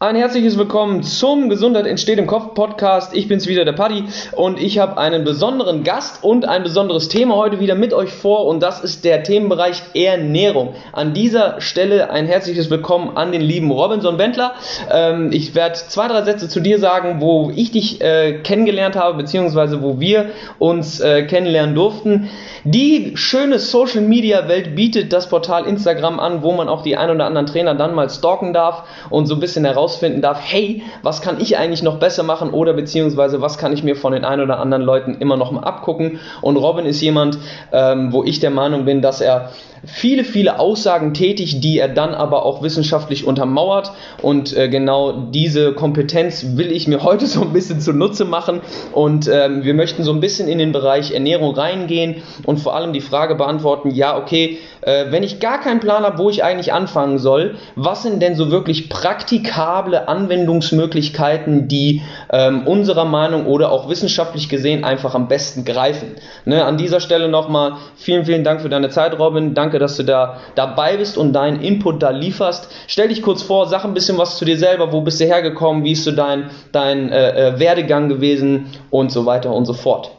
Ein 0.00 0.14
herzliches 0.14 0.56
Willkommen 0.56 1.02
zum 1.02 1.48
Gesundheit 1.48 1.84
entsteht 1.88 2.20
im 2.20 2.28
Kopf 2.28 2.54
Podcast. 2.54 3.16
Ich 3.16 3.26
bin's 3.26 3.48
wieder, 3.48 3.64
der 3.64 3.72
Paddy, 3.72 4.04
und 4.36 4.60
ich 4.60 4.78
habe 4.78 4.96
einen 4.96 5.24
besonderen 5.24 5.82
Gast 5.82 6.22
und 6.22 6.44
ein 6.44 6.62
besonderes 6.62 7.08
Thema 7.08 7.34
heute 7.34 7.58
wieder 7.58 7.74
mit 7.74 7.92
euch 7.92 8.12
vor 8.12 8.46
und 8.46 8.62
das 8.62 8.78
ist 8.78 9.04
der 9.04 9.24
Themenbereich 9.24 9.82
Ernährung. 9.94 10.76
An 10.92 11.14
dieser 11.14 11.60
Stelle 11.60 12.10
ein 12.10 12.26
herzliches 12.26 12.70
Willkommen 12.70 13.16
an 13.16 13.32
den 13.32 13.40
lieben 13.40 13.72
Robinson 13.72 14.18
Wendler. 14.18 14.52
Ähm, 14.88 15.32
ich 15.32 15.56
werde 15.56 15.74
zwei, 15.74 16.06
drei 16.06 16.22
Sätze 16.22 16.48
zu 16.48 16.60
dir 16.60 16.78
sagen, 16.78 17.20
wo 17.20 17.50
ich 17.52 17.72
dich 17.72 18.00
äh, 18.00 18.34
kennengelernt 18.44 18.94
habe, 18.94 19.16
beziehungsweise 19.16 19.82
wo 19.82 19.98
wir 19.98 20.26
uns 20.60 21.00
äh, 21.00 21.24
kennenlernen 21.24 21.74
durften. 21.74 22.30
Die 22.62 23.16
schöne 23.16 23.58
Social 23.58 24.02
Media 24.02 24.46
Welt 24.46 24.76
bietet 24.76 25.12
das 25.12 25.28
Portal 25.28 25.64
Instagram 25.64 26.20
an, 26.20 26.44
wo 26.44 26.52
man 26.52 26.68
auch 26.68 26.82
die 26.82 26.96
ein 26.96 27.10
oder 27.10 27.26
anderen 27.26 27.48
Trainer 27.48 27.74
dann 27.74 27.96
mal 27.96 28.08
stalken 28.08 28.52
darf 28.52 28.84
und 29.10 29.26
so 29.26 29.34
ein 29.34 29.40
bisschen 29.40 29.64
herausfinden 29.88 30.20
darf, 30.20 30.38
hey, 30.42 30.82
was 31.02 31.22
kann 31.22 31.40
ich 31.40 31.56
eigentlich 31.56 31.82
noch 31.82 31.98
besser 31.98 32.22
machen 32.22 32.50
oder 32.50 32.74
beziehungsweise 32.74 33.40
was 33.40 33.56
kann 33.58 33.72
ich 33.72 33.82
mir 33.82 33.96
von 33.96 34.12
den 34.12 34.24
ein 34.24 34.40
oder 34.40 34.58
anderen 34.58 34.82
Leuten 34.82 35.16
immer 35.18 35.36
noch 35.36 35.50
mal 35.50 35.64
abgucken. 35.64 36.20
Und 36.42 36.56
Robin 36.56 36.84
ist 36.84 37.00
jemand, 37.00 37.38
ähm, 37.72 38.12
wo 38.12 38.22
ich 38.22 38.40
der 38.40 38.50
Meinung 38.50 38.84
bin, 38.84 39.00
dass 39.00 39.20
er 39.20 39.50
viele, 39.84 40.24
viele 40.24 40.58
Aussagen 40.58 41.14
tätigt, 41.14 41.62
die 41.62 41.78
er 41.78 41.88
dann 41.88 42.14
aber 42.14 42.44
auch 42.44 42.62
wissenschaftlich 42.62 43.26
untermauert. 43.26 43.92
Und 44.20 44.56
äh, 44.56 44.68
genau 44.68 45.12
diese 45.12 45.72
Kompetenz 45.72 46.56
will 46.56 46.72
ich 46.72 46.86
mir 46.88 47.02
heute 47.08 47.26
so 47.26 47.42
ein 47.42 47.52
bisschen 47.52 47.80
zunutze 47.80 48.24
machen. 48.24 48.60
Und 48.92 49.28
ähm, 49.32 49.64
wir 49.64 49.74
möchten 49.74 50.04
so 50.04 50.12
ein 50.12 50.20
bisschen 50.20 50.48
in 50.48 50.58
den 50.58 50.72
Bereich 50.72 51.12
Ernährung 51.12 51.54
reingehen 51.54 52.16
und 52.44 52.58
vor 52.58 52.74
allem 52.74 52.92
die 52.92 53.00
Frage 53.00 53.34
beantworten, 53.34 53.90
ja, 53.90 54.18
okay, 54.18 54.58
äh, 54.88 55.12
wenn 55.12 55.22
ich 55.22 55.38
gar 55.38 55.60
keinen 55.60 55.80
Plan 55.80 56.02
habe, 56.02 56.18
wo 56.18 56.30
ich 56.30 56.42
eigentlich 56.42 56.72
anfangen 56.72 57.18
soll, 57.18 57.56
was 57.76 58.02
sind 58.02 58.22
denn 58.22 58.36
so 58.36 58.50
wirklich 58.50 58.88
praktikable 58.88 60.08
Anwendungsmöglichkeiten, 60.08 61.68
die 61.68 62.02
ähm, 62.32 62.66
unserer 62.66 63.04
Meinung 63.04 63.46
oder 63.46 63.70
auch 63.70 63.90
wissenschaftlich 63.90 64.48
gesehen 64.48 64.84
einfach 64.84 65.14
am 65.14 65.28
besten 65.28 65.66
greifen? 65.66 66.16
Ne, 66.46 66.64
an 66.64 66.78
dieser 66.78 67.00
Stelle 67.00 67.28
nochmal 67.28 67.74
vielen, 67.96 68.24
vielen 68.24 68.44
Dank 68.44 68.62
für 68.62 68.70
deine 68.70 68.88
Zeit, 68.88 69.18
Robin. 69.18 69.52
Danke, 69.54 69.78
dass 69.78 69.96
du 69.98 70.04
da 70.04 70.38
dabei 70.54 70.96
bist 70.96 71.18
und 71.18 71.34
deinen 71.34 71.60
Input 71.60 72.02
da 72.02 72.08
lieferst. 72.10 72.70
Stell 72.86 73.08
dich 73.08 73.20
kurz 73.20 73.42
vor, 73.42 73.66
sag 73.66 73.84
ein 73.84 73.94
bisschen 73.94 74.16
was 74.16 74.38
zu 74.38 74.46
dir 74.46 74.56
selber. 74.56 74.90
Wo 74.92 75.02
bist 75.02 75.20
du 75.20 75.26
hergekommen? 75.26 75.84
Wie 75.84 75.92
ist 75.92 76.04
so 76.04 76.12
dein, 76.12 76.50
dein 76.72 77.12
äh, 77.12 77.48
äh 77.48 77.58
Werdegang 77.58 78.08
gewesen? 78.08 78.66
Und 78.90 79.12
so 79.12 79.26
weiter 79.26 79.52
und 79.52 79.66
so 79.66 79.74
fort. 79.74 80.17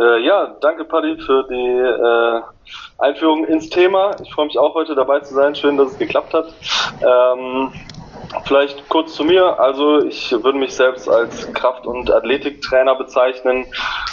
Äh, 0.00 0.20
ja, 0.20 0.56
danke 0.62 0.84
Paddy 0.84 1.18
für 1.18 1.46
die 1.50 1.54
äh, 1.54 2.42
Einführung 2.98 3.44
ins 3.44 3.68
Thema. 3.68 4.16
Ich 4.22 4.32
freue 4.32 4.46
mich 4.46 4.58
auch 4.58 4.74
heute 4.74 4.94
dabei 4.94 5.20
zu 5.20 5.34
sein. 5.34 5.54
Schön, 5.54 5.76
dass 5.76 5.92
es 5.92 5.98
geklappt 5.98 6.32
hat. 6.32 6.46
Ähm, 7.02 7.70
vielleicht 8.44 8.88
kurz 8.88 9.14
zu 9.14 9.24
mir. 9.24 9.60
Also 9.60 10.02
ich 10.02 10.32
würde 10.32 10.58
mich 10.58 10.74
selbst 10.74 11.06
als 11.06 11.52
Kraft- 11.52 11.86
und 11.86 12.10
Athletiktrainer 12.10 12.94
bezeichnen 12.94 13.66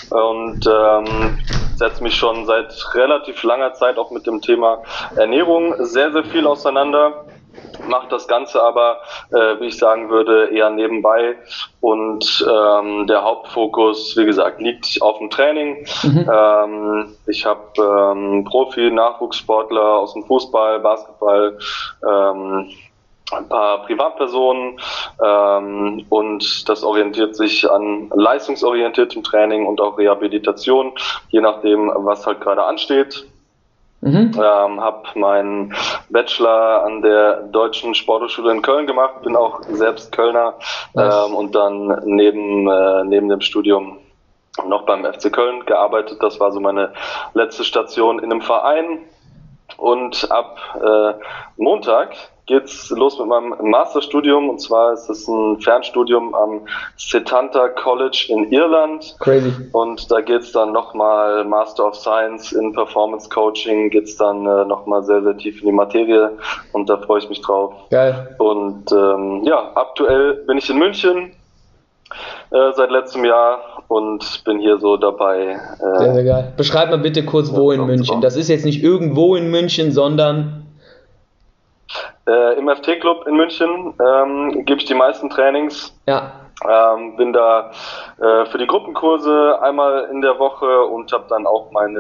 und 0.09 0.67
ähm, 0.67 1.38
setze 1.75 2.03
mich 2.03 2.15
schon 2.15 2.45
seit 2.45 2.73
relativ 2.93 3.43
langer 3.43 3.73
Zeit 3.73 3.97
auch 3.97 4.11
mit 4.11 4.27
dem 4.27 4.41
Thema 4.41 4.83
Ernährung 5.15 5.73
sehr, 5.85 6.11
sehr 6.11 6.25
viel 6.25 6.47
auseinander 6.47 7.27
macht 7.88 8.11
das 8.11 8.28
Ganze 8.28 8.61
aber, 8.64 8.97
äh, 9.31 9.59
wie 9.59 9.67
ich 9.67 9.78
sagen 9.78 10.09
würde, 10.09 10.50
eher 10.50 10.70
nebenbei. 10.70 11.36
Und 11.81 12.45
ähm, 12.47 13.08
der 13.08 13.23
Hauptfokus, 13.23 14.16
wie 14.17 14.25
gesagt, 14.25 14.61
liegt 14.61 15.02
auf 15.02 15.17
dem 15.20 15.30
Training. 15.30 15.86
Mhm. 16.03 16.30
Ähm, 16.31 17.16
ich 17.28 17.45
habe 17.45 17.61
ähm, 17.78 18.44
Profi-Nachwuchssportler 18.45 19.98
aus 19.98 20.14
dem 20.14 20.23
Fußball, 20.23 20.80
Basketball, 20.80 21.58
ähm, 22.08 22.70
ein 23.31 23.50
paar 23.50 23.83
Privatpersonen 23.83 24.80
ähm, 25.23 26.05
und 26.09 26.70
das 26.70 26.83
orientiert 26.83 27.36
sich 27.36 27.70
an 27.70 28.09
leistungsorientiertem 28.16 29.23
Training 29.23 29.66
und 29.66 29.81
auch 29.81 29.98
Rehabilitation, 29.98 30.93
je 31.30 31.42
nachdem, 31.42 31.92
was 31.93 32.26
halt 32.26 32.39
gerade 32.39 32.64
ansteht. 32.64 33.27
Mhm. 34.02 34.31
Ähm, 34.35 34.81
habe 34.81 35.08
meinen 35.15 35.73
Bachelor 36.09 36.83
an 36.83 37.02
der 37.02 37.41
Deutschen 37.43 37.95
Sporthochschule 37.95 38.52
in 38.52 38.61
Köln 38.61 38.85
gemacht, 38.85 39.23
bin 39.23 39.35
auch 39.35 39.61
selbst 39.63 40.11
Kölner 40.11 40.53
ähm, 40.95 41.35
und 41.35 41.55
dann 41.55 42.02
neben, 42.05 42.67
äh, 42.67 43.03
neben 43.05 43.27
dem 43.27 43.41
Studium 43.41 43.97
noch 44.67 44.86
beim 44.86 45.03
FC 45.03 45.31
Köln 45.31 45.65
gearbeitet. 45.65 46.21
Das 46.21 46.39
war 46.39 46.52
so 46.52 46.59
meine 46.59 46.93
letzte 47.33 47.63
Station 47.63 48.19
in 48.19 48.31
einem 48.31 48.41
Verein. 48.41 48.99
Und 49.77 50.31
ab 50.31 50.59
äh, 50.81 51.13
Montag 51.57 52.15
geht's 52.47 52.89
los 52.91 53.19
mit 53.19 53.27
meinem 53.27 53.53
Masterstudium 53.61 54.49
und 54.49 54.59
zwar 54.59 54.93
ist 54.93 55.09
es 55.09 55.27
ein 55.27 55.59
Fernstudium 55.59 56.33
am 56.33 56.61
Setanta 56.95 57.67
College 57.69 58.27
in 58.30 58.52
Irland. 58.52 59.15
Crazy. 59.19 59.52
Und 59.73 60.09
da 60.09 60.21
geht's 60.21 60.53
dann 60.53 60.71
nochmal 60.71 61.43
Master 61.43 61.87
of 61.87 61.95
Science 61.95 62.53
in 62.53 62.73
Performance 62.73 63.30
Coaching, 63.30 63.89
geht's 63.89 64.15
dann 64.15 64.45
äh, 64.45 64.65
nochmal 64.65 65.03
sehr, 65.03 65.21
sehr 65.21 65.37
tief 65.37 65.59
in 65.61 65.67
die 65.67 65.73
Materie 65.73 66.31
und 66.71 66.89
da 66.89 66.97
freue 66.97 67.19
ich 67.19 67.30
mich 67.30 67.41
drauf. 67.41 67.73
Geil. 67.91 68.36
Und 68.39 68.91
ähm, 68.93 69.43
ja, 69.43 69.71
aktuell 69.75 70.36
bin 70.47 70.57
ich 70.57 70.69
in 70.69 70.77
München 70.77 71.33
äh, 72.52 72.71
seit 72.75 72.91
letztem 72.91 73.25
Jahr 73.25 73.59
und 73.89 74.43
bin 74.45 74.59
hier 74.59 74.77
so 74.77 74.95
dabei. 74.95 75.59
Äh, 75.80 75.99
sehr, 75.99 76.13
sehr 76.13 76.23
geil. 76.23 76.53
Beschreib 76.55 76.89
mal 76.91 76.99
bitte 76.99 77.25
kurz, 77.25 77.53
wo 77.53 77.71
in 77.71 77.86
München. 77.86 78.21
Das 78.21 78.37
ist 78.37 78.47
jetzt 78.47 78.63
nicht 78.63 78.81
irgendwo 78.81 79.36
in 79.36 79.52
München, 79.52 79.91
sondern 79.91 80.67
äh, 82.27 82.58
Im 82.58 82.70
FT-Club 82.70 83.26
in 83.27 83.36
München 83.36 83.93
ähm, 84.05 84.65
gebe 84.65 84.80
ich 84.80 84.86
die 84.86 84.93
meisten 84.93 85.30
Trainings. 85.30 85.98
Ja. 86.05 86.46
Ähm, 86.65 87.15
bin 87.17 87.33
da 87.33 87.69
äh, 88.19 88.45
für 88.47 88.57
die 88.57 88.65
Gruppenkurse 88.65 89.61
einmal 89.61 90.09
in 90.11 90.21
der 90.21 90.39
Woche 90.39 90.85
und 90.85 91.11
habe 91.11 91.25
dann 91.29 91.45
auch 91.45 91.71
meine 91.71 91.99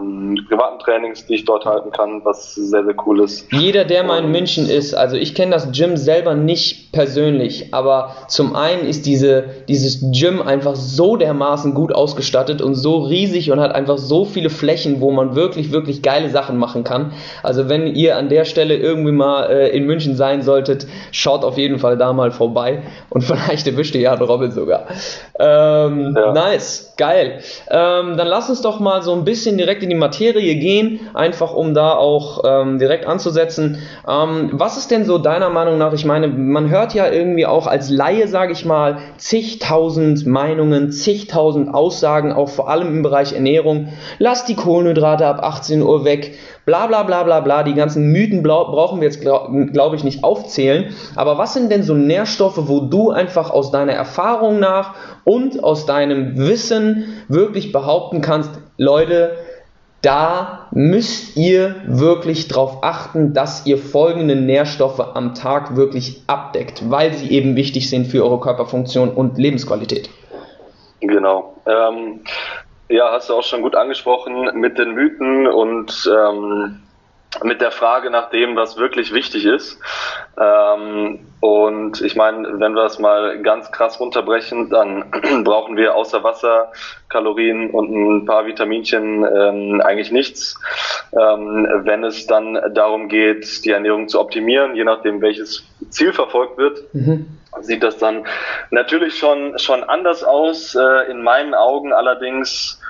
ähm, 0.00 0.38
privaten 0.48 0.78
Trainings, 0.78 1.26
die 1.26 1.34
ich 1.34 1.44
dort 1.44 1.66
halten 1.66 1.90
kann, 1.90 2.24
was 2.24 2.54
sehr, 2.54 2.84
sehr 2.84 2.94
cool 3.06 3.20
ist. 3.20 3.52
Jeder, 3.52 3.84
der 3.84 4.02
mal 4.04 4.24
in 4.24 4.30
München 4.30 4.66
ist, 4.66 4.94
also 4.94 5.16
ich 5.16 5.34
kenne 5.34 5.52
das 5.52 5.72
Gym 5.72 5.98
selber 5.98 6.34
nicht 6.34 6.92
persönlich, 6.92 7.74
aber 7.74 8.16
zum 8.28 8.56
einen 8.56 8.86
ist 8.86 9.04
diese, 9.04 9.44
dieses 9.68 10.00
Gym 10.10 10.40
einfach 10.40 10.74
so 10.74 11.16
dermaßen 11.16 11.74
gut 11.74 11.94
ausgestattet 11.94 12.62
und 12.62 12.74
so 12.74 13.00
riesig 13.00 13.50
und 13.50 13.60
hat 13.60 13.74
einfach 13.74 13.98
so 13.98 14.24
viele 14.24 14.48
Flächen, 14.48 15.02
wo 15.02 15.10
man 15.10 15.36
wirklich, 15.36 15.70
wirklich 15.70 16.00
geile 16.02 16.30
Sachen 16.30 16.56
machen 16.56 16.82
kann. 16.82 17.12
Also 17.42 17.68
wenn 17.68 17.94
ihr 17.94 18.16
an 18.16 18.30
der 18.30 18.46
Stelle 18.46 18.74
irgendwie 18.76 19.12
mal 19.12 19.50
äh, 19.50 19.68
in 19.76 19.84
München 19.84 20.16
sein 20.16 20.40
solltet, 20.40 20.86
schaut 21.10 21.44
auf 21.44 21.58
jeden 21.58 21.78
Fall 21.78 21.98
da 21.98 22.14
mal 22.14 22.30
vorbei 22.30 22.82
und 23.10 23.22
vielleicht 23.24 23.66
erwischt 23.82 23.94
ihr 23.96 24.02
ja 24.02 24.14
Robin 24.14 24.52
sogar. 24.52 24.86
Ähm, 25.38 26.14
ja. 26.16 26.32
Nice, 26.32 26.94
geil. 26.96 27.40
Ähm, 27.68 28.16
dann 28.16 28.28
lass 28.28 28.48
uns 28.48 28.62
doch 28.62 28.78
mal 28.78 29.02
so 29.02 29.12
ein 29.12 29.24
bisschen 29.24 29.58
direkt 29.58 29.82
in 29.82 29.88
die 29.88 29.96
Materie 29.96 30.54
gehen, 30.54 31.00
einfach 31.14 31.52
um 31.52 31.74
da 31.74 31.94
auch 31.94 32.42
ähm, 32.44 32.78
direkt 32.78 33.06
anzusetzen. 33.06 33.78
Ähm, 34.08 34.50
was 34.52 34.76
ist 34.76 34.92
denn 34.92 35.04
so 35.04 35.18
deiner 35.18 35.50
Meinung 35.50 35.78
nach? 35.78 35.92
Ich 35.94 36.04
meine, 36.04 36.28
man 36.28 36.70
hört 36.70 36.94
ja 36.94 37.10
irgendwie 37.10 37.44
auch 37.44 37.66
als 37.66 37.90
Laie, 37.90 38.28
sage 38.28 38.52
ich 38.52 38.64
mal, 38.64 38.98
zigtausend 39.16 40.26
Meinungen, 40.26 40.92
zigtausend 40.92 41.74
Aussagen, 41.74 42.32
auch 42.32 42.50
vor 42.50 42.70
allem 42.70 42.88
im 42.88 43.02
Bereich 43.02 43.32
Ernährung. 43.32 43.88
Lass 44.18 44.44
die 44.44 44.54
Kohlenhydrate 44.54 45.26
ab 45.26 45.42
18 45.42 45.82
Uhr 45.82 46.04
weg 46.04 46.38
bla 46.64 46.86
bla 46.86 47.02
bla 47.02 47.22
bla 47.24 47.40
bla, 47.40 47.62
die 47.62 47.74
ganzen 47.74 48.12
Mythen 48.12 48.42
brauchen 48.42 49.00
wir 49.00 49.08
jetzt, 49.08 49.20
glaube 49.20 49.66
glaub 49.66 49.94
ich, 49.94 50.04
nicht 50.04 50.24
aufzählen. 50.24 50.94
Aber 51.16 51.38
was 51.38 51.54
sind 51.54 51.70
denn 51.70 51.82
so 51.82 51.94
Nährstoffe, 51.94 52.68
wo 52.68 52.80
du 52.80 53.10
einfach 53.10 53.50
aus 53.50 53.70
deiner 53.70 53.92
Erfahrung 53.92 54.60
nach 54.60 54.94
und 55.24 55.62
aus 55.62 55.86
deinem 55.86 56.36
Wissen 56.36 57.22
wirklich 57.28 57.72
behaupten 57.72 58.20
kannst, 58.20 58.50
Leute, 58.76 59.32
da 60.02 60.66
müsst 60.72 61.36
ihr 61.36 61.76
wirklich 61.86 62.48
darauf 62.48 62.82
achten, 62.82 63.34
dass 63.34 63.66
ihr 63.66 63.78
folgende 63.78 64.34
Nährstoffe 64.34 65.00
am 65.14 65.34
Tag 65.34 65.76
wirklich 65.76 66.22
abdeckt, 66.26 66.90
weil 66.90 67.12
sie 67.14 67.30
eben 67.30 67.54
wichtig 67.54 67.88
sind 67.88 68.08
für 68.08 68.24
eure 68.24 68.40
Körperfunktion 68.40 69.10
und 69.10 69.38
Lebensqualität. 69.38 70.10
Genau. 71.00 71.54
Ähm, 71.66 72.20
ja, 72.92 73.10
hast 73.10 73.30
du 73.30 73.34
auch 73.34 73.42
schon 73.42 73.62
gut 73.62 73.74
angesprochen 73.74 74.50
mit 74.60 74.78
den 74.78 74.92
Mythen 74.92 75.46
und 75.46 76.10
ähm, 76.12 76.82
mit 77.42 77.60
der 77.60 77.70
Frage 77.70 78.10
nach 78.10 78.30
dem, 78.30 78.56
was 78.56 78.76
wirklich 78.76 79.12
wichtig 79.12 79.46
ist. 79.46 79.80
Ähm, 80.38 81.20
und 81.40 82.00
ich 82.02 82.14
meine, 82.14 82.60
wenn 82.60 82.74
wir 82.74 82.82
das 82.82 82.98
mal 82.98 83.40
ganz 83.42 83.72
krass 83.72 83.98
runterbrechen, 83.98 84.68
dann 84.68 85.10
brauchen 85.44 85.76
wir 85.76 85.94
außer 85.94 86.22
Wasser, 86.22 86.72
Kalorien 87.08 87.70
und 87.70 87.90
ein 87.90 88.26
paar 88.26 88.46
Vitaminchen 88.46 89.24
ähm, 89.24 89.80
eigentlich 89.80 90.12
nichts. 90.12 90.60
Ähm, 91.12 91.66
wenn 91.84 92.04
es 92.04 92.26
dann 92.26 92.58
darum 92.74 93.08
geht, 93.08 93.64
die 93.64 93.70
Ernährung 93.70 94.08
zu 94.08 94.20
optimieren, 94.20 94.76
je 94.76 94.84
nachdem 94.84 95.20
welches 95.22 95.64
Ziel 95.88 96.12
verfolgt 96.12 96.58
wird, 96.58 96.82
mhm. 96.94 97.26
sieht 97.60 97.82
das 97.82 97.96
dann 97.98 98.24
natürlich 98.70 99.18
schon, 99.18 99.58
schon 99.58 99.84
anders 99.84 100.22
aus. 100.22 100.74
Äh, 100.74 101.10
in 101.10 101.22
meinen 101.22 101.54
Augen 101.54 101.92
allerdings 101.92 102.81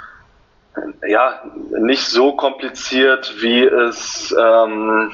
ja, 1.06 1.42
nicht 1.78 2.06
so 2.06 2.32
kompliziert, 2.32 3.34
wie 3.40 3.64
es 3.64 4.34
ähm, 4.38 5.12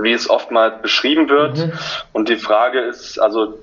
wie 0.00 0.12
es 0.12 0.28
oftmals 0.28 0.82
beschrieben 0.82 1.28
wird. 1.28 1.58
Mhm. 1.58 1.72
Und 2.12 2.28
die 2.28 2.36
Frage 2.36 2.80
ist, 2.80 3.18
also 3.18 3.58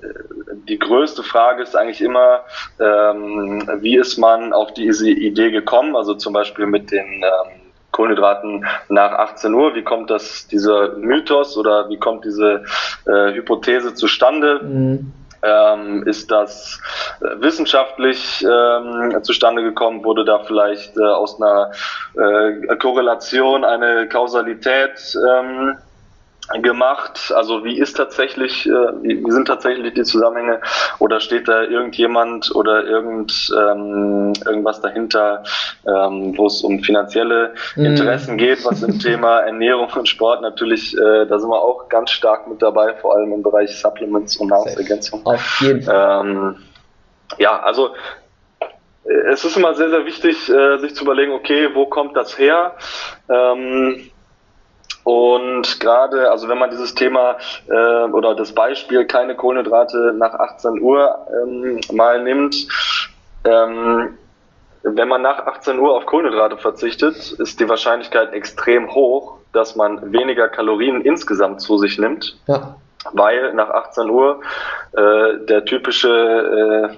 die 0.68 0.78
größte 0.78 1.22
Frage 1.22 1.62
ist 1.62 1.76
eigentlich 1.76 2.00
immer, 2.00 2.40
ähm, 2.80 3.68
wie 3.80 3.96
ist 3.96 4.18
man 4.18 4.52
auf 4.52 4.72
diese 4.72 5.10
Idee 5.10 5.50
gekommen? 5.50 5.96
Also 5.96 6.14
zum 6.14 6.32
Beispiel 6.32 6.66
mit 6.66 6.90
den 6.90 7.22
ähm, 7.22 7.60
Kohlenhydraten 7.90 8.64
nach 8.88 9.12
18 9.12 9.52
Uhr. 9.52 9.74
Wie 9.74 9.82
kommt 9.82 10.10
das, 10.10 10.46
dieser 10.48 10.96
Mythos 10.96 11.56
oder 11.56 11.88
wie 11.90 11.98
kommt 11.98 12.24
diese 12.24 12.64
äh, 13.06 13.34
Hypothese 13.34 13.94
zustande? 13.94 14.60
Mhm. 14.62 15.12
Ähm, 15.44 16.04
ist 16.04 16.30
das 16.30 16.80
äh, 17.20 17.40
wissenschaftlich 17.40 18.44
ähm, 18.48 19.18
zustande 19.22 19.62
gekommen? 19.62 20.04
Wurde 20.04 20.24
da 20.24 20.38
vielleicht 20.40 20.96
äh, 20.96 21.02
aus 21.02 21.40
einer 21.40 21.72
äh, 22.16 22.76
Korrelation 22.76 23.64
eine 23.64 24.08
Kausalität 24.08 25.16
ähm, 25.28 25.76
gemacht? 26.60 27.32
Also 27.34 27.64
wie 27.64 27.78
ist 27.78 27.96
tatsächlich, 27.96 28.66
äh, 28.66 28.70
wie, 29.02 29.30
sind 29.30 29.46
tatsächlich 29.46 29.94
die 29.94 30.02
Zusammenhänge 30.02 30.60
oder 30.98 31.20
steht 31.20 31.48
da 31.48 31.62
irgendjemand 31.62 32.54
oder 32.54 32.84
irgend 32.84 33.50
ähm, 33.56 34.32
irgendwas 34.44 34.80
dahinter, 34.80 35.44
ähm, 35.86 36.36
wo 36.36 36.46
es 36.46 36.62
um 36.62 36.80
finanzielle 36.80 37.54
mhm. 37.76 37.84
Interessen 37.86 38.34
mm. 38.34 38.38
geht, 38.38 38.64
was 38.64 38.82
im 38.82 38.98
Thema 39.00 39.40
Ernährung 39.40 39.88
und 39.94 40.08
Sport 40.08 40.42
natürlich, 40.42 40.96
äh, 40.96 41.26
da 41.26 41.38
sind 41.38 41.48
wir 41.48 41.62
auch 41.62 41.88
ganz 41.88 42.10
stark 42.10 42.48
mit 42.48 42.60
dabei, 42.60 42.94
vor 42.94 43.14
allem 43.14 43.32
im 43.32 43.42
Bereich 43.42 43.76
Supplements 43.76 44.36
und 44.36 44.48
Nahrungsergänzung. 44.48 45.24
Auf 45.24 45.60
jeden 45.60 45.82
Fall. 45.82 46.26
Ähm, 46.26 46.56
ja, 47.38 47.60
also 47.60 47.94
äh, 49.04 49.32
es 49.32 49.44
ist 49.44 49.56
immer 49.56 49.74
sehr, 49.74 49.90
sehr 49.90 50.04
wichtig, 50.06 50.48
äh, 50.48 50.78
sich 50.78 50.94
zu 50.94 51.04
überlegen, 51.04 51.32
okay, 51.32 51.68
wo 51.72 51.86
kommt 51.86 52.16
das 52.16 52.38
her? 52.38 52.74
Ähm, 53.28 54.10
und 55.04 55.80
gerade, 55.80 56.30
also 56.30 56.48
wenn 56.48 56.58
man 56.58 56.70
dieses 56.70 56.94
Thema 56.94 57.36
äh, 57.68 58.04
oder 58.10 58.34
das 58.34 58.52
Beispiel 58.52 59.04
keine 59.04 59.34
Kohlenhydrate 59.34 60.14
nach 60.16 60.34
18 60.34 60.80
Uhr 60.80 61.26
ähm, 61.42 61.80
mal 61.92 62.22
nimmt, 62.22 62.68
ähm, 63.44 64.16
wenn 64.84 65.08
man 65.08 65.22
nach 65.22 65.46
18 65.46 65.78
Uhr 65.78 65.96
auf 65.96 66.06
Kohlenhydrate 66.06 66.56
verzichtet, 66.56 67.32
ist 67.32 67.60
die 67.60 67.68
Wahrscheinlichkeit 67.68 68.32
extrem 68.32 68.92
hoch, 68.94 69.38
dass 69.52 69.76
man 69.76 70.12
weniger 70.12 70.48
Kalorien 70.48 71.02
insgesamt 71.02 71.60
zu 71.60 71.78
sich 71.78 71.98
nimmt. 71.98 72.36
Ja. 72.46 72.76
Weil 73.12 73.52
nach 73.54 73.68
18 73.68 74.08
Uhr 74.08 74.40
äh, 74.92 75.44
der 75.46 75.64
typische 75.64 76.08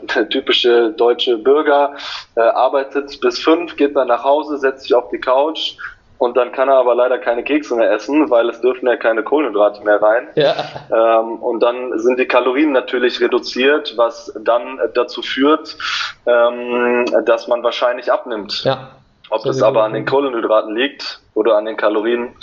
äh, 0.03 0.07
der 0.15 0.29
typische 0.29 0.91
deutsche 0.91 1.39
Bürger 1.39 1.95
äh, 2.37 2.41
arbeitet 2.41 3.19
bis 3.21 3.39
fünf, 3.39 3.77
geht 3.77 3.97
dann 3.97 4.09
nach 4.09 4.23
Hause, 4.23 4.59
setzt 4.59 4.83
sich 4.83 4.95
auf 4.95 5.09
die 5.09 5.19
Couch, 5.19 5.77
und 6.19 6.37
dann 6.37 6.53
kann 6.53 6.69
er 6.69 6.77
aber 6.77 6.95
leider 6.95 7.19
keine 7.19 7.43
Kekse 7.43 7.75
mehr 7.75 7.91
essen, 7.91 8.31
weil 8.31 8.49
es 8.49 8.61
dürfen 8.61 8.87
ja 8.87 8.97
keine 8.97 9.23
Kohlenhydrate 9.23 9.83
mehr 9.85 10.01
rein. 10.01 10.29
Ja. 10.37 10.55
Ähm, 10.91 11.37
und 11.37 11.61
dann 11.61 11.99
sind 11.99 12.19
die 12.19 12.27
Kalorien 12.27 12.73
natürlich 12.73 13.21
reduziert, 13.21 13.95
was 13.97 14.33
dann 14.41 14.79
dazu 14.95 15.23
führt, 15.23 15.77
ähm, 16.27 17.05
dass 17.27 17.49
man 17.49 17.63
wahrscheinlich 17.63 18.13
abnimmt. 18.13 18.65
Ja. 18.65 18.91
Ob 19.31 19.43
das 19.43 19.63
aber 19.63 19.85
an 19.85 19.95
den 19.95 20.05
Kohlenhydraten 20.05 20.75
liegt 20.75 21.21
oder 21.35 21.57
an 21.57 21.65
den 21.65 21.77
Kalorien, 21.77 22.37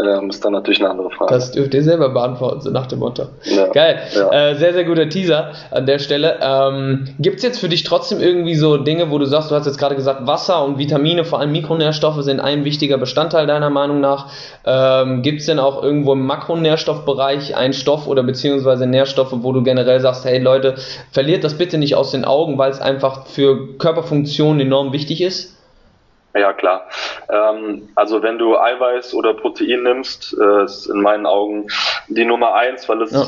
ähm, 0.00 0.30
ist 0.30 0.44
dann 0.44 0.52
natürlich 0.52 0.80
eine 0.80 0.90
andere 0.90 1.10
Frage. 1.10 1.34
Das 1.34 1.50
dürft 1.50 1.74
ihr 1.74 1.82
selber 1.82 2.10
beantworten, 2.10 2.60
so 2.60 2.70
nach 2.70 2.86
dem 2.86 3.00
Motto. 3.00 3.24
Ja, 3.44 3.66
Geil. 3.68 4.00
Ja. 4.14 4.50
Äh, 4.50 4.54
sehr, 4.54 4.72
sehr 4.72 4.84
guter 4.84 5.08
Teaser 5.08 5.52
an 5.72 5.86
der 5.86 5.98
Stelle. 5.98 6.38
Ähm, 6.40 7.08
Gibt 7.18 7.38
es 7.38 7.42
jetzt 7.42 7.58
für 7.58 7.68
dich 7.68 7.82
trotzdem 7.82 8.20
irgendwie 8.20 8.54
so 8.54 8.76
Dinge, 8.76 9.10
wo 9.10 9.18
du 9.18 9.24
sagst, 9.24 9.50
du 9.50 9.56
hast 9.56 9.66
jetzt 9.66 9.78
gerade 9.78 9.96
gesagt, 9.96 10.26
Wasser 10.26 10.64
und 10.64 10.78
Vitamine, 10.78 11.24
vor 11.24 11.40
allem 11.40 11.50
Mikronährstoffe, 11.50 12.22
sind 12.22 12.38
ein 12.38 12.64
wichtiger 12.64 12.96
Bestandteil 12.96 13.46
deiner 13.46 13.70
Meinung 13.70 14.00
nach. 14.00 14.30
Ähm, 14.64 15.22
Gibt 15.22 15.40
es 15.40 15.46
denn 15.46 15.58
auch 15.58 15.82
irgendwo 15.82 16.12
im 16.12 16.24
Makronährstoffbereich 16.26 17.56
einen 17.56 17.72
Stoff 17.72 18.06
oder 18.06 18.22
beziehungsweise 18.22 18.86
Nährstoffe, 18.86 19.32
wo 19.32 19.52
du 19.52 19.64
generell 19.64 20.00
sagst, 20.00 20.24
hey 20.24 20.38
Leute, 20.38 20.76
verliert 21.10 21.42
das 21.42 21.54
bitte 21.54 21.76
nicht 21.76 21.96
aus 21.96 22.12
den 22.12 22.24
Augen, 22.24 22.56
weil 22.56 22.70
es 22.70 22.80
einfach 22.80 23.26
für 23.26 23.76
Körperfunktionen 23.78 24.60
enorm 24.60 24.92
wichtig 24.92 25.20
ist? 25.22 25.57
Ja, 26.34 26.52
klar. 26.52 26.88
Ähm, 27.30 27.88
also 27.94 28.22
wenn 28.22 28.38
du 28.38 28.58
Eiweiß 28.58 29.14
oder 29.14 29.34
Protein 29.34 29.82
nimmst, 29.82 30.36
äh, 30.38 30.64
ist 30.64 30.86
in 30.86 31.00
meinen 31.00 31.26
Augen 31.26 31.68
die 32.08 32.24
Nummer 32.24 32.54
eins, 32.54 32.88
weil 32.88 33.02
es, 33.02 33.12
ja. 33.12 33.26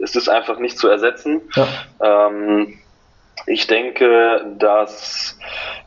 es 0.00 0.14
ist 0.14 0.28
einfach 0.28 0.58
nicht 0.58 0.78
zu 0.78 0.88
ersetzen. 0.88 1.42
Ja. 1.54 2.28
Ähm, 2.28 2.78
ich 3.46 3.66
denke, 3.66 4.54
dass, 4.58 5.38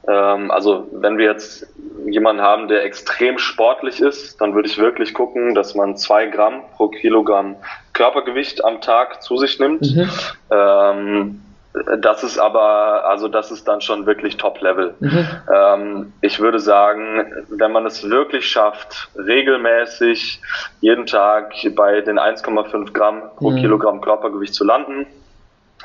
ähm, 0.08 0.52
also 0.52 0.88
wenn 0.92 1.18
wir 1.18 1.26
jetzt 1.26 1.68
jemanden 2.06 2.42
haben, 2.42 2.68
der 2.68 2.84
extrem 2.84 3.38
sportlich 3.38 4.02
ist, 4.02 4.42
dann 4.42 4.54
würde 4.56 4.68
ich 4.68 4.78
wirklich 4.78 5.14
gucken, 5.14 5.56
dass 5.56 5.74
man 5.74 5.96
zwei 5.96 6.26
Gramm 6.28 6.64
pro 6.76 6.90
Kilogramm 6.90 7.56
Körpergewicht 7.94 8.64
am 8.66 8.82
Tag 8.82 9.24
zu 9.24 9.38
sich 9.38 9.60
nimmt. 9.60 9.82
Mhm. 9.82 10.10
Ähm, 10.52 11.42
das 12.00 12.24
ist 12.24 12.38
aber, 12.38 13.06
also 13.06 13.28
das 13.28 13.52
ist 13.52 13.68
dann 13.68 13.82
schon 13.82 14.06
wirklich 14.06 14.38
Top-Level. 14.38 14.96
Mhm. 15.00 15.28
Ähm, 15.54 16.14
ich 16.22 16.40
würde 16.40 16.60
sagen, 16.60 17.46
wenn 17.50 17.72
man 17.72 17.86
es 17.86 18.10
wirklich 18.10 18.48
schafft, 18.48 19.10
regelmäßig 19.18 20.42
jeden 20.82 21.06
Tag 21.06 21.54
bei 21.76 22.02
den 22.02 22.18
1,5 22.18 22.94
Gramm 22.94 23.24
pro 23.36 23.52
mhm. 23.52 23.58
Kilogramm 23.58 24.02
Körpergewicht 24.02 24.54
zu 24.54 24.64
landen, 24.64 25.06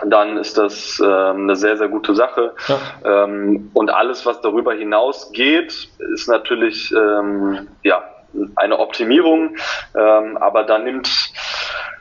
dann 0.04 0.36
ist 0.36 0.56
das 0.56 1.00
ähm, 1.04 1.42
eine 1.42 1.56
sehr, 1.56 1.76
sehr 1.76 1.88
gute 1.88 2.14
Sache. 2.14 2.54
Ja. 2.68 3.24
Ähm, 3.24 3.70
und 3.74 3.90
alles, 3.90 4.24
was 4.24 4.40
darüber 4.40 4.72
hinaus 4.72 5.32
geht, 5.32 5.88
ist 6.14 6.28
natürlich 6.28 6.92
ähm, 6.92 7.68
ja 7.82 8.02
eine 8.56 8.78
Optimierung, 8.78 9.56
ähm, 9.94 10.36
aber 10.36 10.62
da 10.62 10.78
nimmt 10.78 11.08
äh, 11.08 11.99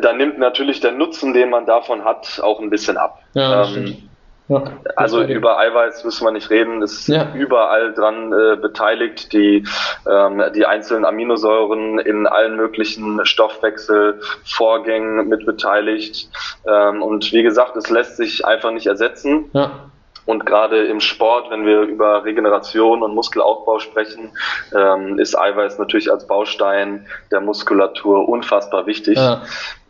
dann 0.00 0.16
nimmt 0.16 0.38
natürlich 0.38 0.80
der 0.80 0.92
Nutzen, 0.92 1.34
den 1.34 1.50
man 1.50 1.66
davon 1.66 2.04
hat, 2.04 2.40
auch 2.42 2.60
ein 2.60 2.70
bisschen 2.70 2.96
ab. 2.96 3.20
Ja, 3.34 3.64
ähm, 3.64 4.08
ja, 4.46 4.62
also 4.96 5.22
über 5.22 5.58
Eiweiß 5.58 6.04
müssen 6.04 6.26
wir 6.26 6.30
nicht 6.30 6.50
reden, 6.50 6.82
ist 6.82 7.08
ja. 7.08 7.32
überall 7.34 7.94
dran 7.94 8.30
äh, 8.30 8.56
beteiligt, 8.56 9.32
die, 9.32 9.66
ähm, 10.06 10.42
die 10.54 10.66
einzelnen 10.66 11.06
Aminosäuren 11.06 11.98
in 11.98 12.26
allen 12.26 12.56
möglichen 12.56 13.24
Stoffwechselvorgängen 13.24 15.28
mit 15.28 15.46
beteiligt. 15.46 16.28
Ähm, 16.66 17.02
und 17.02 17.32
wie 17.32 17.42
gesagt, 17.42 17.74
es 17.76 17.88
lässt 17.88 18.18
sich 18.18 18.44
einfach 18.44 18.70
nicht 18.70 18.86
ersetzen. 18.86 19.48
Ja. 19.54 19.90
Und 20.26 20.46
gerade 20.46 20.84
im 20.86 21.00
Sport, 21.00 21.50
wenn 21.50 21.66
wir 21.66 21.82
über 21.82 22.24
Regeneration 22.24 23.02
und 23.02 23.14
Muskelaufbau 23.14 23.78
sprechen, 23.78 24.32
ähm, 24.74 25.18
ist 25.18 25.38
Eiweiß 25.38 25.78
natürlich 25.78 26.10
als 26.10 26.26
Baustein 26.26 27.06
der 27.30 27.40
Muskulatur 27.40 28.28
unfassbar 28.28 28.86
wichtig. 28.86 29.18
Ja. 29.18 29.42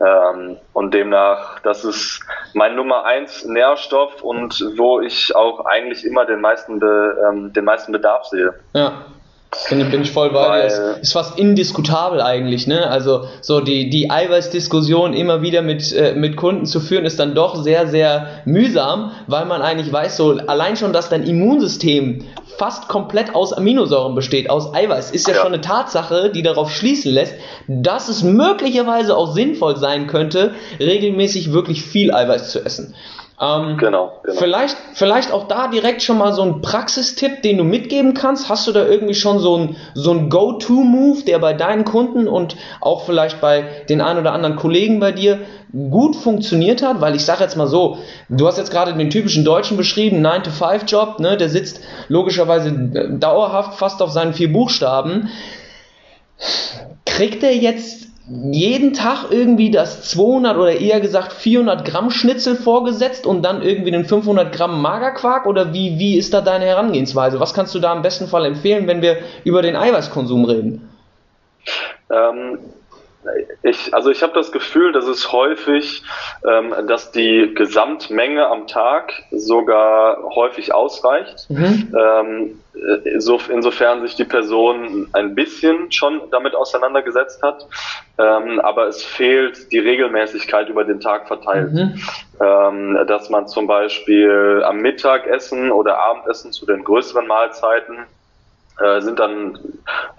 Ähm, 0.04 0.56
und 0.72 0.92
demnach, 0.92 1.60
das 1.60 1.84
ist 1.84 2.20
mein 2.52 2.74
Nummer 2.74 3.04
eins 3.04 3.44
Nährstoff 3.44 4.22
und 4.22 4.60
wo 4.76 5.00
ich 5.00 5.34
auch 5.36 5.66
eigentlich 5.66 6.04
immer 6.04 6.24
den 6.26 6.40
meisten, 6.40 6.80
Be, 6.80 7.16
ähm, 7.28 7.52
den 7.52 7.64
meisten 7.64 7.92
Bedarf 7.92 8.24
sehe. 8.26 8.54
Ja. 8.72 9.04
Bin, 9.68 9.90
bin 9.90 10.02
ich 10.02 10.10
voll 10.10 10.30
bei 10.30 10.60
dir. 10.60 10.66
Ist, 10.66 11.02
ist 11.02 11.12
fast 11.12 11.38
indiskutabel 11.38 12.20
eigentlich, 12.20 12.66
ne? 12.66 12.88
Also 12.88 13.26
so 13.40 13.60
die, 13.60 13.90
die 13.90 14.10
Eiweißdiskussion 14.10 15.14
immer 15.14 15.42
wieder 15.42 15.62
mit, 15.62 15.92
äh, 15.92 16.14
mit 16.14 16.36
Kunden 16.36 16.66
zu 16.66 16.80
führen, 16.80 17.04
ist 17.04 17.18
dann 17.18 17.34
doch 17.34 17.62
sehr, 17.62 17.86
sehr 17.88 18.42
mühsam, 18.44 19.12
weil 19.26 19.46
man 19.46 19.62
eigentlich 19.62 19.92
weiß, 19.92 20.16
so 20.16 20.38
allein 20.46 20.76
schon, 20.76 20.92
dass 20.92 21.08
dein 21.08 21.24
Immunsystem 21.24 22.24
fast 22.58 22.88
komplett 22.88 23.34
aus 23.34 23.52
Aminosäuren 23.52 24.14
besteht, 24.14 24.50
aus 24.50 24.74
Eiweiß, 24.74 25.10
ist 25.10 25.26
ja, 25.26 25.34
ja, 25.34 25.40
schon 25.40 25.52
eine 25.52 25.60
Tatsache, 25.60 26.30
die 26.30 26.42
darauf 26.42 26.70
schließen 26.70 27.12
lässt, 27.12 27.34
dass 27.66 28.08
es 28.08 28.22
möglicherweise 28.22 29.16
auch 29.16 29.32
sinnvoll 29.32 29.76
sein 29.76 30.06
könnte, 30.06 30.52
regelmäßig 30.78 31.52
wirklich 31.52 31.82
viel 31.82 32.12
Eiweiß 32.12 32.50
zu 32.50 32.64
essen. 32.64 32.94
Ähm, 33.40 33.78
genau, 33.78 34.20
genau. 34.22 34.38
Vielleicht, 34.38 34.76
vielleicht 34.92 35.32
auch 35.32 35.48
da 35.48 35.66
direkt 35.66 36.02
schon 36.02 36.18
mal 36.18 36.32
so 36.32 36.42
ein 36.42 36.62
Praxistipp, 36.62 37.42
den 37.42 37.58
du 37.58 37.64
mitgeben 37.64 38.14
kannst. 38.14 38.48
Hast 38.48 38.68
du 38.68 38.72
da 38.72 38.86
irgendwie 38.86 39.14
schon 39.14 39.40
so 39.40 39.56
ein, 39.56 39.76
so 39.94 40.12
ein 40.12 40.30
Go-To-Move, 40.30 41.24
der 41.24 41.40
bei 41.40 41.52
deinen 41.52 41.84
Kunden 41.84 42.28
und 42.28 42.56
auch 42.80 43.04
vielleicht 43.04 43.40
bei 43.40 43.64
den 43.88 44.00
ein 44.00 44.18
oder 44.18 44.32
anderen 44.32 44.54
Kollegen 44.54 45.00
bei 45.00 45.10
dir 45.10 45.40
gut 45.72 46.14
funktioniert 46.14 46.82
hat? 46.82 47.00
Weil 47.00 47.16
ich 47.16 47.24
sage 47.24 47.42
jetzt 47.42 47.56
mal 47.56 47.66
so, 47.66 47.98
du 48.28 48.46
hast 48.46 48.56
jetzt 48.56 48.70
gerade 48.70 48.94
den 48.94 49.10
typischen 49.10 49.44
Deutschen 49.44 49.76
beschrieben, 49.76 50.24
9-to-5-Job, 50.24 51.18
ne? 51.18 51.36
der 51.36 51.48
sitzt 51.48 51.80
logischerweise 52.06 52.70
dauerhaft 53.18 53.78
fast 53.78 54.00
auf 54.00 54.12
seinen 54.12 54.34
vier 54.34 54.52
Buchstaben. 54.52 55.28
Kriegt 57.04 57.42
er 57.42 57.54
jetzt 57.54 58.13
jeden 58.26 58.94
Tag 58.94 59.26
irgendwie 59.30 59.70
das 59.70 60.02
200 60.10 60.56
oder 60.56 60.72
eher 60.72 61.00
gesagt 61.00 61.32
400 61.32 61.84
Gramm 61.84 62.10
Schnitzel 62.10 62.56
vorgesetzt 62.56 63.26
und 63.26 63.42
dann 63.42 63.62
irgendwie 63.62 63.90
den 63.90 64.06
500 64.06 64.54
Gramm 64.54 64.80
Magerquark 64.80 65.46
oder 65.46 65.74
wie, 65.74 65.98
wie 65.98 66.16
ist 66.16 66.32
da 66.32 66.40
deine 66.40 66.64
Herangehensweise? 66.64 67.38
Was 67.38 67.52
kannst 67.52 67.74
du 67.74 67.80
da 67.80 67.92
im 67.94 68.02
besten 68.02 68.26
Fall 68.26 68.46
empfehlen, 68.46 68.86
wenn 68.86 69.02
wir 69.02 69.18
über 69.44 69.60
den 69.60 69.76
Eiweißkonsum 69.76 70.46
reden? 70.46 70.88
Ähm, 72.10 72.58
Ich, 73.62 73.94
also 73.94 74.10
ich 74.10 74.22
habe 74.22 74.32
das 74.34 74.52
Gefühl, 74.52 74.92
dass 74.92 75.06
es 75.06 75.32
häufig, 75.32 76.02
ähm, 76.46 76.74
dass 76.86 77.10
die 77.12 77.54
Gesamtmenge 77.54 78.46
am 78.46 78.66
Tag 78.66 79.12
sogar 79.30 80.22
häufig 80.34 80.74
ausreicht. 80.74 81.46
Mhm. 81.48 81.94
Ähm, 81.98 82.60
so, 83.18 83.40
insofern 83.48 84.02
sich 84.02 84.16
die 84.16 84.24
Person 84.24 85.08
ein 85.12 85.34
bisschen 85.34 85.92
schon 85.92 86.20
damit 86.30 86.54
auseinandergesetzt 86.54 87.42
hat, 87.42 87.66
ähm, 88.18 88.60
aber 88.60 88.88
es 88.88 89.02
fehlt 89.02 89.70
die 89.72 89.78
Regelmäßigkeit 89.78 90.68
über 90.68 90.84
den 90.84 91.00
Tag 91.00 91.28
verteilt. 91.28 91.72
Mhm. 91.72 92.00
Ähm, 92.42 92.98
dass 93.06 93.30
man 93.30 93.46
zum 93.46 93.66
Beispiel 93.66 94.62
am 94.66 94.78
Mittagessen 94.78 95.70
oder 95.70 95.98
Abendessen 95.98 96.52
zu 96.52 96.66
den 96.66 96.82
größeren 96.82 97.26
Mahlzeiten 97.26 98.06
äh, 98.80 99.00
sind 99.00 99.20
dann 99.20 99.58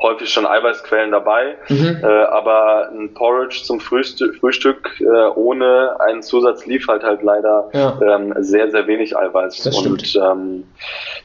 häufig 0.02 0.30
schon 0.30 0.46
Eiweißquellen 0.46 1.12
dabei, 1.12 1.58
mhm. 1.68 2.00
äh, 2.02 2.06
aber 2.08 2.90
ein 2.90 3.14
Porridge 3.14 3.62
zum 3.64 3.80
Frühstück, 3.80 4.38
Frühstück 4.38 5.02
äh, 5.02 5.28
ohne 5.36 5.98
einen 6.00 6.22
Zusatz 6.22 6.66
lief 6.66 6.88
halt 6.88 7.04
halt 7.04 7.22
leider 7.22 7.70
ja. 7.74 8.00
ähm, 8.02 8.34
sehr, 8.38 8.72
sehr 8.72 8.88
wenig 8.88 9.18
Eiweiß. 9.18 9.68
Und 9.86 10.16
ähm, 10.16 10.64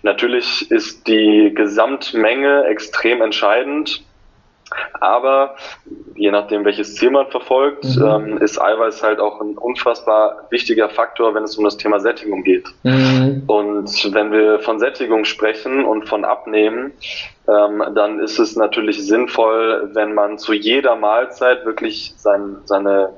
natürlich 0.02 0.70
ist 0.70 1.06
die 1.06 1.52
Gesamtmenge 1.54 2.64
extrem 2.64 3.22
entscheidend. 3.22 4.02
Aber 5.00 5.56
je 6.14 6.30
nachdem, 6.30 6.64
welches 6.64 6.94
Ziel 6.94 7.10
man 7.10 7.26
verfolgt, 7.28 7.84
mhm. 7.84 8.04
ähm, 8.04 8.38
ist 8.38 8.60
Eiweiß 8.60 9.02
halt 9.02 9.20
auch 9.20 9.40
ein 9.40 9.56
unfassbar 9.56 10.46
wichtiger 10.50 10.88
Faktor, 10.88 11.34
wenn 11.34 11.44
es 11.44 11.56
um 11.56 11.64
das 11.64 11.76
Thema 11.76 12.00
Sättigung 12.00 12.44
geht. 12.44 12.68
Mhm. 12.82 13.42
Und 13.46 14.14
wenn 14.14 14.32
wir 14.32 14.60
von 14.60 14.78
Sättigung 14.78 15.24
sprechen 15.24 15.84
und 15.84 16.08
von 16.08 16.24
Abnehmen, 16.24 16.92
ähm, 17.48 17.82
dann 17.94 18.20
ist 18.20 18.38
es 18.38 18.56
natürlich 18.56 19.04
sinnvoll, 19.04 19.90
wenn 19.94 20.14
man 20.14 20.38
zu 20.38 20.52
jeder 20.52 20.96
Mahlzeit 20.96 21.64
wirklich 21.64 22.14
sein, 22.16 22.56
seine 22.64 23.10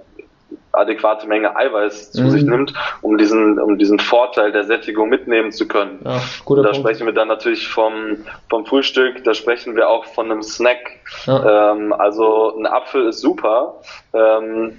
adäquate 0.73 1.27
Menge 1.27 1.55
Eiweiß 1.55 2.13
zu 2.13 2.23
mhm. 2.23 2.31
sich 2.31 2.43
nimmt, 2.45 2.73
um 3.03 3.19
diesen, 3.19 3.59
um 3.59 3.79
diesen 3.79 3.99
Vorteil 3.99 4.53
der 4.53 4.65
Sättigung 4.65 5.09
mitnehmen 5.09 5.53
zu 5.53 5.69
können. 5.69 6.01
Ja, 6.05 6.13
da 6.13 6.45
Punkt. 6.45 6.77
sprechen 6.77 7.07
wir 7.07 7.13
dann 7.13 7.29
natürlich 7.29 7.69
vom, 7.69 8.19
vom 8.49 8.67
Frühstück, 8.67 9.23
da 9.25 9.35
sprechen 9.35 9.77
wir 9.77 9.89
auch 9.89 10.07
von 10.07 10.31
einem 10.31 10.43
Snack. 10.43 11.01
Ja. 11.27 11.73
Ähm, 11.73 11.93
also 11.93 12.57
ein 12.57 12.67
Apfel 12.67 13.09
ist 13.09 13.21
super, 13.21 13.81
ähm, 14.15 14.79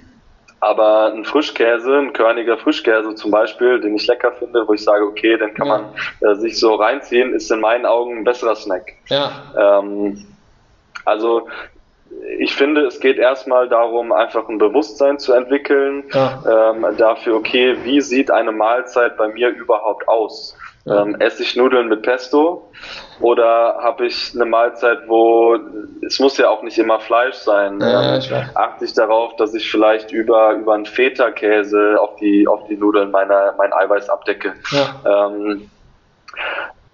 aber 0.60 1.12
ein 1.12 1.24
Frischkäse, 1.24 1.98
ein 1.98 2.12
körniger 2.12 2.56
Frischkäse 2.56 3.14
zum 3.14 3.30
Beispiel, 3.30 3.80
den 3.80 3.94
ich 3.94 4.06
lecker 4.06 4.32
finde, 4.32 4.66
wo 4.66 4.72
ich 4.72 4.82
sage, 4.82 5.04
okay, 5.04 5.36
den 5.36 5.54
kann 5.54 5.66
ja. 5.66 5.78
man 5.78 6.32
äh, 6.32 6.34
sich 6.36 6.58
so 6.58 6.74
reinziehen, 6.74 7.34
ist 7.34 7.50
in 7.50 7.60
meinen 7.60 7.86
Augen 7.86 8.18
ein 8.18 8.24
besserer 8.24 8.56
Snack. 8.56 8.94
Ja. 9.08 9.30
Ähm, 9.56 10.26
also 11.04 11.48
ich 12.38 12.54
finde, 12.54 12.82
es 12.82 13.00
geht 13.00 13.18
erstmal 13.18 13.68
darum, 13.68 14.12
einfach 14.12 14.48
ein 14.48 14.58
Bewusstsein 14.58 15.18
zu 15.18 15.32
entwickeln 15.32 16.04
ja. 16.12 16.72
ähm, 16.72 16.86
dafür, 16.96 17.36
okay, 17.36 17.76
wie 17.84 18.00
sieht 18.00 18.30
eine 18.30 18.52
Mahlzeit 18.52 19.16
bei 19.16 19.28
mir 19.28 19.48
überhaupt 19.48 20.08
aus? 20.08 20.56
Ja. 20.86 21.02
Ähm, 21.02 21.16
esse 21.18 21.42
ich 21.42 21.56
Nudeln 21.56 21.88
mit 21.88 22.02
Pesto 22.02 22.70
oder 23.20 23.78
habe 23.80 24.06
ich 24.06 24.32
eine 24.34 24.44
Mahlzeit, 24.44 25.08
wo 25.08 25.56
es 26.04 26.20
muss 26.20 26.36
ja 26.36 26.50
auch 26.50 26.62
nicht 26.62 26.78
immer 26.78 27.00
Fleisch 27.00 27.36
sein. 27.36 27.80
Ja, 27.80 28.16
ähm, 28.16 28.50
achte 28.54 28.84
ich 28.84 28.92
darauf, 28.92 29.34
dass 29.36 29.54
ich 29.54 29.70
vielleicht 29.70 30.12
über 30.12 30.52
über 30.52 30.74
einen 30.74 30.84
Feta-Käse 30.84 31.96
auf 31.98 32.16
die 32.16 32.46
auf 32.46 32.66
die 32.66 32.76
Nudeln 32.76 33.10
meiner 33.10 33.54
mein 33.56 33.72
Eiweiß 33.72 34.10
abdecke. 34.10 34.52
Ja. 34.72 35.28
Ähm, 35.28 35.62
äh, 35.62 35.73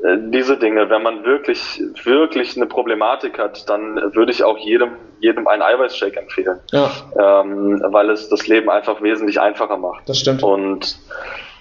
diese 0.02 0.56
Dinge, 0.56 0.88
wenn 0.88 1.02
man 1.02 1.24
wirklich, 1.24 1.82
wirklich 2.04 2.56
eine 2.56 2.66
Problematik 2.66 3.38
hat, 3.38 3.68
dann 3.68 3.96
würde 4.14 4.32
ich 4.32 4.42
auch 4.42 4.56
jedem, 4.58 4.92
jedem 5.20 5.46
einen 5.46 5.62
Eiweißshake 5.62 6.18
empfehlen. 6.18 6.58
Ja. 6.72 6.90
Ähm, 7.18 7.82
weil 7.88 8.10
es 8.10 8.28
das 8.28 8.46
Leben 8.46 8.70
einfach 8.70 9.02
wesentlich 9.02 9.40
einfacher 9.40 9.76
macht. 9.76 10.08
Das 10.08 10.18
stimmt. 10.18 10.42
Und 10.42 10.98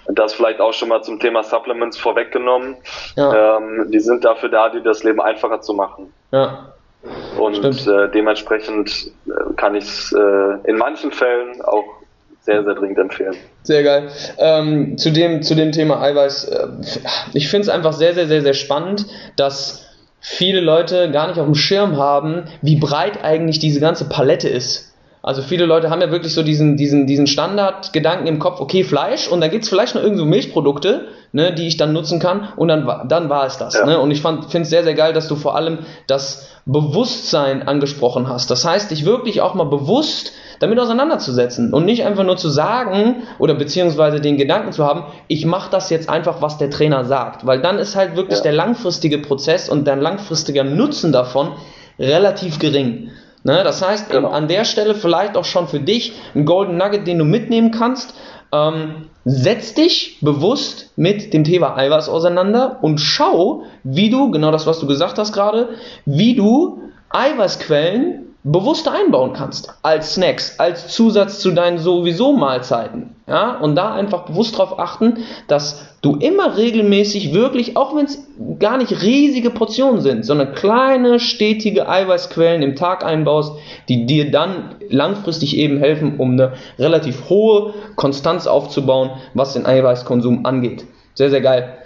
das 0.06 0.34
vielleicht 0.34 0.60
auch 0.60 0.72
schon 0.72 0.88
mal 0.88 1.02
zum 1.02 1.20
Thema 1.20 1.42
Supplements 1.42 1.98
vorweggenommen. 1.98 2.76
Ja. 3.16 3.58
Ähm, 3.58 3.90
die 3.90 4.00
sind 4.00 4.24
dafür 4.24 4.48
da, 4.48 4.70
dir 4.70 4.80
das 4.80 5.04
Leben 5.04 5.20
einfacher 5.20 5.60
zu 5.60 5.74
machen. 5.74 6.12
Ja. 6.30 6.72
Und 7.38 7.86
äh, 7.86 8.10
dementsprechend 8.10 9.12
äh, 9.26 9.54
kann 9.56 9.74
ich 9.74 9.84
es 9.84 10.12
äh, 10.12 10.68
in 10.68 10.76
manchen 10.76 11.12
Fällen 11.12 11.62
auch 11.62 11.84
sehr, 12.50 12.64
sehr 12.64 12.74
dringend 12.74 12.98
empfehlen. 12.98 13.34
Sehr 13.62 13.82
geil. 13.82 14.08
Ähm, 14.38 14.98
zu, 14.98 15.10
dem, 15.10 15.42
zu 15.42 15.54
dem 15.54 15.70
Thema 15.70 16.02
Eiweiß, 16.02 16.44
äh, 16.44 16.66
ich 17.32 17.48
finde 17.48 17.62
es 17.62 17.68
einfach 17.68 17.92
sehr, 17.92 18.14
sehr, 18.14 18.26
sehr, 18.26 18.42
sehr 18.42 18.54
spannend, 18.54 19.06
dass 19.36 19.86
viele 20.20 20.60
Leute 20.60 21.10
gar 21.10 21.28
nicht 21.28 21.38
auf 21.38 21.46
dem 21.46 21.54
Schirm 21.54 21.96
haben, 21.96 22.44
wie 22.60 22.76
breit 22.76 23.22
eigentlich 23.22 23.58
diese 23.58 23.80
ganze 23.80 24.08
Palette 24.08 24.48
ist. 24.48 24.89
Also 25.22 25.42
viele 25.42 25.66
Leute 25.66 25.90
haben 25.90 26.00
ja 26.00 26.10
wirklich 26.10 26.32
so 26.32 26.42
diesen, 26.42 26.78
diesen, 26.78 27.06
diesen 27.06 27.26
Standardgedanken 27.26 28.26
im 28.26 28.38
Kopf, 28.38 28.60
okay, 28.60 28.84
Fleisch 28.84 29.28
und 29.28 29.42
dann 29.42 29.50
gibt 29.50 29.64
es 29.64 29.68
vielleicht 29.68 29.94
noch 29.94 30.02
irgendwo 30.02 30.24
Milchprodukte, 30.24 31.08
ne, 31.32 31.52
die 31.52 31.66
ich 31.66 31.76
dann 31.76 31.92
nutzen 31.92 32.20
kann 32.20 32.48
und 32.56 32.68
dann, 32.68 33.06
dann 33.06 33.28
war 33.28 33.44
es 33.44 33.58
das. 33.58 33.74
Ja. 33.74 33.84
Ne? 33.84 34.00
Und 34.00 34.10
ich 34.10 34.22
finde 34.22 34.46
es 34.62 34.70
sehr, 34.70 34.82
sehr 34.82 34.94
geil, 34.94 35.12
dass 35.12 35.28
du 35.28 35.36
vor 35.36 35.56
allem 35.56 35.80
das 36.06 36.48
Bewusstsein 36.64 37.68
angesprochen 37.68 38.28
hast. 38.28 38.50
Das 38.50 38.64
heißt, 38.64 38.90
dich 38.90 39.04
wirklich 39.04 39.42
auch 39.42 39.54
mal 39.54 39.64
bewusst 39.64 40.32
damit 40.58 40.78
auseinanderzusetzen 40.78 41.72
und 41.72 41.84
nicht 41.84 42.04
einfach 42.04 42.24
nur 42.24 42.36
zu 42.36 42.48
sagen 42.48 43.22
oder 43.38 43.54
beziehungsweise 43.54 44.20
den 44.20 44.36
Gedanken 44.36 44.72
zu 44.72 44.84
haben, 44.84 45.04
ich 45.26 45.44
mache 45.44 45.70
das 45.70 45.90
jetzt 45.90 46.08
einfach, 46.08 46.40
was 46.40 46.58
der 46.58 46.70
Trainer 46.70 47.04
sagt, 47.04 47.46
weil 47.46 47.60
dann 47.60 47.78
ist 47.78 47.96
halt 47.96 48.16
wirklich 48.16 48.38
ja. 48.38 48.44
der 48.44 48.52
langfristige 48.52 49.18
Prozess 49.18 49.68
und 49.68 49.86
der 49.86 49.96
langfristige 49.96 50.64
Nutzen 50.64 51.12
davon 51.12 51.52
relativ 51.98 52.58
gering. 52.58 53.10
Ne? 53.42 53.62
Das 53.64 53.86
heißt, 53.86 54.10
genau. 54.10 54.28
an 54.28 54.48
der 54.48 54.64
Stelle 54.64 54.94
vielleicht 54.94 55.36
auch 55.36 55.44
schon 55.44 55.68
für 55.68 55.80
dich 55.80 56.12
ein 56.34 56.44
Golden 56.44 56.76
Nugget, 56.76 57.06
den 57.06 57.18
du 57.18 57.24
mitnehmen 57.24 57.70
kannst. 57.70 58.14
Ähm, 58.52 59.08
setz 59.24 59.74
dich 59.74 60.18
bewusst 60.20 60.90
mit 60.96 61.32
dem 61.32 61.44
Thema 61.44 61.76
Eiweiß 61.76 62.08
auseinander 62.08 62.78
und 62.82 62.98
schau, 62.98 63.62
wie 63.84 64.10
du, 64.10 64.30
genau 64.30 64.50
das, 64.50 64.66
was 64.66 64.80
du 64.80 64.86
gesagt 64.86 65.18
hast 65.18 65.32
gerade, 65.32 65.70
wie 66.04 66.34
du 66.34 66.82
Eiweißquellen 67.10 68.29
bewusster 68.42 68.92
einbauen 68.92 69.34
kannst. 69.34 69.74
Als 69.82 70.14
Snacks, 70.14 70.58
als 70.58 70.88
Zusatz 70.88 71.40
zu 71.40 71.50
deinen 71.50 71.78
sowieso 71.78 72.32
Mahlzeiten. 72.32 73.14
Ja, 73.26 73.58
und 73.58 73.76
da 73.76 73.94
einfach 73.94 74.22
bewusst 74.22 74.54
darauf 74.54 74.78
achten, 74.78 75.18
dass 75.46 75.86
du 76.02 76.16
immer 76.16 76.56
regelmäßig 76.56 77.34
wirklich, 77.34 77.76
auch 77.76 77.94
wenn 77.94 78.06
es 78.06 78.26
gar 78.58 78.78
nicht 78.78 79.02
riesige 79.02 79.50
Portionen 79.50 80.00
sind, 80.00 80.24
sondern 80.24 80.54
kleine, 80.54 81.20
stetige 81.20 81.88
Eiweißquellen 81.88 82.62
im 82.62 82.76
Tag 82.76 83.04
einbaust, 83.04 83.52
die 83.88 84.06
dir 84.06 84.30
dann 84.30 84.74
langfristig 84.88 85.56
eben 85.56 85.78
helfen, 85.78 86.18
um 86.18 86.32
eine 86.32 86.54
relativ 86.78 87.28
hohe 87.28 87.74
Konstanz 87.94 88.46
aufzubauen, 88.46 89.10
was 89.34 89.52
den 89.52 89.66
Eiweißkonsum 89.66 90.46
angeht. 90.46 90.86
Sehr, 91.14 91.30
sehr 91.30 91.42
geil. 91.42 91.79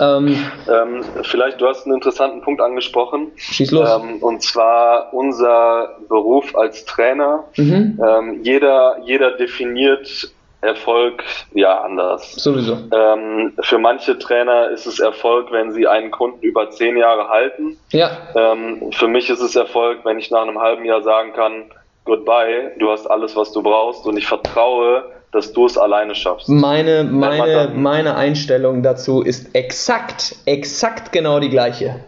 Ähm, 0.00 0.36
ähm, 0.68 1.04
vielleicht, 1.22 1.60
du 1.60 1.66
hast 1.66 1.86
einen 1.86 1.94
interessanten 1.94 2.40
Punkt 2.42 2.60
angesprochen. 2.60 3.30
Schieß 3.36 3.70
los. 3.70 3.88
Ähm, 3.88 4.22
und 4.22 4.42
zwar 4.42 5.12
unser 5.14 5.96
Beruf 6.08 6.56
als 6.56 6.84
Trainer. 6.84 7.44
Mhm. 7.56 8.00
Ähm, 8.04 8.40
jeder, 8.42 8.98
jeder 9.04 9.32
definiert 9.32 10.32
Erfolg 10.62 11.24
ja 11.54 11.80
anders. 11.80 12.34
Sowieso. 12.34 12.78
Ähm, 12.92 13.54
für 13.60 13.78
manche 13.78 14.18
Trainer 14.18 14.70
ist 14.70 14.86
es 14.86 14.98
Erfolg, 14.98 15.52
wenn 15.52 15.72
sie 15.72 15.86
einen 15.86 16.10
Kunden 16.10 16.42
über 16.42 16.70
zehn 16.70 16.96
Jahre 16.96 17.28
halten. 17.28 17.78
Ja. 17.92 18.10
Ähm, 18.34 18.90
für 18.92 19.08
mich 19.08 19.30
ist 19.30 19.40
es 19.40 19.56
Erfolg, 19.56 20.00
wenn 20.04 20.18
ich 20.18 20.30
nach 20.30 20.42
einem 20.42 20.60
halben 20.60 20.84
Jahr 20.84 21.02
sagen 21.02 21.32
kann, 21.32 21.70
goodbye, 22.04 22.72
du 22.78 22.90
hast 22.90 23.06
alles, 23.06 23.36
was 23.36 23.52
du 23.52 23.62
brauchst 23.62 24.04
und 24.06 24.16
ich 24.18 24.26
vertraue, 24.26 25.04
dass 25.32 25.52
du 25.52 25.66
es 25.66 25.78
alleine 25.78 26.14
schaffst. 26.14 26.48
Meine, 26.48 27.04
meine, 27.04 27.70
meine 27.74 28.16
Einstellung 28.16 28.82
dazu 28.82 29.22
ist 29.22 29.54
exakt, 29.54 30.36
exakt 30.44 31.12
genau 31.12 31.38
die 31.38 31.50
gleiche. 31.50 32.00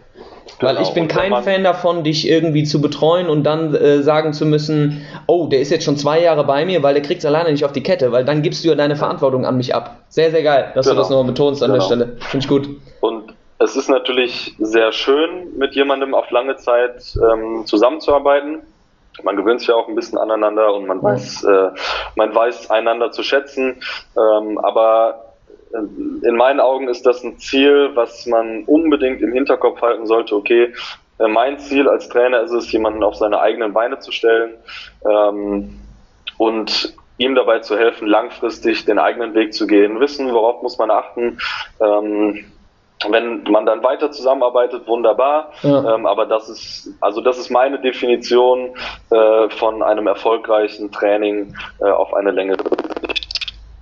Weil 0.59 0.75
genau. 0.75 0.87
ich 0.87 0.93
bin 0.93 1.07
kein 1.07 1.33
Fan 1.43 1.63
davon, 1.63 2.03
dich 2.03 2.27
irgendwie 2.27 2.63
zu 2.63 2.81
betreuen 2.81 3.27
und 3.27 3.43
dann 3.43 3.73
äh, 3.73 4.01
sagen 4.01 4.33
zu 4.33 4.45
müssen, 4.45 5.05
oh, 5.25 5.47
der 5.47 5.61
ist 5.61 5.71
jetzt 5.71 5.83
schon 5.85 5.97
zwei 5.97 6.21
Jahre 6.21 6.43
bei 6.43 6.65
mir, 6.65 6.83
weil 6.83 6.93
der 6.93 7.03
kriegt 7.03 7.19
es 7.19 7.25
alleine 7.25 7.51
nicht 7.51 7.65
auf 7.65 7.71
die 7.71 7.83
Kette, 7.83 8.11
weil 8.11 8.25
dann 8.25 8.41
gibst 8.41 8.63
du 8.63 8.69
ja 8.69 8.75
deine 8.75 8.95
Verantwortung 8.95 9.45
an 9.45 9.57
mich 9.57 9.73
ab. 9.73 10.01
Sehr, 10.09 10.31
sehr 10.31 10.43
geil, 10.43 10.71
dass 10.75 10.85
genau. 10.85 10.95
du 10.95 11.01
das 11.01 11.09
nochmal 11.09 11.27
betonst 11.27 11.63
an 11.63 11.71
genau. 11.71 11.79
der 11.79 11.85
Stelle. 11.85 12.17
Finde 12.19 12.43
ich 12.43 12.47
gut. 12.47 12.69
Und 13.01 13.33
es 13.59 13.75
ist 13.75 13.89
natürlich 13.89 14.53
sehr 14.59 14.91
schön, 14.91 15.57
mit 15.57 15.75
jemandem 15.75 16.13
auf 16.13 16.29
lange 16.31 16.57
Zeit 16.57 17.15
ähm, 17.15 17.65
zusammenzuarbeiten 17.65 18.61
man 19.21 19.35
gewöhnt 19.35 19.59
sich 19.59 19.69
ja 19.69 19.75
auch 19.75 19.87
ein 19.87 19.95
bisschen 19.95 20.17
aneinander 20.17 20.73
und 20.73 20.87
man 20.87 21.03
weiß, 21.03 21.43
äh, 21.43 21.69
man 22.15 22.33
weiß 22.33 22.71
einander 22.71 23.11
zu 23.11 23.21
schätzen. 23.21 23.81
Ähm, 24.17 24.57
aber 24.57 25.35
äh, 25.73 26.27
in 26.27 26.35
meinen 26.35 26.59
Augen 26.59 26.87
ist 26.87 27.05
das 27.05 27.23
ein 27.23 27.37
Ziel, 27.37 27.91
was 27.93 28.25
man 28.25 28.63
unbedingt 28.65 29.21
im 29.21 29.33
Hinterkopf 29.33 29.81
halten 29.81 30.07
sollte. 30.07 30.35
Okay, 30.35 30.73
äh, 31.19 31.27
mein 31.27 31.59
Ziel 31.59 31.87
als 31.87 32.09
Trainer 32.09 32.41
ist 32.41 32.51
es, 32.51 32.71
jemanden 32.71 33.03
auf 33.03 33.15
seine 33.15 33.39
eigenen 33.39 33.73
Beine 33.73 33.99
zu 33.99 34.11
stellen 34.11 34.55
ähm, 35.07 35.79
und 36.37 36.95
ihm 37.17 37.35
dabei 37.35 37.59
zu 37.59 37.77
helfen, 37.77 38.07
langfristig 38.07 38.85
den 38.85 38.97
eigenen 38.97 39.35
Weg 39.35 39.53
zu 39.53 39.67
gehen, 39.67 39.99
wissen, 39.99 40.33
worauf 40.33 40.63
muss 40.63 40.77
man 40.77 40.89
achten. 40.89 41.37
Ähm, 41.79 42.45
wenn 43.09 43.43
man 43.43 43.65
dann 43.65 43.83
weiter 43.83 44.11
zusammenarbeitet, 44.11 44.87
wunderbar. 44.87 45.51
Ja. 45.61 45.95
Ähm, 45.95 46.05
aber 46.05 46.25
das 46.25 46.49
ist, 46.49 46.89
also 47.01 47.21
das 47.21 47.37
ist 47.37 47.49
meine 47.49 47.79
Definition 47.79 48.75
äh, 49.11 49.49
von 49.49 49.83
einem 49.83 50.07
erfolgreichen 50.07 50.91
Training 50.91 51.55
äh, 51.79 51.89
auf 51.89 52.13
eine 52.13 52.31
Länge. 52.31 52.55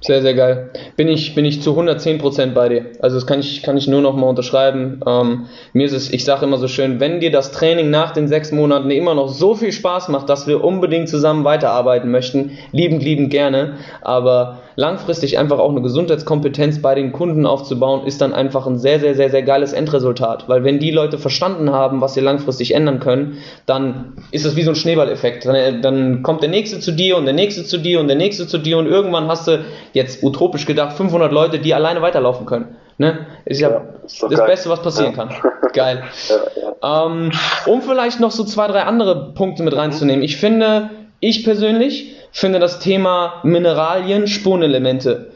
Sehr, 0.03 0.23
sehr 0.23 0.33
geil. 0.33 0.71
Bin 0.97 1.07
ich, 1.07 1.35
bin 1.35 1.45
ich 1.45 1.61
zu 1.61 1.79
110% 1.79 2.53
bei 2.53 2.69
dir. 2.69 2.85
Also 3.01 3.17
das 3.17 3.27
kann 3.27 3.39
ich, 3.39 3.61
kann 3.61 3.77
ich 3.77 3.87
nur 3.87 4.01
noch 4.01 4.15
mal 4.15 4.25
unterschreiben. 4.25 4.99
Ähm, 5.05 5.45
mir 5.73 5.85
ist 5.85 5.93
es, 5.93 6.11
ich 6.11 6.25
sage 6.25 6.45
immer 6.45 6.57
so 6.57 6.67
schön, 6.67 6.99
wenn 6.99 7.19
dir 7.19 7.31
das 7.31 7.51
Training 7.51 7.91
nach 7.91 8.11
den 8.11 8.27
sechs 8.27 8.51
Monaten 8.51 8.89
immer 8.89 9.13
noch 9.13 9.27
so 9.27 9.53
viel 9.53 9.71
Spaß 9.71 10.09
macht, 10.09 10.27
dass 10.27 10.47
wir 10.47 10.63
unbedingt 10.63 11.07
zusammen 11.07 11.43
weiterarbeiten 11.43 12.09
möchten, 12.09 12.57
liebend, 12.71 13.03
liebend 13.03 13.29
gerne. 13.29 13.75
Aber 14.01 14.61
langfristig 14.75 15.37
einfach 15.37 15.59
auch 15.59 15.69
eine 15.69 15.83
Gesundheitskompetenz 15.83 16.81
bei 16.81 16.95
den 16.95 17.11
Kunden 17.11 17.45
aufzubauen, 17.45 18.07
ist 18.07 18.21
dann 18.21 18.33
einfach 18.33 18.65
ein 18.65 18.79
sehr, 18.79 18.99
sehr, 18.99 19.13
sehr, 19.13 19.29
sehr 19.29 19.43
geiles 19.43 19.71
Endresultat. 19.71 20.49
Weil 20.49 20.63
wenn 20.63 20.79
die 20.79 20.89
Leute 20.89 21.19
verstanden 21.19 21.71
haben, 21.71 22.01
was 22.01 22.15
sie 22.15 22.21
langfristig 22.21 22.73
ändern 22.73 22.99
können, 22.99 23.37
dann 23.67 24.13
ist 24.31 24.45
es 24.45 24.55
wie 24.55 24.63
so 24.63 24.71
ein 24.71 24.75
Schneeballeffekt. 24.75 25.45
Dann, 25.45 25.83
dann 25.83 26.23
kommt 26.23 26.41
der 26.41 26.49
Nächste 26.49 26.79
zu 26.79 26.91
dir 26.91 27.17
und 27.17 27.25
der 27.25 27.35
Nächste 27.35 27.65
zu 27.65 27.77
dir 27.77 27.99
und 27.99 28.07
der 28.07 28.17
Nächste 28.17 28.47
zu 28.47 28.57
dir 28.57 28.79
und 28.79 28.87
irgendwann 28.87 29.27
hast 29.27 29.47
du 29.47 29.59
jetzt 29.93 30.23
utopisch 30.23 30.65
gedacht 30.65 30.97
500 30.97 31.31
Leute, 31.31 31.59
die 31.59 31.73
alleine 31.73 32.01
weiterlaufen 32.01 32.45
können. 32.45 32.75
Ne? 32.97 33.25
Ist 33.45 33.59
ja, 33.59 33.69
ja 33.69 33.83
ist 34.05 34.21
das 34.21 34.31
geil. 34.31 34.47
Beste, 34.47 34.69
was 34.69 34.81
passieren 34.81 35.15
ja. 35.15 35.25
kann. 35.25 35.35
Geil. 35.73 36.03
Ja, 36.81 37.05
ähm, 37.05 37.31
um 37.65 37.81
vielleicht 37.81 38.19
noch 38.19 38.31
so 38.31 38.43
zwei, 38.43 38.67
drei 38.67 38.83
andere 38.83 39.31
Punkte 39.33 39.63
mit 39.63 39.73
reinzunehmen. 39.73 40.21
Ich 40.21 40.35
finde, 40.35 40.89
ich 41.21 41.45
persönlich 41.45 42.13
finde 42.33 42.59
das 42.59 42.79
Thema 42.79 43.35
Mineralien, 43.43 44.27
Spurenelemente 44.27 45.31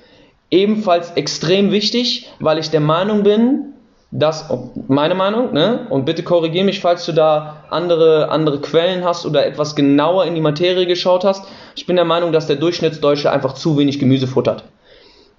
ebenfalls 0.51 1.11
extrem 1.11 1.71
wichtig, 1.71 2.29
weil 2.39 2.57
ich 2.59 2.69
der 2.69 2.79
Meinung 2.79 3.23
bin, 3.23 3.73
dass, 4.11 4.49
meine 4.87 5.15
Meinung, 5.15 5.53
ne, 5.53 5.87
und 5.89 6.05
bitte 6.05 6.23
korrigiere 6.23 6.65
mich, 6.65 6.79
falls 6.79 7.05
du 7.05 7.11
da 7.11 7.63
andere, 7.69 8.29
andere 8.29 8.61
Quellen 8.61 9.03
hast 9.03 9.25
oder 9.25 9.45
etwas 9.45 9.75
genauer 9.75 10.25
in 10.25 10.35
die 10.35 10.41
Materie 10.41 10.85
geschaut 10.85 11.25
hast. 11.25 11.45
Ich 11.75 11.85
bin 11.85 11.95
der 11.95 12.05
Meinung, 12.05 12.31
dass 12.31 12.47
der 12.47 12.55
Durchschnittsdeutsche 12.55 13.31
einfach 13.31 13.53
zu 13.53 13.77
wenig 13.77 13.99
Gemüse 13.99 14.27
futtert 14.27 14.63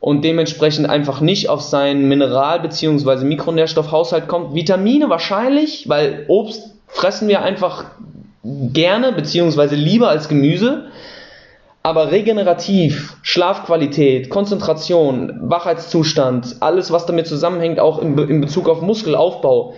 und 0.00 0.24
dementsprechend 0.24 0.88
einfach 0.88 1.20
nicht 1.20 1.48
auf 1.48 1.62
seinen 1.62 2.06
Mineral- 2.08 2.60
bzw. 2.60 3.24
Mikronährstoffhaushalt 3.24 4.28
kommt. 4.28 4.54
Vitamine 4.54 5.08
wahrscheinlich, 5.08 5.88
weil 5.88 6.24
Obst 6.28 6.74
fressen 6.86 7.28
wir 7.28 7.42
einfach 7.42 7.84
gerne 8.44 9.12
bzw. 9.12 9.74
lieber 9.74 10.08
als 10.08 10.28
Gemüse 10.28 10.84
aber 11.86 12.10
regenerativ, 12.10 13.14
Schlafqualität, 13.22 14.28
Konzentration, 14.28 15.38
Wachheitszustand, 15.40 16.56
alles 16.58 16.90
was 16.90 17.06
damit 17.06 17.28
zusammenhängt, 17.28 17.78
auch 17.78 18.02
in, 18.02 18.18
in 18.18 18.40
Bezug 18.40 18.68
auf 18.68 18.82
Muskelaufbau. 18.82 19.74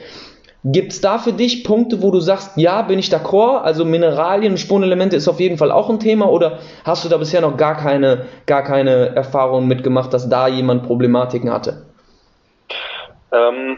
Gibt 0.64 0.92
es 0.92 1.02
da 1.02 1.18
für 1.18 1.34
dich 1.34 1.64
Punkte, 1.64 2.00
wo 2.00 2.10
du 2.10 2.20
sagst, 2.20 2.52
ja, 2.56 2.80
bin 2.80 2.98
ich 2.98 3.12
d'accord, 3.12 3.60
also 3.60 3.84
Mineralien 3.84 4.52
und 4.52 4.56
Spurenelemente 4.56 5.16
ist 5.16 5.28
auf 5.28 5.38
jeden 5.38 5.58
Fall 5.58 5.70
auch 5.70 5.90
ein 5.90 6.00
Thema 6.00 6.30
oder 6.30 6.60
hast 6.82 7.04
du 7.04 7.10
da 7.10 7.18
bisher 7.18 7.42
noch 7.42 7.58
gar 7.58 7.76
keine, 7.76 8.24
gar 8.46 8.62
keine 8.62 9.14
Erfahrungen 9.14 9.68
mitgemacht, 9.68 10.14
dass 10.14 10.30
da 10.30 10.48
jemand 10.48 10.84
Problematiken 10.84 11.52
hatte? 11.52 11.84
Ähm, 13.32 13.76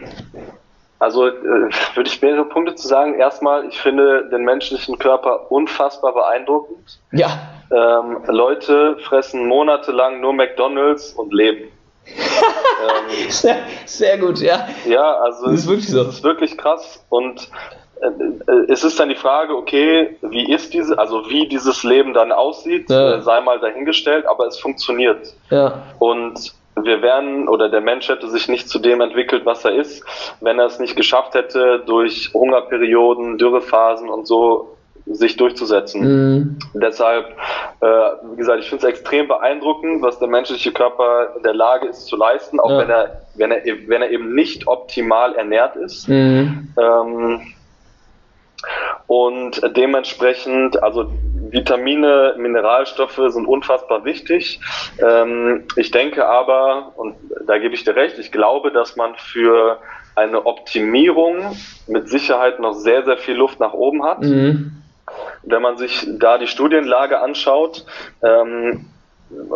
also 1.01 1.27
äh, 1.27 1.33
würde 1.33 2.09
ich 2.09 2.23
mehrere 2.23 2.45
Punkte 2.45 2.77
zu 2.77 2.87
sagen. 2.87 3.15
Erstmal, 3.15 3.67
ich 3.67 3.81
finde 3.81 4.29
den 4.31 4.45
menschlichen 4.45 5.01
Körper 5.01 5.51
unfassbar 5.51 6.15
beeindruckend. 6.15 7.01
Ja. 7.11 7.60
Ähm, 7.71 8.23
Leute 8.27 8.97
fressen 9.05 9.47
monatelang 9.47 10.21
nur 10.21 10.33
McDonalds 10.33 11.13
und 11.13 11.33
leben. 11.33 11.69
ähm, 12.07 13.29
sehr, 13.29 13.59
sehr, 13.85 14.19
gut, 14.19 14.41
ja. 14.41 14.69
Ja, 14.87 15.13
also 15.19 15.47
das 15.47 15.61
ist 15.61 15.69
wirklich 15.69 15.89
so. 15.89 16.05
Das 16.05 16.15
ist 16.17 16.25
wirklich 16.25 16.59
krass 16.59 17.05
und 17.11 17.49
äh, 18.01 18.07
äh, 18.07 18.73
es 18.73 18.83
ist 18.83 18.99
dann 18.99 19.09
die 19.09 19.15
Frage, 19.15 19.57
okay, 19.57 20.17
wie 20.23 20.51
ist 20.51 20.75
diese, 20.75 20.99
also 20.99 21.29
wie 21.29 21.47
dieses 21.47 21.85
Leben 21.85 22.15
dann 22.15 22.33
aussieht, 22.33 22.91
ja. 22.91 23.17
Äh, 23.17 23.23
sei 23.23 23.41
mal 23.41 23.61
dahingestellt, 23.61 24.27
aber 24.27 24.47
es 24.47 24.59
funktioniert. 24.59 25.35
Ja. 25.51 25.83
Und 25.99 26.53
wir 26.77 27.03
wären 27.03 27.49
oder 27.49 27.69
der 27.69 27.81
Mensch 27.81 28.09
hätte 28.09 28.29
sich 28.29 28.49
nicht 28.49 28.69
zu 28.69 28.79
dem 28.79 29.01
entwickelt, 29.01 29.45
was 29.45 29.65
er 29.65 29.75
ist, 29.75 30.03
wenn 30.41 30.59
er 30.59 30.67
es 30.67 30.79
nicht 30.79 30.97
geschafft 30.97 31.35
hätte, 31.35 31.83
durch 31.87 32.31
Hungerperioden, 32.33 33.39
Dürrephasen 33.39 34.09
und 34.09 34.27
so 34.27 34.77
sich 35.15 35.37
durchzusetzen. 35.37 36.03
Mhm. 36.03 36.59
Deshalb, 36.75 37.27
äh, 37.81 37.87
wie 37.87 38.37
gesagt, 38.37 38.61
ich 38.61 38.69
finde 38.69 38.87
es 38.87 38.93
extrem 38.93 39.29
beeindruckend, 39.29 40.03
was 40.03 40.19
der 40.19 40.29
menschliche 40.29 40.73
Körper 40.73 41.35
in 41.37 41.43
der 41.43 41.55
Lage 41.55 41.89
ist 41.89 42.07
zu 42.07 42.17
leisten, 42.17 42.61
auch 42.61 42.71
ja. 42.71 42.79
wenn 42.79 42.91
er, 42.91 43.23
wenn 43.35 43.51
er, 43.51 43.63
wenn 43.89 44.03
er 44.03 44.11
eben 44.11 44.35
nicht 44.35 44.67
optimal 44.67 45.35
ernährt 45.35 45.77
ist. 45.77 46.09
Mhm. 46.09 46.75
Ähm, 46.81 47.41
und 49.07 49.61
dementsprechend, 49.77 50.83
also 50.83 51.11
Vitamine, 51.51 52.35
Mineralstoffe 52.39 53.21
sind 53.29 53.47
unfassbar 53.47 54.05
wichtig. 54.05 54.61
Ähm, 55.03 55.65
ich 55.77 55.91
denke 55.91 56.27
aber, 56.27 56.93
und 56.97 57.17
da 57.47 57.59
gebe 57.59 57.75
ich 57.75 57.85
dir 57.85 57.97
recht, 57.97 58.19
ich 58.19 58.31
glaube, 58.31 58.71
dass 58.71 58.97
man 58.97 59.15
für 59.17 59.81
eine 60.15 60.47
Optimierung 60.47 61.57
mit 61.87 62.09
Sicherheit 62.09 62.61
noch 62.61 62.75
sehr, 62.75 63.05
sehr 63.05 63.17
viel 63.17 63.35
Luft 63.35 63.59
nach 63.59 63.73
oben 63.73 64.05
hat. 64.05 64.21
Mhm. 64.21 64.80
Wenn 65.43 65.63
man 65.63 65.77
sich 65.79 66.07
da 66.19 66.39
die 66.39 66.47
Studienlage 66.47 67.21
anschaut, 67.21 67.85
ähm, 68.23 68.87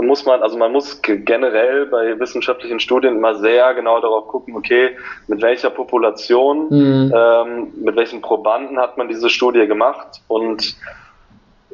muss 0.01 0.25
man, 0.25 0.43
also 0.43 0.57
man 0.57 0.73
muss 0.73 1.01
generell 1.03 1.87
bei 1.87 2.19
wissenschaftlichen 2.19 2.79
Studien 2.79 3.17
immer 3.17 3.35
sehr 3.37 3.75
genau 3.75 4.01
darauf 4.01 4.29
gucken, 4.29 4.57
okay, 4.57 4.97
mit 5.27 5.43
welcher 5.43 5.71
Population, 5.71 6.69
mhm. 6.71 7.13
ähm, 7.15 7.73
mit 7.83 7.97
welchen 7.97 8.21
Probanden 8.21 8.79
hat 8.79 8.97
man 8.97 9.09
diese 9.09 9.29
Studie 9.29 9.67
gemacht 9.67 10.23
und 10.29 10.77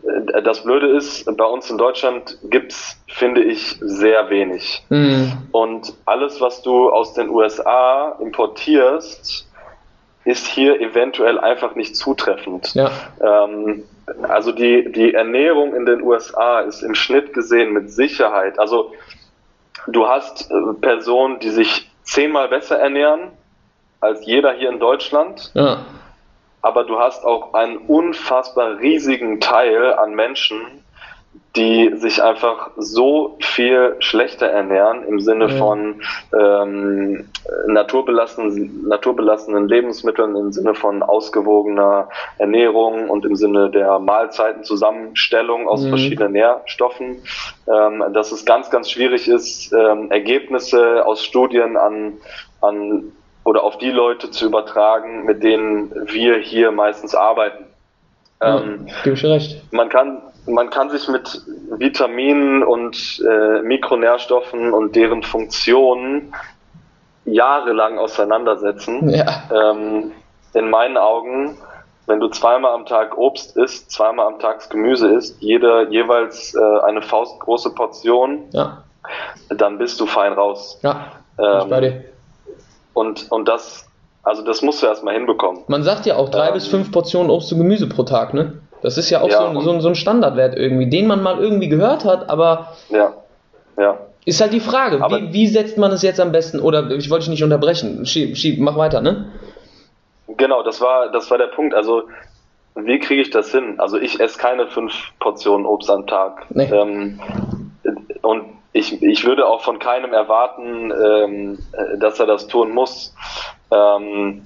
äh, 0.03 0.42
das 0.42 0.62
Blöde 0.62 0.88
ist, 0.88 1.24
bei 1.37 1.44
uns 1.44 1.68
in 1.70 1.76
Deutschland 1.76 2.38
gibt's, 2.44 2.98
finde 3.07 3.42
ich, 3.42 3.76
sehr 3.81 4.31
wenig. 4.31 4.83
Mhm. 4.88 5.33
Und 5.53 5.92
alles, 6.07 6.40
was 6.40 6.62
du 6.62 6.88
aus 6.88 7.12
den 7.12 7.29
USA 7.29 8.16
importierst, 8.20 9.50
ist 10.25 10.47
hier 10.47 10.81
eventuell 10.81 11.39
einfach 11.39 11.75
nicht 11.75 11.97
zutreffend. 11.97 12.75
Ja. 12.75 12.91
Ähm, 13.21 13.85
also 14.23 14.53
die, 14.53 14.91
die 14.93 15.15
Ernährung 15.15 15.75
in 15.75 15.87
den 15.87 16.03
USA 16.03 16.61
ist 16.61 16.83
im 16.83 16.95
Schnitt 16.95 17.33
gesehen 17.33 17.73
mit 17.73 17.91
Sicherheit. 17.91 18.59
Also 18.59 18.93
du 19.87 20.07
hast 20.07 20.51
äh, 20.51 20.55
Personen, 20.81 21.39
die 21.41 21.51
sich 21.51 21.91
zehnmal 22.03 22.49
besser 22.49 22.79
ernähren 22.79 23.31
als 24.01 24.25
jeder 24.27 24.53
hier 24.53 24.71
in 24.71 24.81
Deutschland. 24.81 25.51
Ja. 25.55 25.85
Aber 26.63 26.85
du 26.85 26.99
hast 26.99 27.25
auch 27.25 27.55
einen 27.55 27.79
unfassbar 27.79 28.79
riesigen 28.79 29.41
Teil 29.41 29.95
an 29.95 30.15
Menschen, 30.15 30.85
die 31.57 31.91
sich 31.97 32.23
einfach 32.23 32.71
so 32.77 33.37
viel 33.41 33.97
schlechter 33.99 34.47
ernähren 34.47 35.03
im 35.05 35.21
Sinne 35.21 35.49
mhm. 35.49 35.59
von 35.59 36.01
ähm, 36.33 37.29
naturbelassenen, 37.67 38.87
naturbelassenen 38.87 39.69
Lebensmitteln, 39.69 40.37
im 40.37 40.53
Sinne 40.53 40.75
von 40.75 41.03
ausgewogener 41.03 42.09
Ernährung 42.39 43.11
und 43.11 43.25
im 43.25 43.35
Sinne 43.35 43.69
der 43.69 43.99
Mahlzeitenzusammenstellung 43.99 45.67
aus 45.67 45.83
mhm. 45.83 45.89
verschiedenen 45.89 46.33
Nährstoffen, 46.33 47.23
ähm, 47.67 48.05
dass 48.13 48.31
es 48.31 48.45
ganz, 48.45 48.71
ganz 48.71 48.89
schwierig 48.89 49.27
ist, 49.27 49.73
ähm, 49.73 50.11
Ergebnisse 50.13 51.05
aus 51.05 51.25
Studien 51.25 51.77
an, 51.77 52.19
an 52.61 53.13
oder 53.43 53.65
auf 53.65 53.79
die 53.79 53.91
Leute 53.91 54.31
zu 54.31 54.47
übertragen, 54.47 55.25
mit 55.25 55.43
denen 55.43 55.91
wir 56.07 56.39
hier 56.39 56.71
meistens 56.71 57.17
arbeiten. 57.17 57.65
Ähm, 58.41 58.87
ja, 58.87 58.95
gebe 59.03 59.17
ich 59.17 59.25
recht. 59.25 59.63
Man 59.73 59.89
kann 59.89 60.23
man 60.46 60.70
kann 60.70 60.90
sich 60.90 61.09
mit 61.09 61.40
Vitaminen 61.70 62.62
und 62.62 63.22
äh, 63.26 63.62
Mikronährstoffen 63.62 64.72
und 64.72 64.96
deren 64.96 65.22
Funktionen 65.22 66.33
jahrelang 67.24 67.98
auseinandersetzen. 67.98 69.11
Ja. 69.11 69.44
Ähm, 69.53 70.12
in 70.55 70.70
meinen 70.70 70.96
Augen, 70.96 71.59
wenn 72.07 72.20
du 72.20 72.29
zweimal 72.29 72.74
am 72.74 72.87
Tag 72.87 73.16
Obst 73.16 73.57
isst, 73.57 73.90
zweimal 73.90 74.26
am 74.26 74.38
Tag 74.38 74.68
Gemüse 74.70 75.09
isst, 75.12 75.40
jede 75.40 75.87
jeweils 75.90 76.55
äh, 76.55 76.81
eine 76.85 77.03
faustgroße 77.03 77.74
Portion, 77.74 78.44
ja. 78.53 78.83
dann 79.48 79.79
bist 79.79 80.00
du 80.00 80.07
fein 80.07 80.33
raus. 80.33 80.79
Ja, 80.83 81.12
ähm. 81.38 82.05
Und, 82.92 83.31
und 83.31 83.48
das, 83.48 83.87
also 84.24 84.42
das 84.42 84.62
musst 84.62 84.83
du 84.83 84.87
erstmal 84.87 85.14
hinbekommen. 85.14 85.62
Man 85.68 85.85
sagt 85.85 86.07
ja 86.07 86.16
auch 86.16 86.29
drei 86.29 86.48
ähm, 86.48 86.55
bis 86.55 86.66
fünf 86.66 86.90
Portionen 86.90 87.31
Obst 87.31 87.53
und 87.53 87.59
Gemüse 87.59 87.88
pro 87.88 88.03
Tag, 88.03 88.35
ne? 88.35 88.61
Das 88.83 88.97
ist 88.97 89.11
ja 89.11 89.21
auch 89.21 89.29
ja, 89.29 89.53
so, 89.53 89.61
so, 89.61 89.81
so, 89.81 89.88
ein 89.88 89.95
Standardwert 89.95 90.57
irgendwie, 90.57 90.88
den 90.88 91.07
man 91.07 91.23
mal 91.23 91.38
irgendwie 91.38 91.69
gehört 91.69 92.05
hat, 92.05 92.31
aber 92.31 92.73
ja, 92.88 93.12
ja. 93.77 93.99
ist 94.25 94.40
halt 94.40 94.53
die 94.53 94.61
Frage, 94.61 95.01
wie, 95.01 95.33
wie, 95.33 95.47
setzt 95.47 95.77
man 95.79 95.93
es 95.93 96.03
jetzt 96.03 96.21
am 96.21 96.33
besten? 96.33 96.61
Oder 96.61 96.90
ich 96.90 97.11
wollte 97.11 97.25
dich 97.25 97.31
nicht 97.31 97.45
unterbrechen, 97.45 98.07
schieb, 98.07 98.37
schieb, 98.37 98.59
mach 98.59 98.77
weiter, 98.77 99.01
ne? 99.01 99.31
Genau, 100.37 100.62
das 100.62 100.81
war, 100.81 101.11
das 101.11 101.31
war 101.31 101.38
der 101.38 101.49
Punkt. 101.49 101.75
Also, 101.75 102.05
wie 102.75 102.99
kriege 102.99 103.21
ich 103.21 103.31
das 103.31 103.51
hin? 103.51 103.75
Also, 103.79 103.99
ich 103.99 104.21
esse 104.21 104.38
keine 104.38 104.69
fünf 104.69 104.95
Portionen 105.19 105.66
Obst 105.66 105.90
am 105.90 106.07
Tag. 106.07 106.47
Nee. 106.51 106.71
Ähm, 106.73 107.21
und 108.23 108.45
ich, 108.73 109.03
ich 109.03 109.25
würde 109.25 109.47
auch 109.47 109.62
von 109.62 109.79
keinem 109.79 110.12
erwarten, 110.12 110.93
ähm, 110.93 111.59
dass 111.99 112.21
er 112.21 112.27
das 112.27 112.47
tun 112.47 112.71
muss. 112.71 113.14
Ähm, 113.71 114.43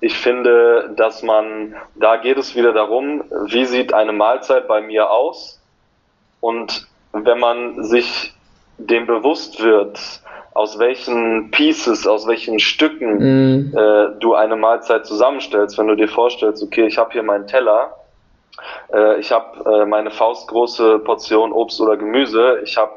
ich 0.00 0.16
finde, 0.16 0.94
dass 0.96 1.22
man, 1.22 1.74
da 1.96 2.16
geht 2.16 2.38
es 2.38 2.54
wieder 2.54 2.72
darum, 2.72 3.24
wie 3.46 3.64
sieht 3.64 3.92
eine 3.92 4.12
Mahlzeit 4.12 4.68
bei 4.68 4.80
mir 4.80 5.10
aus? 5.10 5.60
Und 6.40 6.86
wenn 7.12 7.38
man 7.38 7.82
sich 7.82 8.32
dem 8.78 9.06
bewusst 9.06 9.60
wird, 9.62 9.98
aus 10.54 10.78
welchen 10.78 11.50
Pieces, 11.50 12.06
aus 12.06 12.26
welchen 12.26 12.58
Stücken 12.58 13.18
mm. 13.18 13.76
äh, 13.76 14.08
du 14.20 14.34
eine 14.34 14.56
Mahlzeit 14.56 15.06
zusammenstellst, 15.06 15.78
wenn 15.78 15.88
du 15.88 15.96
dir 15.96 16.08
vorstellst, 16.08 16.62
okay, 16.62 16.86
ich 16.86 16.98
habe 16.98 17.12
hier 17.12 17.22
meinen 17.22 17.46
Teller, 17.46 17.96
äh, 18.92 19.18
ich 19.20 19.30
habe 19.30 19.82
äh, 19.82 19.86
meine 19.86 20.10
faustgroße 20.10 21.00
Portion 21.00 21.52
Obst 21.52 21.80
oder 21.80 21.96
Gemüse, 21.96 22.60
ich 22.64 22.76
habe 22.76 22.92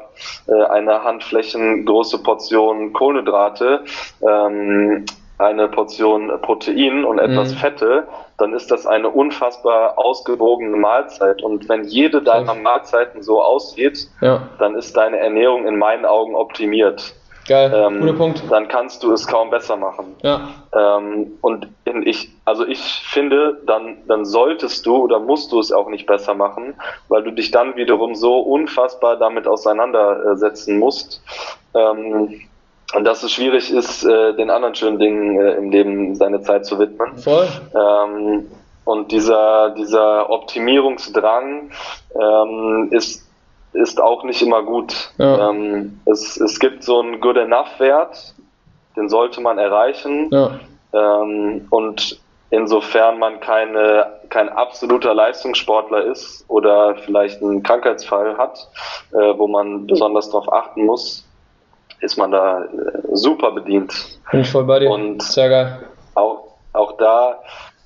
äh, 0.46 0.64
eine 0.70 1.04
Handflächen 1.04 1.84
große 1.84 2.22
Portion 2.22 2.92
Kohlenhydrate, 2.92 3.84
ähm, 4.26 5.04
eine 5.42 5.68
Portion 5.68 6.30
Protein 6.40 7.04
und 7.04 7.18
etwas 7.18 7.52
mm. 7.52 7.56
Fette, 7.56 8.08
dann 8.38 8.54
ist 8.54 8.70
das 8.70 8.86
eine 8.86 9.08
unfassbar 9.08 9.98
ausgewogene 9.98 10.76
Mahlzeit. 10.76 11.42
Und 11.42 11.68
wenn 11.68 11.84
jede 11.84 12.22
deiner 12.22 12.54
Mahlzeiten 12.54 13.22
so 13.22 13.42
aussieht, 13.42 14.08
ja. 14.20 14.48
dann 14.58 14.74
ist 14.74 14.96
deine 14.96 15.18
Ernährung 15.18 15.66
in 15.66 15.78
meinen 15.78 16.04
Augen 16.04 16.34
optimiert. 16.34 17.14
Geil, 17.48 17.72
ähm, 17.74 18.00
guter 18.00 18.12
Punkt. 18.12 18.42
Dann 18.50 18.68
kannst 18.68 19.02
du 19.02 19.12
es 19.12 19.26
kaum 19.26 19.50
besser 19.50 19.76
machen. 19.76 20.14
Ja. 20.22 20.48
Ähm, 20.74 21.32
und 21.40 21.68
in, 21.84 22.06
ich, 22.06 22.30
also 22.44 22.64
ich 22.66 22.80
finde, 22.80 23.60
dann, 23.66 23.98
dann 24.06 24.24
solltest 24.24 24.86
du 24.86 24.96
oder 24.96 25.18
musst 25.18 25.50
du 25.50 25.58
es 25.58 25.72
auch 25.72 25.88
nicht 25.88 26.06
besser 26.06 26.34
machen, 26.34 26.74
weil 27.08 27.22
du 27.24 27.32
dich 27.32 27.50
dann 27.50 27.74
wiederum 27.74 28.14
so 28.14 28.38
unfassbar 28.38 29.16
damit 29.16 29.48
auseinandersetzen 29.48 30.78
musst. 30.78 31.22
Ähm, 31.74 32.42
und 32.94 33.04
dass 33.04 33.22
es 33.22 33.32
schwierig 33.32 33.70
ist, 33.70 34.04
äh, 34.04 34.34
den 34.34 34.50
anderen 34.50 34.74
schönen 34.74 34.98
Dingen 34.98 35.40
äh, 35.40 35.52
im 35.52 35.70
Leben 35.70 36.14
seine 36.14 36.42
Zeit 36.42 36.66
zu 36.66 36.78
widmen. 36.78 37.18
Voll. 37.18 37.48
Ähm, 37.74 38.50
und 38.84 39.12
dieser, 39.12 39.70
dieser 39.70 40.28
Optimierungsdrang 40.30 41.70
ähm, 42.14 42.88
ist 42.90 43.28
ist 43.74 44.00
auch 44.00 44.22
nicht 44.24 44.42
immer 44.42 44.62
gut. 44.62 45.12
Ja. 45.18 45.50
Ähm, 45.50 46.00
es, 46.04 46.38
es 46.38 46.60
gibt 46.60 46.84
so 46.84 47.00
einen 47.00 47.20
Good 47.20 47.36
Enough-Wert, 47.38 48.34
den 48.96 49.08
sollte 49.08 49.40
man 49.40 49.58
erreichen. 49.58 50.28
Ja. 50.30 50.60
Ähm, 50.92 51.66
und 51.70 52.20
insofern 52.50 53.18
man 53.18 53.40
keine, 53.40 54.20
kein 54.28 54.50
absoluter 54.50 55.14
Leistungssportler 55.14 56.04
ist 56.04 56.44
oder 56.48 56.96
vielleicht 56.96 57.42
einen 57.42 57.62
Krankheitsfall 57.62 58.36
hat, 58.36 58.68
äh, 59.12 59.38
wo 59.38 59.46
man 59.48 59.86
besonders 59.86 60.28
darauf 60.28 60.52
achten 60.52 60.84
muss, 60.84 61.26
ist 62.02 62.18
man 62.18 62.30
da 62.30 62.64
äh, 62.64 62.68
super 63.12 63.52
bedient. 63.52 64.18
Bin 64.30 64.40
ich 64.40 64.50
voll 64.50 64.64
bei 64.64 64.80
dir. 64.80 64.90
Und 64.90 65.22
Sehr 65.22 65.48
geil. 65.48 65.78
Auch, 66.14 66.56
auch 66.72 66.96
da, 66.98 67.40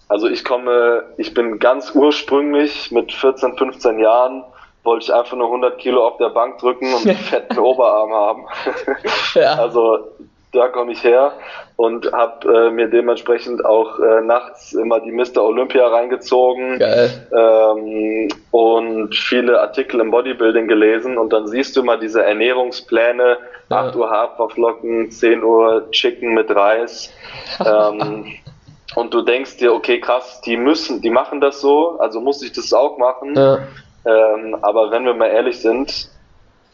also 0.08 0.28
ich 0.28 0.44
komme, 0.44 1.04
ich 1.16 1.34
bin 1.34 1.58
ganz 1.58 1.94
ursprünglich 1.94 2.90
mit 2.90 3.12
14, 3.12 3.56
15 3.56 4.00
Jahren 4.00 4.44
wollte 4.86 5.06
ich 5.06 5.12
einfach 5.12 5.36
nur 5.36 5.46
100 5.48 5.78
Kilo 5.78 6.06
auf 6.06 6.16
der 6.16 6.30
Bank 6.30 6.58
drücken 6.58 6.94
und 6.94 7.06
einen 7.06 7.16
fetten 7.30 7.58
Oberarm 7.58 8.12
haben. 8.12 8.46
ja. 9.34 9.54
Also 9.58 9.98
da 10.56 10.68
komme 10.68 10.92
ich 10.92 11.04
her 11.04 11.34
und 11.76 12.10
habe 12.12 12.66
äh, 12.66 12.70
mir 12.70 12.88
dementsprechend 12.88 13.64
auch 13.64 13.98
äh, 14.00 14.22
nachts 14.22 14.72
immer 14.72 15.00
die 15.00 15.12
Mr. 15.12 15.44
Olympia 15.44 15.86
reingezogen 15.86 16.80
ähm, 17.32 18.28
und 18.50 19.14
viele 19.14 19.60
Artikel 19.60 20.00
im 20.00 20.10
Bodybuilding 20.10 20.66
gelesen 20.66 21.18
und 21.18 21.32
dann 21.32 21.46
siehst 21.46 21.76
du 21.76 21.82
immer 21.82 21.96
diese 21.98 22.24
Ernährungspläne, 22.24 23.38
ja. 23.70 23.76
8 23.76 23.96
Uhr 23.96 24.10
Haferflocken, 24.10 25.10
10 25.10 25.44
Uhr 25.44 25.90
Chicken 25.90 26.34
mit 26.34 26.54
Reis 26.54 27.12
ähm, 27.64 28.26
und 28.96 29.14
du 29.14 29.22
denkst 29.22 29.58
dir, 29.58 29.72
okay 29.74 30.00
krass, 30.00 30.40
die 30.40 30.56
müssen, 30.56 31.02
die 31.02 31.10
machen 31.10 31.40
das 31.40 31.60
so, 31.60 31.98
also 31.98 32.20
muss 32.20 32.42
ich 32.42 32.52
das 32.52 32.72
auch 32.72 32.98
machen. 32.98 33.34
Ja. 33.34 33.58
Ähm, 34.06 34.56
aber 34.62 34.90
wenn 34.92 35.04
wir 35.04 35.14
mal 35.14 35.26
ehrlich 35.26 35.60
sind, 35.60 36.08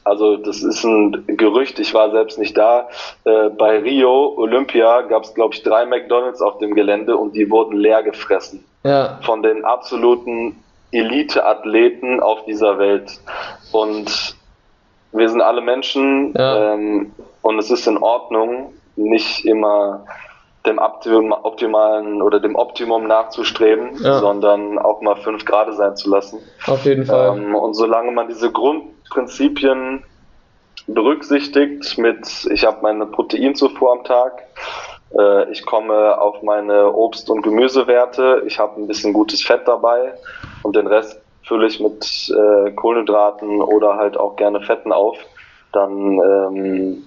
also 0.04 0.36
das 0.36 0.62
ist 0.62 0.84
ein 0.84 1.24
Gerücht, 1.26 1.78
ich 1.78 1.94
war 1.94 2.10
selbst 2.10 2.38
nicht 2.38 2.56
da. 2.56 2.88
Äh, 3.24 3.50
bei 3.50 3.78
Rio 3.78 4.34
Olympia 4.36 5.02
gab 5.02 5.24
es, 5.24 5.34
glaube 5.34 5.54
ich, 5.54 5.62
drei 5.62 5.86
McDonalds 5.86 6.40
auf 6.40 6.58
dem 6.58 6.74
Gelände 6.74 7.16
und 7.16 7.34
die 7.34 7.50
wurden 7.50 7.76
leer 7.76 8.02
gefressen. 8.02 8.64
Ja. 8.84 9.20
Von 9.22 9.42
den 9.42 9.64
absoluten 9.64 10.62
Elite-Athleten 10.90 12.20
auf 12.20 12.44
dieser 12.44 12.78
Welt. 12.78 13.20
Und 13.70 14.36
wir 15.12 15.28
sind 15.28 15.40
alle 15.40 15.60
Menschen 15.60 16.34
ja. 16.36 16.74
ähm, 16.74 17.12
und 17.42 17.58
es 17.58 17.70
ist 17.70 17.86
in 17.86 17.98
Ordnung, 17.98 18.72
nicht 18.96 19.44
immer 19.44 20.04
dem 20.66 20.78
optimalen 20.78 22.22
oder 22.22 22.38
dem 22.38 22.54
Optimum 22.54 23.06
nachzustreben, 23.08 23.96
ja. 24.02 24.20
sondern 24.20 24.78
auch 24.78 25.00
mal 25.00 25.16
fünf 25.16 25.44
Grad 25.44 25.72
sein 25.74 25.96
zu 25.96 26.08
lassen. 26.08 26.38
Auf 26.66 26.84
jeden 26.84 27.04
Fall. 27.04 27.36
Ähm, 27.36 27.54
und 27.54 27.74
solange 27.74 28.12
man 28.12 28.28
diese 28.28 28.52
Grundprinzipien 29.12 30.04
berücksichtigt 30.86 31.98
mit, 31.98 32.48
ich 32.50 32.64
habe 32.64 32.78
meine 32.82 33.06
Proteinzufuhr 33.06 33.92
am 33.92 34.04
Tag, 34.04 34.42
äh, 35.18 35.50
ich 35.52 35.64
komme 35.64 36.20
auf 36.20 36.42
meine 36.42 36.92
Obst- 36.92 37.30
und 37.30 37.42
Gemüsewerte, 37.42 38.42
ich 38.46 38.58
habe 38.58 38.80
ein 38.80 38.86
bisschen 38.86 39.12
gutes 39.12 39.42
Fett 39.42 39.62
dabei 39.66 40.14
und 40.62 40.74
den 40.74 40.86
Rest 40.86 41.20
fülle 41.44 41.66
ich 41.66 41.78
mit 41.78 42.32
äh, 42.36 42.72
Kohlenhydraten 42.72 43.60
oder 43.60 43.96
halt 43.96 44.16
auch 44.16 44.36
gerne 44.36 44.60
Fetten 44.62 44.92
auf, 44.92 45.18
dann, 45.72 46.18
ähm, 46.18 47.04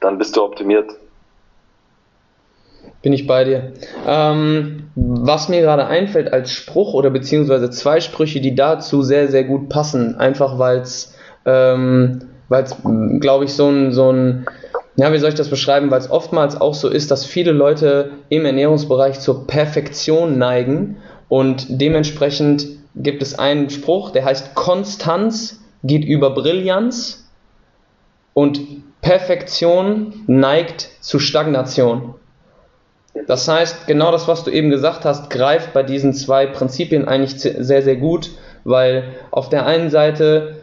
dann 0.00 0.18
bist 0.18 0.36
du 0.36 0.44
optimiert. 0.44 0.90
Bin 3.06 3.12
ich 3.12 3.28
bei 3.28 3.44
dir. 3.44 3.70
Ähm, 4.04 4.90
was 4.96 5.48
mir 5.48 5.60
gerade 5.60 5.86
einfällt 5.86 6.32
als 6.32 6.50
Spruch 6.50 6.92
oder 6.92 7.08
beziehungsweise 7.10 7.70
zwei 7.70 8.00
Sprüche, 8.00 8.40
die 8.40 8.56
dazu 8.56 9.02
sehr, 9.02 9.28
sehr 9.28 9.44
gut 9.44 9.68
passen, 9.68 10.16
einfach 10.16 10.58
weil 10.58 10.78
es, 10.78 11.14
ähm, 11.44 12.22
glaube 13.20 13.44
ich, 13.44 13.54
so 13.54 13.68
ein, 13.68 13.92
so 13.92 14.10
ein, 14.10 14.46
ja, 14.96 15.12
wie 15.12 15.18
soll 15.18 15.28
ich 15.28 15.36
das 15.36 15.50
beschreiben, 15.50 15.88
weil 15.92 16.00
es 16.00 16.10
oftmals 16.10 16.60
auch 16.60 16.74
so 16.74 16.88
ist, 16.88 17.12
dass 17.12 17.24
viele 17.24 17.52
Leute 17.52 18.10
im 18.28 18.44
Ernährungsbereich 18.44 19.20
zur 19.20 19.46
Perfektion 19.46 20.36
neigen 20.36 20.96
und 21.28 21.80
dementsprechend 21.80 22.66
gibt 22.96 23.22
es 23.22 23.38
einen 23.38 23.70
Spruch, 23.70 24.10
der 24.10 24.24
heißt 24.24 24.56
Konstanz 24.56 25.60
geht 25.84 26.04
über 26.04 26.30
Brillanz 26.30 27.30
und 28.34 28.60
Perfektion 29.00 30.24
neigt 30.26 30.88
zu 30.98 31.20
Stagnation. 31.20 32.16
Das 33.26 33.48
heißt, 33.48 33.86
genau 33.86 34.12
das, 34.12 34.28
was 34.28 34.44
du 34.44 34.50
eben 34.50 34.70
gesagt 34.70 35.04
hast, 35.04 35.30
greift 35.30 35.72
bei 35.72 35.82
diesen 35.82 36.14
zwei 36.14 36.46
Prinzipien 36.46 37.08
eigentlich 37.08 37.40
sehr, 37.40 37.82
sehr 37.82 37.96
gut, 37.96 38.30
weil 38.64 39.04
auf 39.30 39.48
der 39.48 39.66
einen 39.66 39.90
Seite 39.90 40.56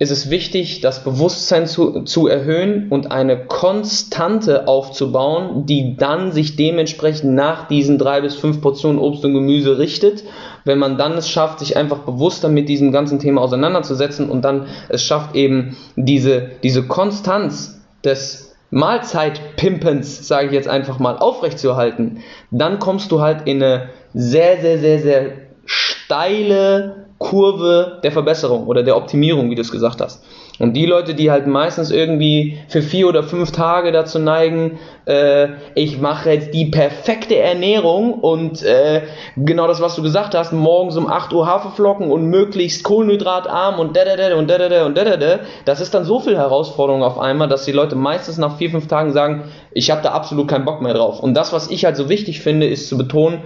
ist 0.00 0.10
es 0.10 0.28
wichtig, 0.28 0.80
das 0.80 1.04
Bewusstsein 1.04 1.68
zu, 1.68 2.02
zu 2.02 2.26
erhöhen 2.26 2.88
und 2.90 3.12
eine 3.12 3.46
Konstante 3.46 4.66
aufzubauen, 4.66 5.66
die 5.66 5.96
dann 5.96 6.32
sich 6.32 6.56
dementsprechend 6.56 7.32
nach 7.32 7.68
diesen 7.68 7.96
drei 7.96 8.20
bis 8.20 8.34
fünf 8.34 8.60
Portionen 8.60 8.98
Obst 8.98 9.24
und 9.24 9.34
Gemüse 9.34 9.78
richtet. 9.78 10.24
Wenn 10.64 10.80
man 10.80 10.98
dann 10.98 11.12
es 11.12 11.28
schafft, 11.28 11.60
sich 11.60 11.76
einfach 11.76 12.00
bewusster 12.00 12.48
mit 12.48 12.68
diesem 12.68 12.90
ganzen 12.90 13.20
Thema 13.20 13.40
auseinanderzusetzen 13.42 14.28
und 14.28 14.42
dann 14.42 14.66
es 14.88 15.04
schafft, 15.04 15.36
eben 15.36 15.76
diese, 15.94 16.50
diese 16.64 16.82
Konstanz 16.82 17.80
des 18.02 18.53
Mahlzeitpimpens, 18.74 20.26
sage 20.26 20.48
ich 20.48 20.52
jetzt 20.52 20.66
einfach 20.66 20.98
mal, 20.98 21.16
aufrechtzuerhalten, 21.16 22.24
dann 22.50 22.80
kommst 22.80 23.12
du 23.12 23.20
halt 23.20 23.46
in 23.46 23.62
eine 23.62 23.90
sehr, 24.14 24.60
sehr, 24.60 24.78
sehr, 24.78 24.98
sehr 24.98 25.32
steile 25.66 27.06
Kurve 27.18 28.00
der 28.02 28.12
Verbesserung 28.12 28.66
oder 28.66 28.82
der 28.82 28.96
Optimierung, 28.96 29.50
wie 29.50 29.54
du 29.54 29.62
es 29.62 29.70
gesagt 29.70 30.00
hast. 30.00 30.22
Und 30.58 30.74
die 30.74 30.86
Leute, 30.86 31.14
die 31.14 31.30
halt 31.30 31.46
meistens 31.46 31.90
irgendwie 31.90 32.58
für 32.68 32.82
vier 32.82 33.08
oder 33.08 33.24
fünf 33.24 33.50
Tage 33.50 33.90
dazu 33.90 34.18
neigen, 34.18 34.78
äh, 35.04 35.48
ich 35.74 35.98
mache 36.00 36.30
jetzt 36.30 36.54
die 36.54 36.66
perfekte 36.66 37.36
Ernährung 37.36 38.14
und 38.14 38.62
äh, 38.62 39.02
genau 39.36 39.66
das, 39.66 39.80
was 39.80 39.96
du 39.96 40.02
gesagt 40.02 40.34
hast, 40.34 40.52
morgens 40.52 40.96
um 40.96 41.08
8 41.08 41.32
Uhr 41.32 41.46
Haferflocken 41.46 42.10
und 42.10 42.26
möglichst 42.26 42.84
kohlenhydratarm 42.84 43.80
und 43.80 43.96
da, 43.96 44.04
da, 44.04 44.16
da, 44.16 44.36
und 44.36 44.48
da, 44.48 44.58
da, 44.58 44.68
da, 44.68 44.86
und 44.86 44.96
da, 44.96 45.04
da, 45.04 45.16
da, 45.16 45.40
das 45.64 45.80
ist 45.80 45.92
dann 45.92 46.04
so 46.04 46.20
viel 46.20 46.36
Herausforderung 46.36 47.02
auf 47.02 47.18
einmal, 47.18 47.48
dass 47.48 47.64
die 47.64 47.72
Leute 47.72 47.96
meistens 47.96 48.38
nach 48.38 48.56
vier, 48.58 48.70
fünf 48.70 48.86
Tagen 48.86 49.12
sagen, 49.12 49.44
ich 49.72 49.90
habe 49.90 50.02
da 50.02 50.12
absolut 50.12 50.46
keinen 50.46 50.64
Bock 50.64 50.82
mehr 50.82 50.94
drauf. 50.94 51.20
Und 51.20 51.34
das, 51.34 51.52
was 51.52 51.70
ich 51.70 51.84
halt 51.84 51.96
so 51.96 52.08
wichtig 52.08 52.40
finde, 52.40 52.66
ist 52.68 52.88
zu 52.88 52.96
betonen, 52.96 53.40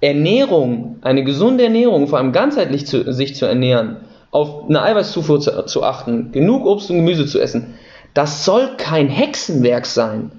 Ernährung, 0.00 0.96
eine 1.02 1.24
gesunde 1.24 1.64
Ernährung, 1.64 2.08
vor 2.08 2.18
allem 2.18 2.32
ganzheitlich 2.32 2.86
zu, 2.86 3.12
sich 3.12 3.34
zu 3.34 3.46
ernähren, 3.46 3.96
auf 4.30 4.68
eine 4.68 4.82
Eiweißzufuhr 4.82 5.40
zu, 5.40 5.66
zu 5.66 5.82
achten, 5.82 6.32
genug 6.32 6.64
Obst 6.66 6.90
und 6.90 6.96
Gemüse 6.96 7.26
zu 7.26 7.40
essen, 7.40 7.74
das 8.14 8.44
soll 8.44 8.70
kein 8.76 9.08
Hexenwerk 9.08 9.86
sein. 9.86 10.32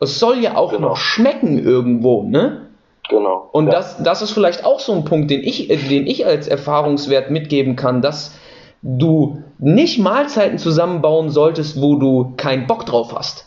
Es 0.00 0.18
soll 0.18 0.38
ja 0.38 0.56
auch 0.56 0.72
genau. 0.72 0.88
noch 0.88 0.96
schmecken 0.96 1.58
irgendwo, 1.58 2.22
ne? 2.22 2.62
Genau. 3.08 3.48
Und 3.52 3.66
ja. 3.66 3.72
das, 3.72 4.02
das 4.02 4.22
ist 4.22 4.30
vielleicht 4.30 4.64
auch 4.64 4.80
so 4.80 4.92
ein 4.92 5.04
Punkt, 5.04 5.30
den 5.30 5.42
ich, 5.42 5.70
äh, 5.70 5.76
den 5.76 6.06
ich 6.06 6.26
als 6.26 6.48
Erfahrungswert 6.48 7.30
mitgeben 7.30 7.76
kann, 7.76 8.00
dass 8.02 8.34
du 8.82 9.42
nicht 9.58 9.98
Mahlzeiten 9.98 10.58
zusammenbauen 10.58 11.30
solltest, 11.30 11.80
wo 11.80 11.96
du 11.96 12.34
keinen 12.36 12.66
Bock 12.66 12.86
drauf 12.86 13.14
hast. 13.14 13.46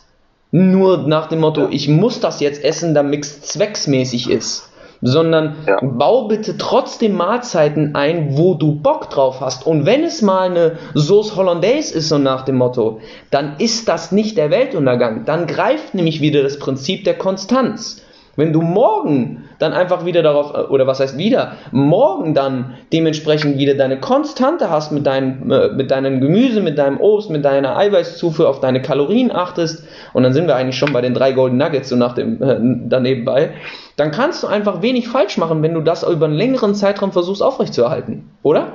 Nur 0.50 1.08
nach 1.08 1.26
dem 1.26 1.40
Motto, 1.40 1.68
ich 1.70 1.88
muss 1.88 2.20
das 2.20 2.40
jetzt 2.40 2.62
essen, 2.64 2.94
damit 2.94 3.24
es 3.24 3.42
zwecksmäßig 3.42 4.30
ist. 4.30 4.70
Sondern 5.02 5.56
Ja. 5.66 5.78
bau 5.82 6.28
bitte 6.28 6.56
trotzdem 6.56 7.16
Mahlzeiten 7.16 7.94
ein, 7.94 8.36
wo 8.36 8.54
du 8.54 8.74
Bock 8.74 9.10
drauf 9.10 9.40
hast. 9.40 9.66
Und 9.66 9.86
wenn 9.86 10.04
es 10.04 10.22
mal 10.22 10.50
eine 10.50 10.72
Sauce 10.94 11.36
Hollandaise 11.36 11.94
ist, 11.94 12.08
so 12.08 12.18
nach 12.18 12.44
dem 12.44 12.56
Motto, 12.56 13.00
dann 13.30 13.56
ist 13.58 13.88
das 13.88 14.12
nicht 14.12 14.36
der 14.38 14.50
Weltuntergang. 14.50 15.24
Dann 15.24 15.46
greift 15.46 15.94
nämlich 15.94 16.20
wieder 16.20 16.42
das 16.42 16.58
Prinzip 16.58 17.04
der 17.04 17.18
Konstanz. 17.18 18.02
Wenn 18.36 18.52
du 18.52 18.60
morgen 18.60 19.44
dann 19.58 19.72
einfach 19.72 20.04
wieder 20.04 20.22
darauf, 20.22 20.54
äh, 20.54 20.68
oder 20.68 20.86
was 20.86 21.00
heißt 21.00 21.16
wieder, 21.18 21.52
morgen 21.72 22.34
dann 22.34 22.74
dementsprechend 22.92 23.58
wieder 23.58 23.74
deine 23.74 23.98
Konstante 23.98 24.70
hast 24.70 24.92
mit 24.92 25.06
deinem, 25.06 25.50
äh, 25.50 25.68
mit 25.68 25.90
deinem 25.90 26.20
Gemüse, 26.20 26.60
mit 26.60 26.78
deinem 26.78 27.00
Obst, 27.00 27.30
mit 27.30 27.44
deiner 27.44 27.76
Eiweißzufuhr, 27.76 28.48
auf 28.48 28.60
deine 28.60 28.82
Kalorien 28.82 29.30
achtest, 29.32 29.86
und 30.12 30.22
dann 30.22 30.32
sind 30.32 30.46
wir 30.46 30.56
eigentlich 30.56 30.78
schon 30.78 30.92
bei 30.92 31.00
den 31.00 31.14
drei 31.14 31.32
Golden 31.32 31.56
Nuggets 31.56 31.88
so 31.88 31.96
nach 31.96 32.14
dem, 32.14 32.42
äh, 32.42 32.56
daneben 32.88 33.24
bei, 33.24 33.54
dann 33.96 34.10
kannst 34.10 34.42
du 34.42 34.46
einfach 34.46 34.82
wenig 34.82 35.08
falsch 35.08 35.38
machen, 35.38 35.62
wenn 35.62 35.74
du 35.74 35.80
das 35.80 36.02
über 36.02 36.26
einen 36.26 36.34
längeren 36.34 36.74
Zeitraum 36.74 37.12
versuchst 37.12 37.42
aufrechtzuerhalten, 37.42 38.30
oder? 38.42 38.68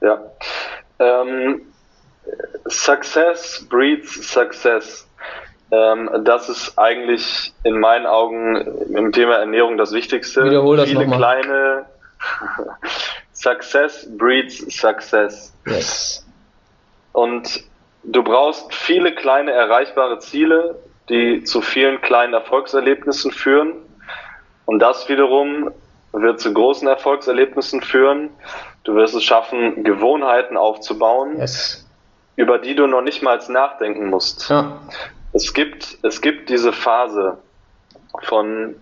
Ja. 0.00 0.18
Ähm, 0.98 1.60
success 2.68 3.64
breeds 3.68 4.32
success. 4.32 5.05
Ähm, 5.70 6.10
das 6.24 6.48
ist 6.48 6.78
eigentlich 6.78 7.52
in 7.64 7.80
meinen 7.80 8.06
Augen 8.06 8.56
im 8.94 9.12
Thema 9.12 9.34
Ernährung 9.34 9.76
das 9.76 9.92
Wichtigste. 9.92 10.44
Wiederhol 10.44 10.76
das 10.76 10.88
Viele 10.88 11.06
kleine 11.06 11.86
Success 13.32 14.08
breeds 14.16 14.58
success. 14.74 15.52
Yes. 15.66 16.24
Und 17.12 17.64
du 18.04 18.22
brauchst 18.22 18.72
viele 18.74 19.14
kleine 19.14 19.52
erreichbare 19.52 20.18
Ziele, 20.20 20.76
die 21.08 21.44
zu 21.44 21.60
vielen 21.60 22.00
kleinen 22.00 22.34
Erfolgserlebnissen 22.34 23.30
führen. 23.30 23.74
Und 24.64 24.80
das 24.80 25.08
wiederum 25.08 25.70
wird 26.12 26.40
zu 26.40 26.52
großen 26.52 26.88
Erfolgserlebnissen 26.88 27.82
führen. 27.82 28.30
Du 28.84 28.94
wirst 28.94 29.14
es 29.14 29.24
schaffen, 29.24 29.84
Gewohnheiten 29.84 30.56
aufzubauen, 30.56 31.38
Yes. 31.38 31.86
über 32.36 32.58
die 32.58 32.74
du 32.74 32.86
noch 32.86 33.02
nicht 33.02 33.22
mal 33.22 33.38
nachdenken 33.48 34.08
musst. 34.08 34.48
Ja. 34.48 34.80
Es 35.36 35.52
gibt, 35.52 35.98
es 36.02 36.22
gibt 36.22 36.48
diese 36.48 36.72
Phase 36.72 37.36
von, 38.22 38.74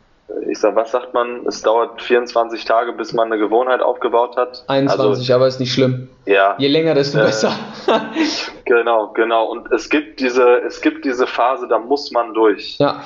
ich 0.48 0.60
sag, 0.60 0.76
was 0.76 0.92
sagt 0.92 1.12
man? 1.12 1.44
Es 1.48 1.62
dauert 1.62 2.00
24 2.00 2.64
Tage, 2.64 2.92
bis 2.92 3.12
man 3.12 3.26
eine 3.26 3.38
Gewohnheit 3.38 3.80
aufgebaut 3.82 4.36
hat. 4.36 4.62
21, 4.68 5.34
aber 5.34 5.48
ist 5.48 5.58
nicht 5.58 5.72
schlimm. 5.72 6.08
Also, 6.20 6.30
ja. 6.30 6.54
Je 6.58 6.68
länger, 6.68 6.94
desto 6.94 7.18
Äh, 7.18 7.24
besser. 7.24 7.52
Genau, 8.66 9.08
genau. 9.08 9.46
Und 9.46 9.72
es 9.72 9.90
gibt 9.90 10.20
diese, 10.20 10.58
es 10.60 10.80
gibt 10.80 11.04
diese 11.04 11.26
Phase, 11.26 11.66
da 11.66 11.80
muss 11.80 12.12
man 12.12 12.32
durch, 12.34 12.78
ja. 12.78 13.02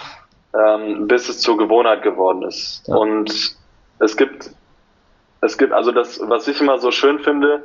ähm, 0.54 1.08
bis 1.08 1.30
es 1.30 1.40
zur 1.40 1.56
Gewohnheit 1.56 2.02
geworden 2.02 2.42
ist. 2.42 2.86
Ja. 2.86 2.96
Und 2.96 3.56
es 3.98 4.16
gibt, 4.18 4.50
es 5.40 5.56
gibt, 5.56 5.72
also 5.72 5.90
das, 5.90 6.20
was 6.22 6.46
ich 6.48 6.60
immer 6.60 6.78
so 6.78 6.90
schön 6.90 7.18
finde, 7.20 7.64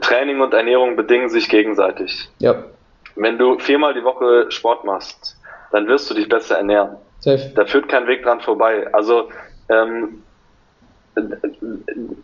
Training 0.00 0.40
und 0.40 0.54
Ernährung 0.54 0.94
bedingen 0.94 1.28
sich 1.28 1.48
gegenseitig. 1.48 2.28
Ja. 2.38 2.62
Wenn 3.20 3.36
du 3.38 3.58
viermal 3.58 3.94
die 3.94 4.04
Woche 4.04 4.50
Sport 4.50 4.84
machst, 4.84 5.36
dann 5.72 5.86
wirst 5.88 6.08
du 6.10 6.14
dich 6.14 6.28
besser 6.28 6.56
ernähren. 6.56 6.96
Safe. 7.18 7.50
Da 7.54 7.64
führt 7.66 7.88
kein 7.88 8.06
Weg 8.06 8.22
dran 8.22 8.40
vorbei. 8.40 8.88
Also 8.92 9.28
ähm, 9.68 10.22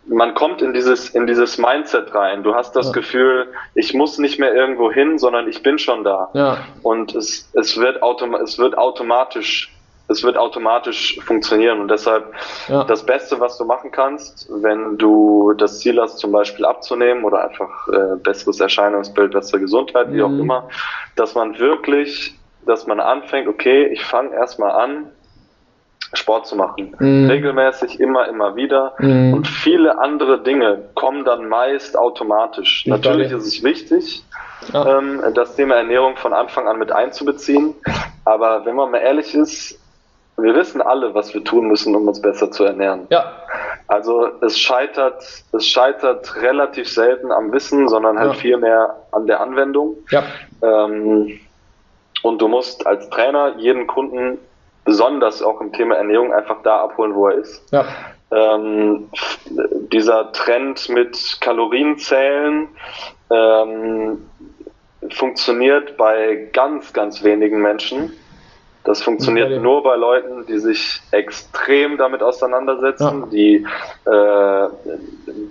man 0.07 0.33
kommt 0.35 0.61
in 0.61 0.73
dieses 0.73 1.09
in 1.09 1.27
dieses 1.27 1.57
Mindset 1.57 2.13
rein. 2.15 2.43
Du 2.43 2.55
hast 2.55 2.75
das 2.77 2.87
Ja. 2.87 2.91
Gefühl, 2.93 3.47
ich 3.73 3.93
muss 3.93 4.17
nicht 4.19 4.39
mehr 4.39 4.53
irgendwo 4.55 4.89
hin, 4.89 5.19
sondern 5.19 5.49
ich 5.49 5.61
bin 5.63 5.77
schon 5.79 6.05
da. 6.05 6.29
Ja. 6.33 6.57
Und 6.81 7.13
es, 7.13 7.51
es 7.53 7.77
wird 7.77 8.01
es 8.41 8.57
wird 8.57 8.77
automatisch 8.77 9.74
es 10.07 10.23
wird 10.23 10.37
automatisch 10.37 11.19
funktionieren 11.25 11.79
und 11.81 11.89
deshalb 11.89 12.31
Ja. 12.67 12.83
das 12.83 13.05
Beste, 13.05 13.39
was 13.39 13.57
du 13.57 13.65
machen 13.65 13.91
kannst, 13.91 14.47
wenn 14.61 14.97
du 14.97 15.53
das 15.57 15.79
Ziel 15.79 15.99
hast, 15.99 16.19
zum 16.19 16.31
Beispiel 16.31 16.65
abzunehmen 16.65 17.23
oder 17.23 17.43
einfach 17.43 17.87
äh, 17.87 18.15
besseres 18.17 18.59
Erscheinungsbild, 18.59 19.31
bessere 19.31 19.59
Gesundheit, 19.59 20.11
wie 20.11 20.21
auch 20.21 20.29
Mhm. 20.29 20.41
immer, 20.41 20.69
dass 21.15 21.33
man 21.35 21.57
wirklich, 21.57 22.37
dass 22.65 22.85
man 22.87 22.99
anfängt, 22.99 23.47
okay, 23.47 23.87
ich 23.87 24.03
fange 24.05 24.35
erstmal 24.35 24.71
an, 24.71 25.11
Sport 26.13 26.45
zu 26.47 26.55
machen. 26.55 26.95
Mhm. 26.99 27.25
Regelmäßig, 27.29 27.99
immer, 27.99 28.27
immer 28.27 28.55
wieder. 28.55 28.93
Mhm. 28.99 29.33
Und 29.33 29.47
viele 29.47 29.97
andere 29.99 30.41
Dinge 30.43 30.89
kommen 30.93 31.25
dann 31.25 31.49
meist 31.49 31.97
automatisch. 31.97 32.83
Ich 32.85 32.91
Natürlich 32.91 33.31
ist 33.31 33.45
es 33.47 33.63
wichtig, 33.63 34.23
Ja. 34.71 34.97
ähm, 34.99 35.21
das 35.33 35.55
Thema 35.55 35.75
Ernährung 35.75 36.15
von 36.15 36.31
Anfang 36.33 36.67
an 36.67 36.77
mit 36.77 36.91
einzubeziehen. 36.91 37.73
Aber 38.23 38.65
wenn 38.65 38.75
man 38.75 38.91
mal 38.91 38.99
ehrlich 38.99 39.33
ist, 39.33 39.79
wir 40.37 40.53
wissen 40.55 40.81
alle, 40.81 41.13
was 41.13 41.33
wir 41.33 41.43
tun 41.43 41.67
müssen, 41.67 41.95
um 41.95 42.07
uns 42.07 42.21
besser 42.21 42.51
zu 42.51 42.63
ernähren. 42.65 43.07
ja. 43.09 43.31
Also 43.87 44.27
es 44.41 44.57
scheitert, 44.59 45.23
es 45.53 45.67
scheitert 45.67 46.41
relativ 46.41 46.89
selten 46.89 47.31
am 47.31 47.51
Wissen, 47.51 47.87
sondern 47.87 48.17
halt 48.17 48.33
Ja. 48.33 48.39
viel 48.39 48.57
mehr 48.57 48.95
an 49.11 49.27
der 49.27 49.41
Anwendung. 49.41 49.97
Ja. 50.09 50.23
Ähm, 50.63 51.39
und 52.23 52.41
du 52.41 52.47
musst 52.47 52.87
als 52.87 53.07
Trainer 53.11 53.53
jeden 53.57 53.85
Kunden, 53.85 54.39
besonders 54.85 55.43
auch 55.43 55.61
im 55.61 55.71
Thema 55.71 55.95
Ernährung, 55.97 56.33
einfach 56.33 56.63
da 56.63 56.77
abholen, 56.81 57.13
wo 57.13 57.27
er 57.27 57.35
ist. 57.35 57.61
Ja. 57.71 57.85
Ähm, 58.31 59.09
dieser 59.91 60.31
Trend 60.31 60.89
mit 60.89 61.37
Kalorienzählen 61.41 62.67
ähm, 63.31 64.27
funktioniert 65.11 65.95
bei 65.97 66.49
ganz, 66.53 66.91
ganz 66.93 67.23
wenigen 67.23 67.61
Menschen. 67.61 68.13
Das 68.85 69.01
funktioniert 69.01 69.49
Bei 69.49 69.57
nur 69.57 69.81
bei 69.83 69.95
Leuten, 69.95 70.45
die 70.45 70.59
sich 70.59 71.01
extrem 71.11 71.97
damit 71.97 72.21
auseinandersetzen, 72.21 73.21
Ja. 73.21 73.27
die, 73.31 73.65
äh, 74.05 74.67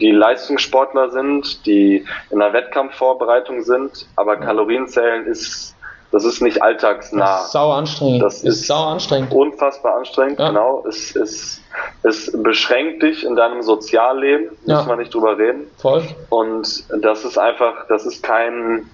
die 0.01 0.13
Leistungssportler 0.13 1.11
sind, 1.11 1.67
die 1.67 2.05
in 2.31 2.39
der 2.39 2.53
Wettkampfvorbereitung 2.53 3.63
sind. 3.63 4.07
Aber 4.15 4.37
Kalorienzählen 4.37 5.27
ist, 5.27 5.75
das 6.13 6.25
ist 6.25 6.43
nicht 6.43 6.63
alltagsnah 6.63 7.25
Das 7.25 7.47
ist 7.47 7.53
sauer 7.53 7.75
anstrengend. 7.75 8.23
Das 8.23 8.35
ist 8.37 8.45
ist- 8.61 8.67
sauer 8.69 8.87
anstrengend. 8.93 9.33
unfassbar 9.33 9.97
anstrengend, 9.97 10.39
Ja. 10.39 10.49
genau. 10.49 10.85
Es, 10.89 11.17
es, 11.17 11.61
es 12.05 12.31
beschränkt 12.41 13.03
dich 13.03 13.25
in 13.25 13.35
deinem 13.35 13.63
Sozialleben, 13.63 14.57
Ja. 14.65 14.77
muss 14.77 14.87
man 14.87 14.99
nicht 15.01 15.13
drüber 15.13 15.37
reden. 15.37 15.69
Voll. 15.79 16.05
Und 16.29 16.85
das 17.03 17.25
ist 17.25 17.37
einfach, 17.37 17.89
das 17.89 18.07
ist 18.07 18.23
kein, 18.23 18.89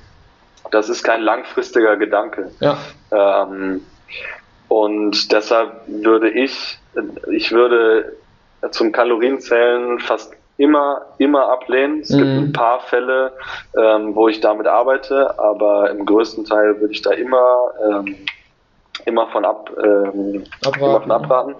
das 0.71 0.89
ist 0.89 1.03
kein 1.03 1.21
langfristiger 1.21 1.99
Gedanke. 1.99 2.53
Ja. 2.61 2.79
Ähm, 3.13 3.85
und 4.69 5.33
deshalb 5.33 5.73
würde 5.87 6.31
ich, 6.31 6.79
ich 7.31 7.53
würde 7.53 8.17
zum 8.71 8.93
Kalorienzählen 8.93 9.99
fast 10.01 10.33
immer, 10.59 11.03
immer 11.19 11.49
ablehnen. 11.51 12.01
Es 12.01 12.09
gibt 12.11 12.21
Mhm. 12.29 12.39
ein 12.39 12.53
paar 12.53 12.81
Fälle, 12.81 13.33
ähm, 13.77 14.15
wo 14.15 14.29
ich 14.29 14.41
damit 14.41 14.67
arbeite, 14.67 15.39
aber 15.39 15.91
im 15.91 16.05
größten 16.05 16.45
Teil 16.45 16.79
würde 16.81 16.93
ich 16.93 17.01
da 17.03 17.13
immer, 17.13 17.71
ähm, 17.89 18.17
immer 19.07 19.27
von 19.29 19.45
ab, 19.47 19.71
ähm, 19.83 20.45
Abraten. 20.65 20.85
immer 20.85 21.01
von 21.01 21.11
abraten. 21.13 21.55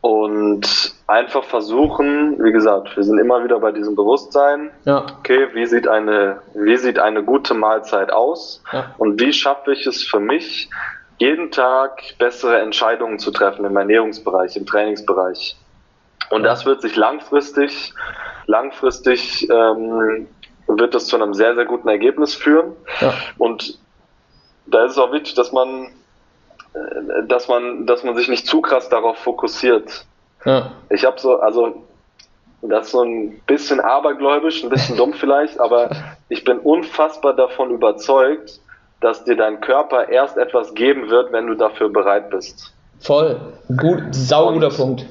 Und 0.00 0.94
einfach 1.06 1.44
versuchen, 1.44 2.42
wie 2.42 2.52
gesagt, 2.52 2.96
wir 2.96 3.02
sind 3.04 3.18
immer 3.18 3.44
wieder 3.44 3.60
bei 3.60 3.70
diesem 3.70 3.94
Bewusstsein, 3.96 4.70
Ja. 4.86 5.04
okay, 5.18 5.48
wie 5.52 5.66
sieht 5.66 5.86
eine, 5.86 6.40
wie 6.54 6.76
sieht 6.78 6.98
eine 6.98 7.22
gute 7.22 7.52
Mahlzeit 7.52 8.10
aus? 8.10 8.62
Ja. 8.72 8.94
Und 8.96 9.20
wie 9.20 9.32
schaffe 9.34 9.72
ich 9.74 9.86
es 9.86 10.02
für 10.02 10.20
mich, 10.20 10.70
jeden 11.20 11.50
Tag 11.50 12.02
bessere 12.18 12.60
Entscheidungen 12.60 13.18
zu 13.18 13.30
treffen 13.30 13.66
im 13.66 13.76
Ernährungsbereich, 13.76 14.56
im 14.56 14.64
Trainingsbereich? 14.64 15.54
Und 16.30 16.44
das 16.44 16.64
wird 16.64 16.80
sich 16.80 16.96
langfristig, 16.96 17.92
langfristig 18.46 19.48
ähm, 19.50 20.26
wird 20.66 20.94
das 20.94 21.06
zu 21.06 21.16
einem 21.16 21.34
sehr, 21.34 21.54
sehr 21.54 21.66
guten 21.66 21.88
Ergebnis 21.88 22.34
führen. 22.34 22.74
Ja. 23.00 23.12
Und 23.36 23.78
da 24.66 24.84
ist 24.84 24.92
es 24.92 24.98
auch 24.98 25.12
wichtig, 25.12 25.34
dass 25.34 25.52
man, 25.52 25.88
äh, 26.72 27.26
dass 27.26 27.48
man, 27.48 27.86
dass 27.86 28.02
man 28.02 28.16
sich 28.16 28.28
nicht 28.28 28.46
zu 28.46 28.62
krass 28.62 28.88
darauf 28.88 29.18
fokussiert. 29.18 30.06
Ja. 30.46 30.72
Ich 30.88 31.04
habe 31.04 31.20
so, 31.20 31.38
also 31.40 31.84
das 32.62 32.86
ist 32.86 32.92
so 32.92 33.02
ein 33.02 33.40
bisschen 33.46 33.80
abergläubisch, 33.80 34.62
ein 34.62 34.70
bisschen 34.70 34.96
dumm 34.96 35.12
vielleicht, 35.12 35.60
aber 35.60 35.90
ich 36.30 36.44
bin 36.44 36.58
unfassbar 36.60 37.34
davon 37.34 37.70
überzeugt, 37.70 38.60
dass 39.00 39.24
dir 39.24 39.36
dein 39.36 39.60
Körper 39.60 40.08
erst 40.08 40.36
etwas 40.36 40.74
geben 40.74 41.08
wird, 41.08 41.32
wenn 41.32 41.46
du 41.46 41.54
dafür 41.54 41.88
bereit 41.88 42.30
bist. 42.30 42.74
Voll. 43.00 43.40
Gut, 43.76 44.02
sauguter 44.14 44.68
Punkt. 44.70 45.06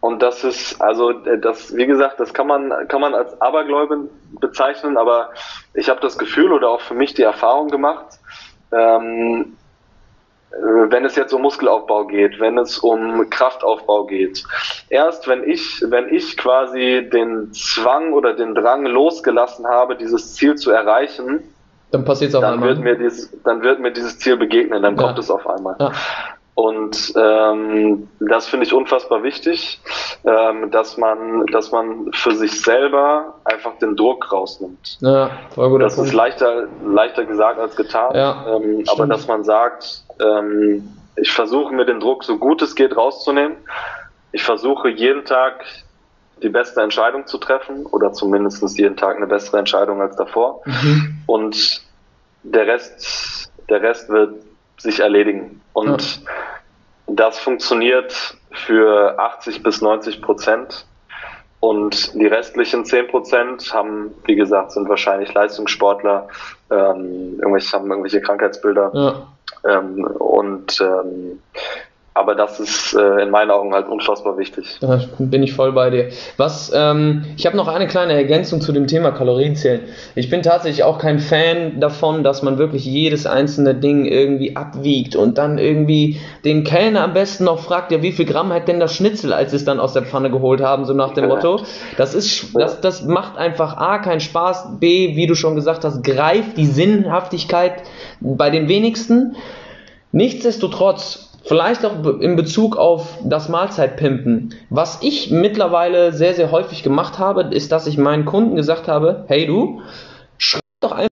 Und 0.00 0.22
das 0.22 0.44
ist, 0.44 0.80
also 0.80 1.10
äh, 1.10 1.38
das, 1.38 1.76
wie 1.76 1.86
gesagt, 1.86 2.18
das 2.18 2.32
kann 2.32 2.46
man, 2.46 2.72
kann 2.88 3.00
man 3.00 3.14
als 3.14 3.40
Abergläuben 3.40 4.08
bezeichnen, 4.40 4.96
aber 4.96 5.30
ich 5.74 5.88
habe 5.88 6.00
das 6.00 6.18
Gefühl 6.18 6.52
oder 6.52 6.70
auch 6.70 6.80
für 6.80 6.94
mich 6.94 7.14
die 7.14 7.22
Erfahrung 7.22 7.68
gemacht, 7.68 8.18
ähm, 8.72 9.56
wenn 10.52 11.04
es 11.04 11.14
jetzt 11.14 11.32
um 11.32 11.42
Muskelaufbau 11.42 12.06
geht, 12.06 12.40
wenn 12.40 12.58
es 12.58 12.78
um 12.78 13.30
Kraftaufbau 13.30 14.06
geht. 14.06 14.44
Erst 14.88 15.28
wenn 15.28 15.48
ich, 15.48 15.84
wenn 15.86 16.12
ich 16.12 16.36
quasi 16.36 17.08
den 17.12 17.52
Zwang 17.52 18.12
oder 18.12 18.34
den 18.34 18.56
Drang 18.56 18.84
losgelassen 18.84 19.66
habe, 19.68 19.94
dieses 19.94 20.34
Ziel 20.34 20.56
zu 20.56 20.72
erreichen, 20.72 21.54
dann 21.90 22.04
passiert 22.04 22.30
es 22.30 22.34
auf 22.34 22.42
dann 22.42 22.54
einmal. 22.54 22.70
Wird 22.70 22.80
mir 22.80 22.96
dieses, 22.96 23.30
dann 23.44 23.62
wird 23.62 23.80
mir 23.80 23.92
dieses 23.92 24.18
Ziel 24.18 24.36
begegnen, 24.36 24.82
dann 24.82 24.96
Ja. 24.96 25.02
kommt 25.02 25.18
es 25.18 25.30
auf 25.30 25.46
einmal. 25.48 25.76
Ja. 25.80 25.92
Und 26.54 27.14
ähm, 27.16 28.08
das 28.20 28.46
finde 28.48 28.66
ich 28.66 28.74
unfassbar 28.74 29.22
wichtig, 29.22 29.80
ähm, 30.24 30.70
dass 30.70 30.98
man, 30.98 31.46
dass 31.46 31.72
man 31.72 32.10
für 32.12 32.32
sich 32.32 32.60
selber 32.62 33.34
einfach 33.44 33.78
den 33.78 33.96
Druck 33.96 34.30
rausnimmt. 34.30 34.98
Ja, 35.00 35.30
voll 35.54 35.70
guter 35.70 35.84
Das 35.84 35.94
ist 35.94 35.98
Punkt. 36.00 36.12
leichter, 36.12 36.66
leichter 36.84 37.24
gesagt 37.24 37.58
als 37.58 37.76
getan. 37.76 38.14
Ja, 38.14 38.44
ähm, 38.56 38.84
aber 38.92 39.06
dass 39.06 39.26
man 39.26 39.42
sagt, 39.42 40.02
ähm, 40.20 40.86
ich 41.16 41.32
versuche 41.32 41.72
mir 41.74 41.86
den 41.86 41.98
Druck 42.00 42.24
so 42.24 42.36
gut 42.36 42.60
es 42.60 42.74
geht 42.74 42.94
rauszunehmen. 42.94 43.56
Ich 44.32 44.42
versuche 44.42 44.90
jeden 44.90 45.24
Tag 45.24 45.64
die 46.42 46.48
beste 46.48 46.80
Entscheidung 46.80 47.26
zu 47.26 47.38
treffen 47.38 47.86
oder 47.86 48.12
zumindest 48.12 48.78
jeden 48.78 48.96
Tag 48.96 49.16
eine 49.16 49.26
bessere 49.26 49.58
Entscheidung 49.58 50.00
als 50.00 50.16
davor. 50.16 50.62
Mhm. 50.64 51.18
Und 51.26 51.82
der 52.42 52.66
Rest, 52.66 53.52
der 53.68 53.82
Rest 53.82 54.08
wird 54.08 54.34
sich 54.78 55.00
erledigen. 55.00 55.60
Und 55.72 56.22
das 57.06 57.38
funktioniert 57.38 58.36
für 58.50 59.18
80 59.18 59.62
bis 59.62 59.80
90 59.80 60.22
Prozent. 60.22 60.86
Und 61.60 62.14
die 62.14 62.26
restlichen 62.26 62.86
10 62.86 63.08
Prozent 63.08 63.74
haben, 63.74 64.14
wie 64.24 64.34
gesagt, 64.34 64.72
sind 64.72 64.88
wahrscheinlich 64.88 65.34
Leistungssportler, 65.34 66.28
ähm, 66.70 67.38
irgendwelche, 67.38 67.76
haben 67.76 67.90
irgendwelche 67.90 68.22
Krankheitsbilder. 68.22 68.90
Ja. 68.94 69.78
Ähm, 69.78 70.04
und 70.04 70.80
ähm, 70.80 71.42
aber 72.12 72.34
das 72.34 72.58
ist 72.58 72.94
äh, 72.94 73.22
in 73.22 73.30
meinen 73.30 73.52
Augen 73.52 73.72
halt 73.72 73.88
unfassbar 73.88 74.36
wichtig. 74.36 74.78
Da 74.80 75.00
bin 75.18 75.44
ich 75.44 75.52
voll 75.52 75.72
bei 75.72 75.90
dir. 75.90 76.08
Was, 76.36 76.72
ähm, 76.74 77.24
ich 77.36 77.46
habe 77.46 77.56
noch 77.56 77.68
eine 77.68 77.86
kleine 77.86 78.14
Ergänzung 78.14 78.60
zu 78.60 78.72
dem 78.72 78.88
Thema 78.88 79.12
Kalorienzählen. 79.12 79.82
Ich 80.16 80.28
bin 80.28 80.42
tatsächlich 80.42 80.82
auch 80.82 80.98
kein 80.98 81.20
Fan 81.20 81.78
davon, 81.78 82.24
dass 82.24 82.42
man 82.42 82.58
wirklich 82.58 82.84
jedes 82.84 83.26
einzelne 83.26 83.76
Ding 83.76 84.06
irgendwie 84.06 84.56
abwiegt 84.56 85.14
und 85.14 85.38
dann 85.38 85.58
irgendwie 85.58 86.20
den 86.44 86.64
Kellner 86.64 87.04
am 87.04 87.12
besten 87.12 87.44
noch 87.44 87.60
fragt, 87.60 87.92
ja, 87.92 88.02
wie 88.02 88.12
viel 88.12 88.26
Gramm 88.26 88.52
hat 88.52 88.66
denn 88.66 88.80
das 88.80 88.94
Schnitzel, 88.94 89.32
als 89.32 89.52
sie 89.52 89.58
es 89.58 89.64
dann 89.64 89.78
aus 89.78 89.92
der 89.92 90.02
Pfanne 90.02 90.30
geholt 90.30 90.60
haben, 90.60 90.86
so 90.86 90.94
nach 90.94 91.14
dem 91.14 91.28
Motto. 91.28 91.60
Das 91.96 92.14
ist, 92.14 92.54
das, 92.54 92.80
das 92.80 93.04
macht 93.04 93.38
einfach 93.38 93.76
A, 93.76 93.98
keinen 93.98 94.20
Spaß, 94.20 94.80
B, 94.80 95.14
wie 95.14 95.28
du 95.28 95.36
schon 95.36 95.54
gesagt 95.54 95.84
hast, 95.84 96.02
greift 96.02 96.56
die 96.56 96.66
Sinnhaftigkeit 96.66 97.84
bei 98.20 98.50
den 98.50 98.68
wenigsten. 98.68 99.36
Nichtsdestotrotz, 100.12 101.29
vielleicht 101.44 101.84
auch 101.84 101.96
be- 101.96 102.18
in 102.20 102.36
Bezug 102.36 102.76
auf 102.76 103.18
das 103.24 103.48
Mahlzeitpimpen, 103.48 104.54
was 104.70 104.98
ich 105.02 105.30
mittlerweile 105.30 106.12
sehr, 106.12 106.34
sehr 106.34 106.50
häufig 106.50 106.82
gemacht 106.82 107.18
habe, 107.18 107.42
ist, 107.54 107.72
dass 107.72 107.86
ich 107.86 107.98
meinen 107.98 108.24
Kunden 108.24 108.56
gesagt 108.56 108.88
habe, 108.88 109.24
hey 109.28 109.46
du, 109.46 109.80
schreib 110.38 110.62
doch 110.80 110.92
einfach 110.92 111.08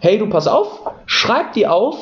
hey 0.00 0.18
du, 0.18 0.28
pass 0.28 0.46
auf, 0.48 0.80
schreib 1.06 1.52
dir 1.52 1.72
auf, 1.72 1.96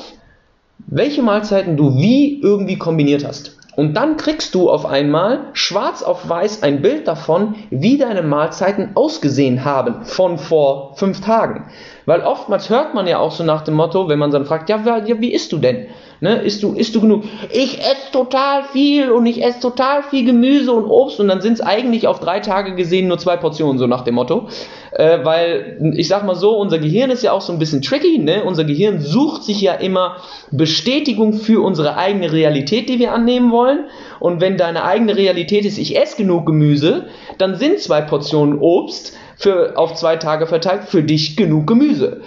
welche 0.89 1.23
Mahlzeiten 1.23 1.77
du 1.77 1.97
wie 1.97 2.41
irgendwie 2.41 2.79
kombiniert 2.79 3.25
hast. 3.27 3.59
Und 3.77 3.95
dann 3.95 4.17
kriegst 4.17 4.55
du 4.55 4.69
auf 4.69 4.85
einmal 4.85 5.41
schwarz 5.53 6.03
auf 6.03 6.29
weiß 6.29 6.63
ein 6.63 6.83
Bild 6.83 7.07
davon, 7.07 7.55
wie 7.71 7.99
deine 7.99 8.23
Mahlzeiten 8.23 8.91
ausgesehen 8.95 9.65
haben 9.65 10.05
von 10.05 10.39
vor 10.39 10.97
fünf 10.97 11.21
Tagen. 11.21 11.71
Weil 12.05 12.23
oftmals 12.23 12.69
hört 12.69 12.95
man 12.95 13.07
ja 13.07 13.19
auch 13.19 13.33
so 13.33 13.45
nach 13.45 13.63
dem 13.63 13.75
Motto, 13.75 14.09
wenn 14.09 14.19
man 14.19 14.33
dann 14.33 14.45
fragt, 14.45 14.69
ja, 14.69 14.85
wie 14.85 15.33
isst 15.33 15.53
du 15.53 15.59
denn? 15.59 15.87
Ne, 16.23 16.43
isst 16.43 16.63
du, 16.63 16.75
isst 16.75 16.95
du 16.95 17.01
genug? 17.01 17.25
Ich 17.51 17.79
esse 17.79 18.13
total 18.13 18.65
viel 18.65 19.11
und 19.11 19.25
ich 19.25 19.43
esse 19.43 19.61
total 19.61 20.03
viel 20.03 20.27
Gemüse 20.27 20.71
und 20.71 20.85
Obst 20.85 21.19
und 21.19 21.29
dann 21.29 21.41
sind 21.41 21.55
es 21.55 21.61
eigentlich 21.63 22.07
auf 22.07 22.21
drei 22.21 22.41
Tage 22.41 22.75
gesehen 22.75 23.09
nur 23.09 23.17
zwei 23.17 23.39
Portionen, 23.39 23.79
so 23.79 23.87
nach 23.87 24.03
dem 24.03 24.17
Motto. 24.17 24.49
Äh, 24.93 25.25
weil, 25.25 25.79
ich 25.97 26.09
sag 26.09 26.27
mal 26.27 26.35
so, 26.35 26.59
unser 26.59 26.79
Gehirn 26.79 27.11
ist 27.11 27.23
ja 27.23 27.33
auch 27.33 27.41
so 27.41 27.55
ein 27.55 27.59
bisschen 27.59 27.81
tricky, 27.81 28.19
ne? 28.19 28.45
Unser 28.45 28.65
Gehirn 28.65 29.01
sucht 29.01 29.45
sich 29.45 29.63
ja 29.63 29.73
immer 29.73 30.17
Bestätigung 30.51 31.33
für 31.33 31.65
unsere 31.65 31.97
eigene 31.97 32.31
Realität, 32.31 32.91
die 32.91 32.99
wir 32.99 33.15
annehmen 33.15 33.51
wollen. 33.51 33.87
Und 34.19 34.43
wenn 34.43 34.59
deine 34.59 34.85
eigene 34.85 35.17
Realität 35.17 35.65
ist, 35.65 35.79
ich 35.79 35.99
esse 35.99 36.19
genug 36.19 36.45
Gemüse, 36.45 37.07
dann 37.39 37.55
sind 37.55 37.79
zwei 37.79 38.03
Portionen 38.03 38.59
Obst 38.59 39.17
für, 39.37 39.79
auf 39.79 39.95
zwei 39.95 40.17
Tage 40.17 40.47
verteilt 40.47 40.85
für 40.85 41.03
dich 41.03 41.35
genug 41.35 41.67
Gemüse. 41.67 42.21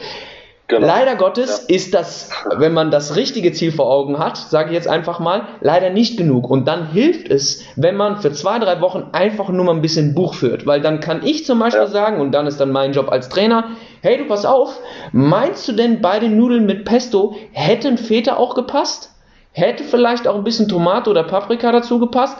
Genau. 0.73 0.87
Leider 0.87 1.15
Gottes 1.15 1.59
ist 1.59 1.93
das, 1.93 2.31
wenn 2.57 2.73
man 2.73 2.89
das 2.89 3.15
richtige 3.15 3.51
Ziel 3.51 3.71
vor 3.71 3.91
Augen 3.91 4.17
hat, 4.17 4.37
sage 4.37 4.69
ich 4.69 4.73
jetzt 4.73 4.87
einfach 4.87 5.19
mal, 5.19 5.43
leider 5.61 5.91
nicht 5.91 6.17
genug. 6.17 6.49
Und 6.49 6.67
dann 6.67 6.91
hilft 6.91 7.29
es, 7.29 7.63
wenn 7.75 7.95
man 7.95 8.17
für 8.17 8.31
zwei, 8.31 8.57
drei 8.57 8.81
Wochen 8.81 9.09
einfach 9.11 9.49
nur 9.49 9.65
mal 9.65 9.75
ein 9.75 9.83
bisschen 9.83 10.15
Buch 10.15 10.33
führt. 10.33 10.65
Weil 10.65 10.81
dann 10.81 10.99
kann 10.99 11.21
ich 11.23 11.45
zum 11.45 11.59
Beispiel 11.59 11.81
Ja. 11.81 11.87
sagen, 11.87 12.19
und 12.19 12.31
dann 12.31 12.47
ist 12.47 12.59
dann 12.59 12.71
mein 12.71 12.91
Job 12.93 13.11
als 13.11 13.29
Trainer, 13.29 13.65
hey 14.01 14.17
du 14.17 14.25
pass 14.25 14.45
auf, 14.45 14.79
meinst 15.11 15.67
du 15.67 15.73
denn 15.73 16.01
bei 16.01 16.19
den 16.19 16.37
Nudeln 16.37 16.65
mit 16.65 16.85
Pesto 16.85 17.35
hätten 17.51 17.99
Feta 17.99 18.37
auch 18.37 18.55
gepasst? 18.55 19.11
Hätte 19.51 19.83
vielleicht 19.83 20.27
auch 20.27 20.35
ein 20.35 20.43
bisschen 20.43 20.67
Tomate 20.67 21.07
oder 21.11 21.21
Paprika 21.23 21.71
dazu 21.71 21.99
gepasst? 21.99 22.37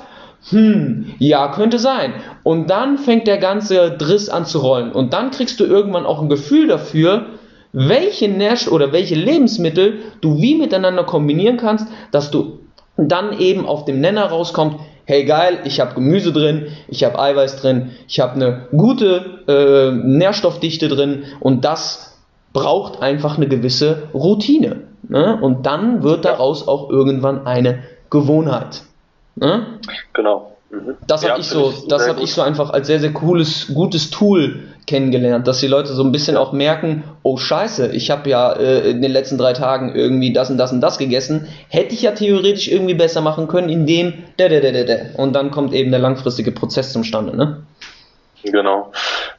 Hm, 0.50 1.14
ja, 1.20 1.50
könnte 1.50 1.78
sein. 1.80 2.14
Und 2.42 2.70
dann 2.70 2.98
fängt 2.98 3.28
der 3.28 3.38
ganze 3.38 3.92
Driss 3.92 4.28
an 4.28 4.46
zu 4.46 4.60
rollen. 4.60 4.92
Und 4.92 5.14
dann 5.14 5.32
kriegst 5.32 5.60
du 5.60 5.64
irgendwann 5.66 6.06
auch 6.06 6.22
ein 6.22 6.28
Gefühl 6.28 6.68
dafür, 6.68 7.28
welche 7.74 8.30
Nährstoffe 8.30 8.74
oder 8.74 8.94
welche 8.94 9.16
Lebensmittel 9.16 10.00
du 10.22 10.40
wie 10.40 10.56
miteinander 10.56 11.04
kombinieren 11.04 11.58
kannst, 11.58 11.88
dass 12.12 12.32
du 12.32 12.60
dann 12.96 13.40
eben 13.40 13.66
auf 13.66 13.86
dem 13.86 14.00
Nenner 14.00 14.26
rauskommst, 14.26 14.78
hey 15.06 15.26
geil, 15.26 15.60
ich 15.66 15.80
habe 15.80 15.96
Gemüse 15.96 16.32
drin, 16.32 16.68
ich 16.88 17.04
habe 17.04 17.20
Eiweiß 17.20 17.58
drin, 17.58 17.92
ich 18.08 18.20
habe 18.20 18.36
eine 18.36 18.68
gute 18.72 19.42
äh, 19.48 19.92
Nährstoffdichte 19.92 20.88
drin 20.88 21.24
und 21.40 21.66
das 21.66 22.22
braucht 22.54 23.02
einfach 23.02 23.38
eine 23.38 23.48
gewisse 23.48 24.04
Routine. 24.14 24.82
Ne? 25.10 25.38
Und 25.42 25.66
dann 25.66 26.04
wird 26.04 26.24
daraus 26.24 26.68
auch 26.68 26.90
irgendwann 26.90 27.46
eine 27.48 27.84
Gewohnheit. 28.12 28.84
Ne? 29.36 29.80
Genau. 30.14 30.53
Mhm. 30.74 30.96
Das 31.08 31.22
habe 31.22 31.34
Ja, 31.34 31.40
ich 31.40 31.48
finde 31.48 31.72
so, 31.72 31.88
das 31.88 32.08
habe 32.08 32.22
ich 32.22 32.34
so 32.34 32.42
einfach 32.42 32.72
als 32.72 32.88
sehr, 32.88 33.00
sehr 33.00 33.14
cooles, 33.14 33.72
gutes 33.74 34.10
Tool 34.10 34.64
kennengelernt, 34.88 35.48
dass 35.48 35.60
die 35.60 35.68
Leute 35.68 35.94
so 35.94 36.04
ein 36.04 36.12
bisschen 36.12 36.36
auch 36.36 36.52
merken, 36.52 37.04
oh 37.22 37.38
Scheiße, 37.38 37.92
ich 37.94 38.10
habe 38.12 38.30
ja 38.30 38.52
äh, 38.54 38.90
in 38.90 39.02
den 39.02 39.12
letzten 39.12 39.38
drei 39.38 39.54
Tagen 39.54 39.96
irgendwie 39.96 40.34
das 40.34 40.50
und 40.50 40.58
das 40.58 40.74
und 40.74 40.82
das 40.82 40.98
gegessen, 40.98 41.48
hätte 41.70 41.94
ich 41.94 42.02
ja 42.02 42.12
theoretisch 42.12 42.68
irgendwie 42.68 42.96
besser 42.96 43.22
machen 43.22 43.48
können, 43.48 43.70
indem 43.70 44.14
der, 44.40 44.50
der, 44.50 44.62
der, 44.62 44.72
der, 44.72 44.86
der. 44.86 45.20
Und 45.20 45.34
dann 45.34 45.52
kommt 45.52 45.74
eben 45.74 45.92
der 45.92 46.00
langfristige 46.00 46.52
Prozess 46.52 46.92
zustande, 46.92 47.38
ne? 47.38 47.64
Genau. 48.44 48.92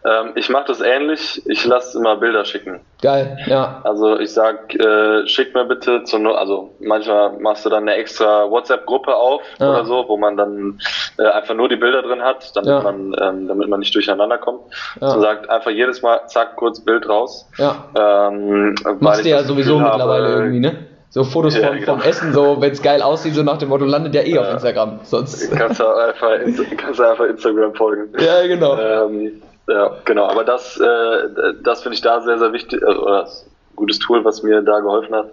Ähm, 0.04 0.32
ich 0.34 0.48
mache 0.48 0.64
das 0.68 0.80
ähnlich. 0.80 1.42
Ich 1.46 1.64
lasse 1.64 1.98
immer 1.98 2.16
Bilder 2.16 2.44
schicken. 2.44 2.80
Geil, 3.02 3.38
ja. 3.46 3.80
Also 3.84 4.18
ich 4.18 4.32
sag, 4.32 4.74
äh, 4.74 5.26
schick 5.26 5.54
mir 5.54 5.64
bitte 5.64 6.04
zur 6.04 6.20
Not, 6.20 6.36
also 6.36 6.70
manchmal 6.80 7.38
machst 7.38 7.64
du 7.66 7.70
dann 7.70 7.82
eine 7.82 7.94
extra 7.94 8.48
WhatsApp-Gruppe 8.50 9.14
auf 9.14 9.42
Ja. 9.58 9.70
oder 9.70 9.84
so, 9.84 10.04
wo 10.08 10.16
man 10.16 10.36
dann 10.36 10.80
äh, 11.18 11.26
einfach 11.28 11.54
nur 11.54 11.68
die 11.68 11.76
Bilder 11.76 12.02
drin 12.02 12.22
hat, 12.22 12.50
damit 12.56 12.68
Ja. 12.70 12.80
man, 12.80 13.14
ähm, 13.20 13.48
damit 13.48 13.68
man 13.68 13.80
nicht 13.80 13.94
durcheinander 13.94 14.38
kommt. 14.38 14.62
Ja. 15.00 15.10
So 15.10 15.20
sagt 15.20 15.48
einfach 15.50 15.70
jedes 15.70 16.02
Mal, 16.02 16.26
zack, 16.26 16.56
kurz 16.56 16.80
Bild 16.84 17.08
raus. 17.08 17.48
Ja. 17.58 17.84
Ähm, 18.28 18.74
Machst 19.00 19.24
du 19.24 19.28
ja 19.28 19.42
sowieso 19.42 19.78
mittlerweile 19.78 20.24
habe, 20.28 20.34
irgendwie, 20.42 20.60
ne? 20.60 20.86
So 21.14 21.22
Fotos 21.22 21.56
Ja, 21.56 21.68
vom, 21.68 21.78
genau. 21.78 21.92
vom 21.92 22.02
Essen, 22.02 22.32
so, 22.32 22.60
wenn 22.60 22.72
es 22.72 22.82
geil 22.82 23.00
aussieht, 23.00 23.36
so 23.36 23.44
nach 23.44 23.58
dem 23.58 23.68
Motto, 23.68 23.84
landet 23.84 24.16
ja 24.16 24.22
eh 24.22 24.36
auf 24.36 24.46
Ja. 24.46 24.54
Instagram. 24.54 24.98
Sonst. 25.04 25.48
Kannst 25.52 25.78
du 25.78 25.86
einfach, 25.86 26.30
kannst 26.76 26.98
du 26.98 27.08
einfach 27.08 27.26
Instagram 27.26 27.72
folgen. 27.76 28.12
Ja, 28.18 28.44
genau. 28.48 28.76
Ähm, 28.76 29.40
ja, 29.68 29.92
genau. 30.04 30.26
Aber 30.26 30.42
das, 30.42 30.76
äh, 30.80 31.54
das 31.62 31.82
finde 31.84 31.94
ich 31.94 32.00
da 32.00 32.20
sehr, 32.20 32.40
sehr 32.40 32.52
wichtig, 32.52 32.82
äh, 32.82 32.86
oder 32.86 33.20
das 33.20 33.32
ist 33.32 33.46
ein 33.46 33.76
gutes 33.76 34.00
Tool, 34.00 34.24
was 34.24 34.42
mir 34.42 34.60
da 34.62 34.80
geholfen 34.80 35.14
hat. 35.14 35.30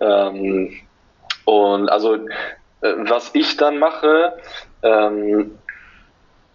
Ähm, 0.00 0.72
und 1.44 1.88
also, 1.88 2.14
äh, 2.16 2.94
was 3.06 3.30
ich 3.34 3.56
dann 3.56 3.78
mache, 3.78 4.32
ähm, 4.82 5.52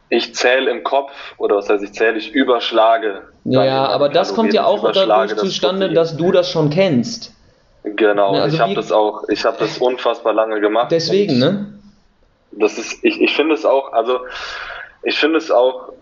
ich 0.10 0.36
zähle 0.36 0.70
im 0.72 0.84
Kopf, 0.84 1.14
oder 1.38 1.56
was 1.56 1.70
heißt 1.70 1.86
ich 1.86 1.94
zähle, 1.94 2.18
ich 2.18 2.34
überschlage. 2.34 3.22
Ja, 3.46 3.86
aber 3.88 4.10
das 4.10 4.36
kommt 4.36 4.54
ja 4.54 4.66
auch 4.66 4.92
dadurch 4.92 5.38
zustande, 5.38 5.94
dass 5.94 6.18
du 6.18 6.34
das 6.34 6.52
schon 6.52 6.70
kennst. 6.70 7.32
Genau, 7.96 8.34
Ne, 8.34 8.42
also 8.42 8.56
ich 8.56 8.62
habe 8.62 8.74
das 8.76 8.92
auch, 8.92 9.28
ich 9.30 9.46
habe 9.46 9.58
das 9.60 9.78
unfassbar 9.78 10.34
lange 10.34 10.60
gemacht. 10.60 10.92
Deswegen, 10.92 11.40
ne? 11.40 11.74
Das 12.52 12.78
ist, 12.78 13.04
ich, 13.04 13.22
ich 13.22 13.36
finde 13.36 13.54
es 13.56 13.66
auch, 13.66 13.94
also 13.94 14.20
ich 15.04 15.18
finde 15.18 15.38
es 15.38 15.52
auch 15.52 15.94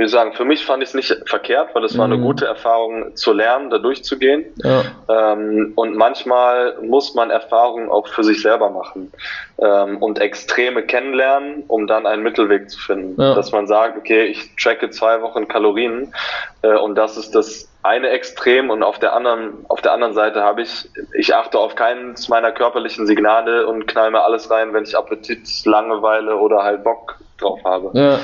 wie 0.00 0.08
sagen, 0.08 0.32
für 0.32 0.44
mich 0.44 0.64
fand 0.64 0.82
ich 0.82 0.88
es 0.88 0.94
nicht 0.94 1.28
verkehrt, 1.28 1.74
weil 1.74 1.84
es 1.84 1.96
war 1.96 2.06
eine 2.06 2.16
mhm. 2.16 2.22
gute 2.22 2.46
Erfahrung 2.46 3.14
zu 3.14 3.32
lernen, 3.32 3.70
da 3.70 3.78
durchzugehen. 3.78 4.46
Ja. 4.56 4.82
Ähm, 5.08 5.72
und 5.76 5.96
manchmal 5.96 6.78
muss 6.82 7.14
man 7.14 7.30
Erfahrungen 7.30 7.90
auch 7.90 8.08
für 8.08 8.24
sich 8.24 8.40
selber 8.42 8.70
machen 8.70 9.12
ähm, 9.58 9.98
und 9.98 10.18
Extreme 10.18 10.82
kennenlernen, 10.82 11.64
um 11.68 11.86
dann 11.86 12.06
einen 12.06 12.22
Mittelweg 12.22 12.70
zu 12.70 12.80
finden. 12.80 13.20
Ja. 13.20 13.34
Dass 13.34 13.52
man 13.52 13.66
sagt, 13.66 13.98
okay, 13.98 14.24
ich 14.24 14.56
tracke 14.56 14.90
zwei 14.90 15.20
Wochen 15.22 15.46
Kalorien 15.46 16.12
äh, 16.62 16.76
und 16.76 16.96
das 16.96 17.16
ist 17.16 17.34
das 17.34 17.70
eine 17.82 18.08
Extrem 18.08 18.70
und 18.70 18.82
auf 18.82 18.98
der 18.98 19.14
anderen, 19.14 19.64
auf 19.68 19.80
der 19.80 19.92
anderen 19.92 20.14
Seite 20.14 20.42
habe 20.42 20.62
ich, 20.62 20.88
ich 21.14 21.34
achte 21.34 21.58
auf 21.58 21.74
keines 21.74 22.28
meiner 22.28 22.52
körperlichen 22.52 23.06
Signale 23.06 23.66
und 23.66 23.86
knall 23.86 24.10
mir 24.10 24.22
alles 24.22 24.50
rein, 24.50 24.72
wenn 24.74 24.84
ich 24.84 24.96
Appetit, 24.96 25.48
Langeweile 25.64 26.36
oder 26.36 26.62
halt 26.62 26.84
Bock 26.84 27.18
drauf 27.38 27.60
habe. 27.64 27.90
Ja. 27.94 28.18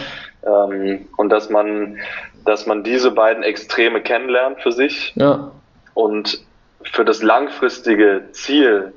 Ähm, 0.47 1.09
und 1.17 1.31
dass 1.31 1.51
man, 1.51 1.99
dass 2.45 2.67
man 2.67 2.85
diese 2.85 3.11
beiden 3.11 3.43
Extreme 3.43 4.01
kennenlernt 4.01 4.61
für 4.61 4.73
sich 4.73 5.13
ja. 5.17 5.51
und 5.95 6.41
für 6.83 7.05
das 7.05 7.23
langfristige 7.23 8.29
Ziel 8.33 8.93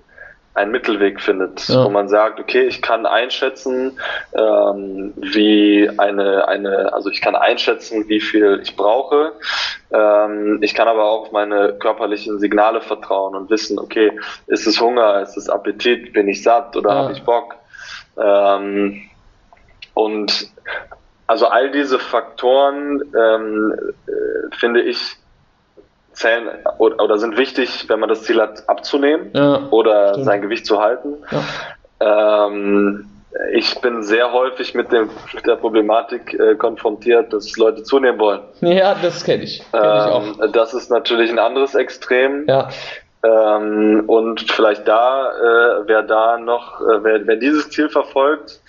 einen 0.54 0.72
Mittelweg 0.72 1.22
findet, 1.22 1.68
ja. 1.70 1.86
wo 1.86 1.90
man 1.90 2.10
sagt, 2.10 2.40
okay, 2.40 2.64
ich 2.64 2.82
kann 2.82 3.06
einschätzen, 3.06 3.98
ähm, 4.34 5.14
wie 5.16 5.90
eine, 5.98 6.48
eine, 6.48 6.94
also 6.94 7.10
ich 7.10 7.22
kann 7.22 7.36
einschätzen, 7.36 8.10
wie 8.10 8.20
viel 8.20 8.60
ich 8.62 8.76
brauche. 8.76 9.34
Ähm, 9.92 10.60
ich 10.62 10.74
kann 10.74 10.88
aber 10.88 11.06
auch 11.06 11.22
auf 11.22 11.32
meine 11.32 11.74
körperlichen 11.80 12.40
Signale 12.40 12.82
vertrauen 12.82 13.36
und 13.36 13.50
wissen, 13.50 13.80
okay, 13.80 14.12
ist 14.48 14.68
es 14.68 14.82
Hunger, 14.82 15.22
ist 15.22 15.38
es 15.38 15.50
Appetit, 15.50 16.14
bin 16.14 16.28
ich 16.28 16.44
satt 16.44 16.76
oder 16.76 16.90
ja. 16.90 16.96
habe 16.96 17.14
ich 17.14 17.24
Bock? 17.24 17.56
Ähm, 18.18 19.02
und 19.94 20.52
also 21.30 21.46
all 21.46 21.70
diese 21.70 22.00
Faktoren 22.00 23.04
ähm, 23.16 23.94
äh, 24.08 24.56
finde 24.56 24.82
ich 24.82 25.16
zählen 26.12 26.50
oder, 26.80 27.04
oder, 27.04 27.20
sind 27.20 27.38
wichtig, 27.38 27.86
wenn 27.88 28.00
man 28.00 28.10
das 28.10 28.24
Ziel 28.24 28.42
hat, 28.42 28.68
abzunehmen 28.68 29.30
ja, 29.36 29.68
oder 29.70 30.10
stimmt. 30.10 30.26
sein 30.26 30.42
Gewicht 30.42 30.66
zu 30.66 30.82
halten. 30.82 31.18
Ja. 32.02 32.48
Ähm, 32.48 33.06
ich 33.54 33.80
bin 33.80 34.02
sehr 34.02 34.34
häufig 34.34 34.74
mit, 34.74 34.92
dem, 34.92 35.12
mit 35.32 35.46
der 35.46 35.58
Problematik 35.58 36.34
äh, 36.34 36.56
konfrontiert, 36.56 37.32
dass 37.32 37.56
Leute 37.58 37.84
zunehmen 37.84 38.20
wollen. 38.20 38.42
Ja, 38.62 38.96
das 38.96 39.24
kenne 39.24 39.44
ich. 39.44 39.64
Kenn 39.72 39.82
ähm, 39.84 40.36
ich 40.44 40.52
das 40.52 40.74
ist 40.74 40.90
natürlich 40.90 41.30
ein 41.30 41.38
anderes 41.38 41.76
Extrem. 41.76 42.48
Ja. 42.48 42.70
Ähm, 43.22 44.06
und 44.08 44.50
vielleicht 44.50 44.88
da, 44.88 45.30
äh, 45.30 45.84
wer 45.86 46.02
da 46.02 46.40
noch, 46.40 46.82
äh, 46.82 47.04
wer, 47.04 47.28
wer 47.28 47.36
dieses 47.36 47.70
Ziel 47.70 47.88
verfolgt, 47.90 48.62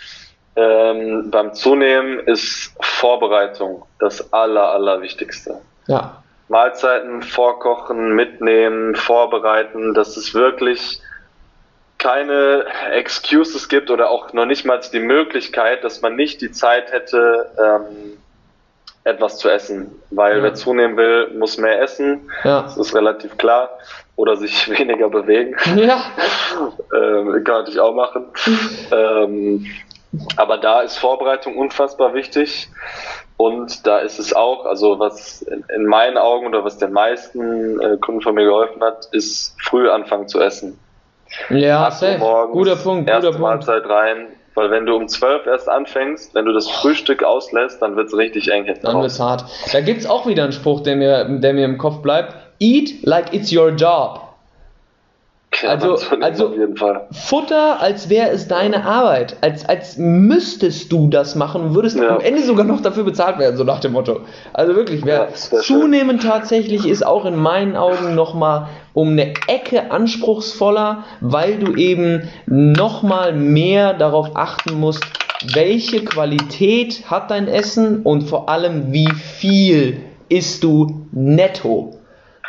ähm, 0.57 1.31
beim 1.31 1.55
Zunehmen 1.55 2.21
ist 2.21 2.75
Vorbereitung 2.81 3.85
das 3.99 4.33
aller, 4.33 4.73
allerwichtigste. 4.73 5.61
Ja. 5.87 6.23
Mahlzeiten 6.49 7.23
vorkochen, 7.23 8.15
mitnehmen, 8.15 8.97
vorbereiten, 8.97 9.95
dass 9.95 10.17
es 10.17 10.35
wirklich 10.35 11.01
keine 11.99 12.65
Excuses 12.93 13.69
gibt 13.69 13.91
oder 13.91 14.11
auch 14.11 14.33
noch 14.33 14.47
nicht 14.47 14.65
mal 14.65 14.81
die 14.93 15.01
Möglichkeit, 15.01 15.85
dass 15.85 16.01
man 16.01 16.17
nicht 16.17 16.41
die 16.41 16.51
Zeit 16.51 16.91
hätte, 16.91 17.51
ähm, 17.63 18.19
etwas 19.05 19.39
zu 19.39 19.49
essen. 19.49 19.93
Weil 20.11 20.39
ja. 20.39 20.43
wer 20.43 20.55
zunehmen 20.55 20.97
will, 20.97 21.31
muss 21.39 21.59
mehr 21.59 21.81
essen. 21.81 22.31
Ja. 22.43 22.63
Das 22.63 22.77
ist 22.77 22.95
relativ 22.95 23.37
klar. 23.39 23.71
Oder 24.17 24.37
sich 24.37 24.69
weniger 24.79 25.09
bewegen. 25.09 25.57
Ja. 25.77 26.03
ähm, 26.95 27.45
kann 27.45 27.67
ich 27.69 27.79
auch 27.79 27.95
machen. 27.95 28.27
ähm, 28.93 29.67
aber 30.37 30.59
da 30.59 30.81
ist 30.81 30.99
Vorbereitung 30.99 31.57
unfassbar 31.57 32.15
wichtig. 32.15 32.69
Und 33.37 33.87
da 33.87 33.99
ist 34.01 34.19
es 34.19 34.35
auch, 34.35 34.67
also 34.67 34.99
was 34.99 35.43
in, 35.43 35.87
meinen 35.87 36.19
Augen 36.19 36.47
oder 36.47 36.63
was 36.63 36.77
den 36.77 36.93
meisten 36.93 37.81
äh, 37.81 37.97
Kunden 37.97 38.21
von 38.21 38.35
mir 38.35 38.45
geholfen 38.45 38.83
hat, 38.83 39.09
ist 39.13 39.57
früh 39.63 39.89
anfangen 39.89 40.29
zu 40.29 40.41
essen. 40.41 40.79
Ja, 41.49 41.91
safe. 41.91 42.19
Morgens, 42.19 42.53
guter 42.53 42.77
Punkt, 42.77 43.09
erste 43.09 43.29
guter 43.29 43.41
Mahlzeit 43.41 43.83
Punkt. 43.85 43.91
rein, 43.97 44.27
weil 44.55 44.71
wenn 44.71 44.85
du 44.85 44.95
um 44.95 45.09
12 45.09 45.47
erst 45.47 45.69
anfängst, 45.71 46.35
wenn 46.35 46.45
du 46.45 46.53
das 46.53 46.69
Frühstück 46.69 47.23
auslässt, 47.23 47.81
dann 47.81 47.97
wird 47.97 48.09
es 48.09 48.17
richtig 48.17 48.53
eng 48.53 48.65
hinten 48.65 48.85
Dann 48.85 49.01
wird's 49.01 49.21
hart. 49.21 49.45
Da 49.73 49.81
gibt's 49.81 50.05
auch 50.05 50.27
wieder 50.27 50.43
einen 50.43 50.53
Spruch, 50.53 50.83
der 50.83 50.97
mir, 50.97 51.25
der 51.25 51.55
mir 51.55 51.65
im 51.65 51.79
Kopf 51.79 52.03
bleibt. 52.03 52.35
Eat 52.59 53.07
like 53.07 53.33
it's 53.33 53.51
your 53.51 53.71
job. 53.71 54.30
Also, 55.67 55.99
also 56.21 56.55
Futter, 57.13 57.81
als 57.81 58.09
wäre 58.09 58.31
es 58.31 58.49
deine 58.49 58.85
Arbeit. 58.85 59.37
Als, 59.41 59.69
als 59.69 59.99
müsstest 59.99 60.91
du 60.93 61.09
das 61.09 61.35
machen 61.35 61.63
und 61.63 61.75
würdest 61.75 61.99
ja. 61.99 62.17
am 62.17 62.21
Ende 62.21 62.43
sogar 62.43 62.65
noch 62.65 62.81
dafür 62.81 63.05
bezahlt 63.05 63.39
werden, 63.39 63.57
so 63.57 63.65
nach 63.65 63.81
dem 63.81 63.93
Motto. 63.93 64.21
Also 64.53 64.75
wirklich, 64.75 65.05
wer 65.05 65.29
ja, 65.31 65.61
zunehmend 65.61 66.23
schön. 66.23 66.31
tatsächlich 66.31 66.87
ist 66.87 67.07
auch 67.07 67.25
in 67.25 67.37
meinen 67.37 67.77
Augen 67.77 68.15
nochmal 68.15 68.69
um 68.93 69.11
eine 69.11 69.35
Ecke 69.47 69.91
anspruchsvoller, 69.91 71.05
weil 71.21 71.59
du 71.59 71.75
eben 71.75 72.29
nochmal 72.47 73.33
mehr 73.33 73.95
darauf 73.95 74.31
achten 74.35 74.79
musst, 74.79 75.05
welche 75.55 76.05
Qualität 76.05 77.05
hat 77.11 77.31
dein 77.31 77.49
Essen 77.49 78.03
und 78.03 78.23
vor 78.23 78.49
allem 78.49 78.93
wie 78.93 79.11
viel 79.11 80.01
isst 80.29 80.65
du 80.65 81.07
netto. 81.13 82.00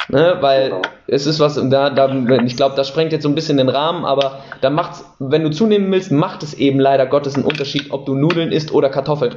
Ne, 0.10 0.38
weil 0.42 0.70
genau. 0.70 0.82
es 1.08 1.26
ist 1.26 1.40
was, 1.40 1.56
da, 1.70 1.90
da, 1.90 2.10
ich 2.44 2.58
glaube, 2.58 2.76
das 2.76 2.88
sprengt 2.88 3.12
jetzt 3.12 3.24
so 3.24 3.30
ein 3.30 3.36
bisschen 3.36 3.58
den 3.58 3.70
Rahmen, 3.70 4.04
aber 4.04 4.40
da 4.60 4.70
macht's, 4.70 5.06
wenn 5.20 5.44
du 5.44 5.52
zunehmen 5.52 5.92
willst, 5.92 6.12
macht 6.12 6.44
es 6.44 6.54
eben 6.54 6.80
leider 6.80 7.06
Gottes 7.06 7.36
einen 7.36 7.46
Unterschied, 7.46 7.92
ob 7.92 8.06
du 8.06 8.16
Nudeln 8.16 8.52
isst 8.52 8.74
oder 8.74 8.90
Kartoffeln. 8.90 9.36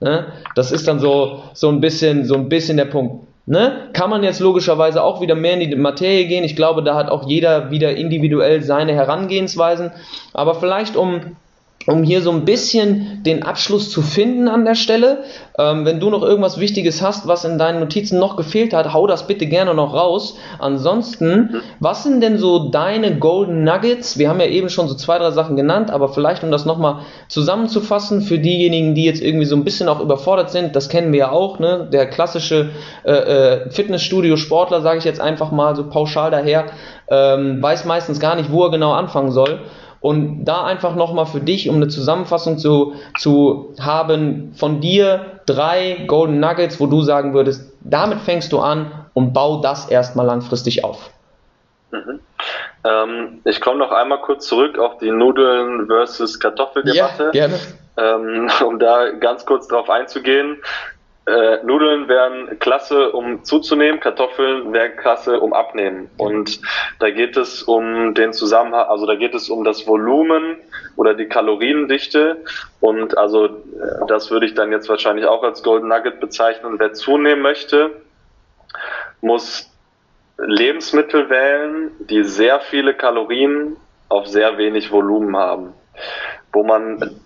Ne? 0.00 0.26
Das 0.54 0.72
ist 0.72 0.86
dann 0.86 1.00
so, 1.00 1.42
so 1.54 1.68
ein 1.68 1.80
bisschen, 1.80 2.26
so 2.26 2.34
ein 2.34 2.48
bisschen 2.48 2.76
der 2.76 2.84
Punkt. 2.84 3.26
Ne? 3.46 3.88
Kann 3.92 4.10
man 4.10 4.22
jetzt 4.22 4.40
logischerweise 4.40 5.02
auch 5.02 5.20
wieder 5.20 5.34
mehr 5.34 5.54
in 5.54 5.70
die 5.70 5.76
Materie 5.76 6.26
gehen. 6.26 6.44
Ich 6.44 6.56
glaube, 6.56 6.82
da 6.82 6.94
hat 6.94 7.10
auch 7.10 7.28
jeder 7.28 7.70
wieder 7.70 7.94
individuell 7.94 8.62
seine 8.62 8.94
Herangehensweisen. 8.94 9.92
Aber 10.32 10.54
vielleicht 10.54 10.96
um 10.96 11.36
um 11.86 12.02
hier 12.02 12.22
so 12.22 12.30
ein 12.30 12.44
bisschen 12.44 13.22
den 13.22 13.42
Abschluss 13.42 13.90
zu 13.90 14.02
finden 14.02 14.48
an 14.48 14.64
der 14.64 14.74
Stelle. 14.74 15.24
Ähm, 15.58 15.84
wenn 15.84 16.00
du 16.00 16.10
noch 16.10 16.22
irgendwas 16.22 16.58
Wichtiges 16.58 17.02
hast, 17.02 17.28
was 17.28 17.44
in 17.44 17.58
deinen 17.58 17.80
Notizen 17.80 18.18
noch 18.18 18.36
gefehlt 18.36 18.72
hat, 18.72 18.92
hau 18.92 19.06
das 19.06 19.26
bitte 19.26 19.46
gerne 19.46 19.74
noch 19.74 19.94
raus. 19.94 20.36
Ansonsten, 20.58 21.62
was 21.80 22.02
sind 22.02 22.20
denn 22.22 22.38
so 22.38 22.70
deine 22.70 23.18
Golden 23.18 23.64
Nuggets? 23.64 24.18
Wir 24.18 24.28
haben 24.28 24.40
ja 24.40 24.46
eben 24.46 24.68
schon 24.68 24.88
so 24.88 24.94
zwei, 24.94 25.18
drei 25.18 25.30
Sachen 25.30 25.56
genannt, 25.56 25.90
aber 25.90 26.08
vielleicht 26.08 26.42
um 26.42 26.50
das 26.50 26.64
nochmal 26.64 27.00
zusammenzufassen 27.28 28.22
für 28.22 28.38
diejenigen, 28.38 28.94
die 28.94 29.04
jetzt 29.04 29.22
irgendwie 29.22 29.46
so 29.46 29.56
ein 29.56 29.64
bisschen 29.64 29.88
auch 29.88 30.00
überfordert 30.00 30.50
sind, 30.50 30.74
das 30.74 30.88
kennen 30.88 31.12
wir 31.12 31.18
ja 31.18 31.30
auch, 31.30 31.58
ne? 31.58 31.88
Der 31.92 32.06
klassische 32.06 32.70
äh, 33.04 33.12
äh, 33.12 33.70
Fitnessstudio-Sportler, 33.70 34.80
sage 34.80 34.98
ich 34.98 35.04
jetzt 35.04 35.20
einfach 35.20 35.52
mal 35.52 35.76
so 35.76 35.88
pauschal 35.88 36.30
daher, 36.30 36.66
ähm, 37.08 37.62
weiß 37.62 37.84
meistens 37.84 38.18
gar 38.18 38.34
nicht, 38.34 38.50
wo 38.50 38.64
er 38.64 38.70
genau 38.70 38.92
anfangen 38.92 39.30
soll. 39.30 39.60
Und 40.04 40.44
da 40.44 40.64
einfach 40.64 40.96
nochmal 40.96 41.24
für 41.24 41.40
dich, 41.40 41.70
um 41.70 41.76
eine 41.76 41.88
Zusammenfassung 41.88 42.58
zu, 42.58 42.92
zu 43.18 43.72
haben, 43.80 44.52
von 44.54 44.82
dir 44.82 45.40
drei 45.46 46.04
Golden 46.06 46.40
Nuggets, 46.40 46.78
wo 46.78 46.86
du 46.86 47.00
sagen 47.00 47.32
würdest, 47.32 47.72
damit 47.80 48.20
fängst 48.20 48.52
du 48.52 48.58
an 48.58 48.92
und 49.14 49.32
bau 49.32 49.62
das 49.62 49.88
erstmal 49.88 50.26
langfristig 50.26 50.84
auf. 50.84 51.08
Mhm. 51.90 52.20
Ähm, 52.84 53.40
ich 53.46 53.62
komme 53.62 53.78
noch 53.78 53.92
einmal 53.92 54.20
kurz 54.20 54.46
zurück 54.46 54.78
auf 54.78 54.98
die 54.98 55.10
Nudeln 55.10 55.86
versus 55.86 56.38
Kartoffeldebatte. 56.38 57.30
Ja, 57.32 57.46
gerne. 57.46 57.58
Ähm, 57.96 58.50
um 58.66 58.78
da 58.78 59.08
ganz 59.12 59.46
kurz 59.46 59.68
drauf 59.68 59.88
einzugehen. 59.88 60.58
Äh, 61.26 61.64
Nudeln 61.64 62.06
wären 62.08 62.58
klasse, 62.58 63.12
um 63.12 63.44
zuzunehmen, 63.44 63.98
Kartoffeln 63.98 64.74
wären 64.74 64.96
klasse, 64.96 65.40
um 65.40 65.54
abnehmen. 65.54 66.10
Und 66.18 66.60
da 66.98 67.08
geht 67.10 67.38
es 67.38 67.62
um 67.62 68.12
den 68.12 68.34
Zusammenhang, 68.34 68.86
also 68.88 69.06
da 69.06 69.14
geht 69.14 69.34
es 69.34 69.48
um 69.48 69.64
das 69.64 69.86
Volumen 69.86 70.58
oder 70.96 71.14
die 71.14 71.26
Kaloriendichte. 71.26 72.44
Und 72.80 73.16
also 73.16 73.46
äh, 73.46 73.50
das 74.06 74.30
würde 74.30 74.44
ich 74.44 74.54
dann 74.54 74.70
jetzt 74.70 74.88
wahrscheinlich 74.90 75.24
auch 75.24 75.42
als 75.42 75.62
Golden 75.62 75.88
Nugget 75.88 76.20
bezeichnen. 76.20 76.78
Wer 76.78 76.92
zunehmen 76.92 77.40
möchte, 77.40 78.02
muss 79.22 79.70
Lebensmittel 80.36 81.30
wählen, 81.30 81.90
die 82.00 82.22
sehr 82.24 82.60
viele 82.60 82.92
Kalorien 82.92 83.76
auf 84.10 84.26
sehr 84.26 84.58
wenig 84.58 84.90
Volumen 84.92 85.36
haben. 85.36 85.72
Wo 86.52 86.64
man 86.64 87.18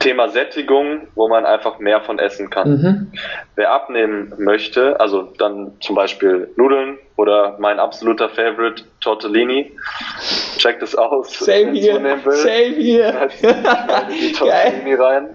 Thema 0.00 0.28
Sättigung, 0.28 1.08
wo 1.14 1.28
man 1.28 1.44
einfach 1.44 1.78
mehr 1.78 2.00
von 2.00 2.18
essen 2.18 2.50
kann. 2.50 2.70
Mhm. 2.70 3.12
Wer 3.56 3.72
abnehmen 3.72 4.32
möchte, 4.38 4.98
also 5.00 5.22
dann 5.38 5.72
zum 5.80 5.96
Beispiel 5.96 6.50
Nudeln 6.56 6.98
oder 7.16 7.56
mein 7.58 7.78
absoluter 7.78 8.28
Favorite 8.28 8.84
Tortellini, 9.00 9.72
checkt 10.58 10.82
es 10.82 10.94
aus. 10.94 11.32
Same 11.38 11.72
hier, 11.72 11.94
same 11.94 12.74
hier. 12.76 13.28
die 14.10 14.32
Tortellini 14.38 14.94
rein. 14.94 15.28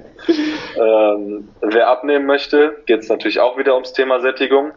Ähm, 0.75 1.49
wer 1.61 1.87
abnehmen 1.87 2.25
möchte, 2.25 2.77
geht 2.85 3.01
es 3.01 3.09
natürlich 3.09 3.39
auch 3.39 3.57
wieder 3.57 3.73
ums 3.75 3.93
Thema 3.93 4.19
Sättigung. 4.19 4.71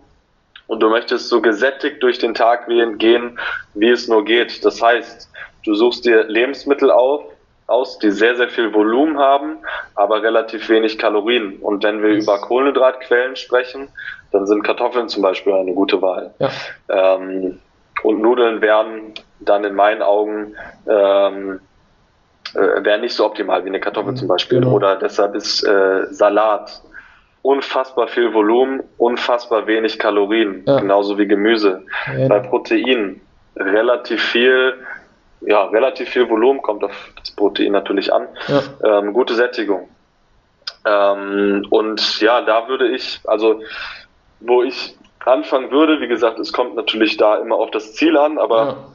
Und 0.67 0.81
du 0.81 0.89
möchtest 0.89 1.29
so 1.29 1.41
gesättigt 1.41 2.01
durch 2.01 2.19
den 2.19 2.35
Tag 2.35 2.69
gehen, 2.69 3.41
wie 3.75 3.89
es 3.89 4.07
nur 4.07 4.25
geht. 4.25 4.65
Das 4.65 4.81
heißt, 4.81 5.29
du 5.65 5.75
suchst 5.75 6.05
dir 6.05 6.25
Lebensmittel 6.25 6.93
auf, 6.93 7.25
aus, 7.71 7.99
die 7.99 8.11
sehr, 8.11 8.37
sehr 8.37 8.49
viel 8.49 8.73
Volumen 8.75 9.19
haben, 9.19 9.59
aber 9.95 10.23
relativ 10.23 10.69
wenig 10.69 10.99
Kalorien. 10.99 11.59
Und 11.61 11.83
wenn 11.85 12.03
wir 12.03 12.11
über 12.11 12.39
Kohlenhydratquellen 12.39 13.37
sprechen, 13.37 13.89
dann 14.33 14.47
sind 14.47 14.63
Kartoffeln 14.63 15.09
zum 15.09 15.23
Beispiel 15.23 15.55
eine 15.55 15.73
gute 15.73 16.01
Wahl. 16.03 16.35
Ja. 16.39 16.51
Ähm, 16.89 17.61
und 18.03 18.21
Nudeln 18.21 18.61
wären 18.61 19.15
dann 19.41 19.65
in 19.65 19.75
meinen 19.75 20.03
Augen 20.03 20.55
ähm, 20.89 21.61
äh, 22.55 22.85
wäre 22.85 22.99
nicht 22.99 23.15
so 23.15 23.27
optimal 23.27 23.65
wie 23.65 23.69
eine 23.69 23.81
Kartoffel 23.81 24.15
zum 24.15 24.29
Beispiel. 24.29 24.61
Genau. 24.61 24.73
Oder 24.73 24.97
deshalb 24.97 25.35
ist 25.35 25.63
äh, 25.63 26.07
Salat 26.11 26.83
unfassbar 27.43 28.09
viel 28.09 28.35
Volumen, 28.35 28.83
unfassbar 28.99 29.67
wenig 29.67 29.99
Kalorien, 29.99 30.65
ja. 30.67 30.81
genauso 30.81 31.17
wie 31.19 31.27
Gemüse. 31.27 31.85
Ja. 32.19 32.29
Bei 32.29 32.41
Proteinen 32.41 33.21
relativ 33.57 34.23
viel, 34.23 34.75
ja, 35.41 35.65
relativ 35.65 36.11
viel 36.11 36.29
Volumen 36.29 36.63
kommt 36.63 36.85
auf 36.85 37.13
das 37.19 37.31
Protein 37.33 37.73
natürlich 37.73 38.13
an. 38.13 38.29
Ja. 38.49 38.99
Ähm, 38.99 39.13
gute 39.13 39.35
Sättigung. 39.35 39.89
Ähm, 40.85 41.67
und 41.71 42.21
ja, 42.21 42.43
da 42.43 42.69
würde 42.69 42.89
ich, 42.89 43.21
also 43.25 43.61
wo 44.41 44.63
ich 44.63 44.97
anfangen 45.25 45.71
würde, 45.71 46.01
wie 46.01 46.09
gesagt, 46.09 46.39
es 46.39 46.53
kommt 46.53 46.77
natürlich 46.77 47.17
da 47.17 47.37
immer 47.37 47.57
auf 47.57 47.71
das 47.71 47.95
Ziel 47.95 48.17
an, 48.17 48.39
aber 48.39 48.89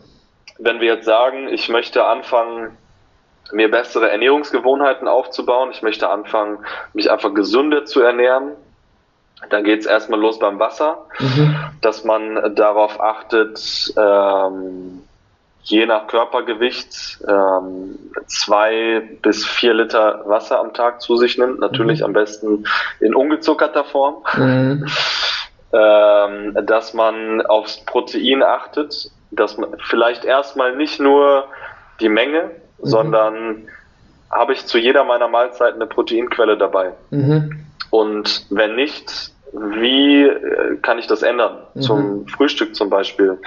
wenn 0.57 0.79
wir 0.79 0.87
jetzt 0.95 1.05
sagen, 1.05 1.49
ich 1.49 1.69
möchte 1.69 2.05
anfangen, 2.05 2.77
mir 3.51 3.69
bessere 3.69 4.09
Ernährungsgewohnheiten 4.09 5.07
aufzubauen. 5.07 5.69
Ich 5.71 5.81
möchte 5.81 6.09
anfangen, 6.09 6.59
mich 6.93 7.11
einfach 7.11 7.33
gesünder 7.33 7.85
zu 7.85 8.01
ernähren. 8.01 8.51
Dann 9.49 9.63
geht 9.63 9.81
es 9.81 9.85
erstmal 9.85 10.19
los 10.19 10.39
beim 10.39 10.59
Wasser, 10.59 11.05
mhm. 11.19 11.55
dass 11.81 12.03
man 12.03 12.55
darauf 12.55 12.99
achtet, 12.99 13.93
ähm, 13.97 15.03
je 15.65 15.85
nach 15.85 16.07
Körpergewicht 16.07 17.19
ähm, 17.27 17.97
zwei 18.27 19.01
bis 19.21 19.45
vier 19.45 19.73
Liter 19.73 20.21
Wasser 20.25 20.59
am 20.59 20.73
Tag 20.73 21.01
zu 21.01 21.17
sich 21.17 21.37
nimmt. 21.37 21.59
Natürlich 21.59 21.99
mhm. 21.99 22.05
am 22.05 22.13
besten 22.13 22.65
in 22.99 23.15
ungezuckerter 23.15 23.83
Form. 23.83 24.23
Mhm. 24.35 24.85
ähm, 25.73 26.57
dass 26.65 26.93
man 26.93 27.41
aufs 27.41 27.83
Protein 27.85 28.43
achtet, 28.43 29.11
dass 29.31 29.57
man 29.57 29.75
vielleicht 29.83 30.23
erstmal 30.23 30.75
nicht 30.75 30.99
nur 30.99 31.45
die 31.99 32.09
Menge, 32.09 32.43
mhm. 32.43 32.87
sondern 32.87 33.67
habe 34.31 34.53
ich 34.53 34.65
zu 34.65 34.77
jeder 34.77 35.03
meiner 35.03 35.27
Mahlzeiten 35.27 35.81
eine 35.81 35.87
Proteinquelle 35.87 36.57
dabei. 36.57 36.93
Mhm. 37.09 37.65
Und 37.89 38.45
wenn 38.49 38.75
nicht, 38.75 39.31
wie 39.53 40.23
äh, 40.23 40.77
kann 40.81 40.99
ich 40.99 41.07
das 41.07 41.23
ändern? 41.23 41.59
Mhm. 41.73 41.81
Zum 41.81 42.27
Frühstück 42.27 42.75
zum 42.75 42.89
Beispiel. 42.89 43.39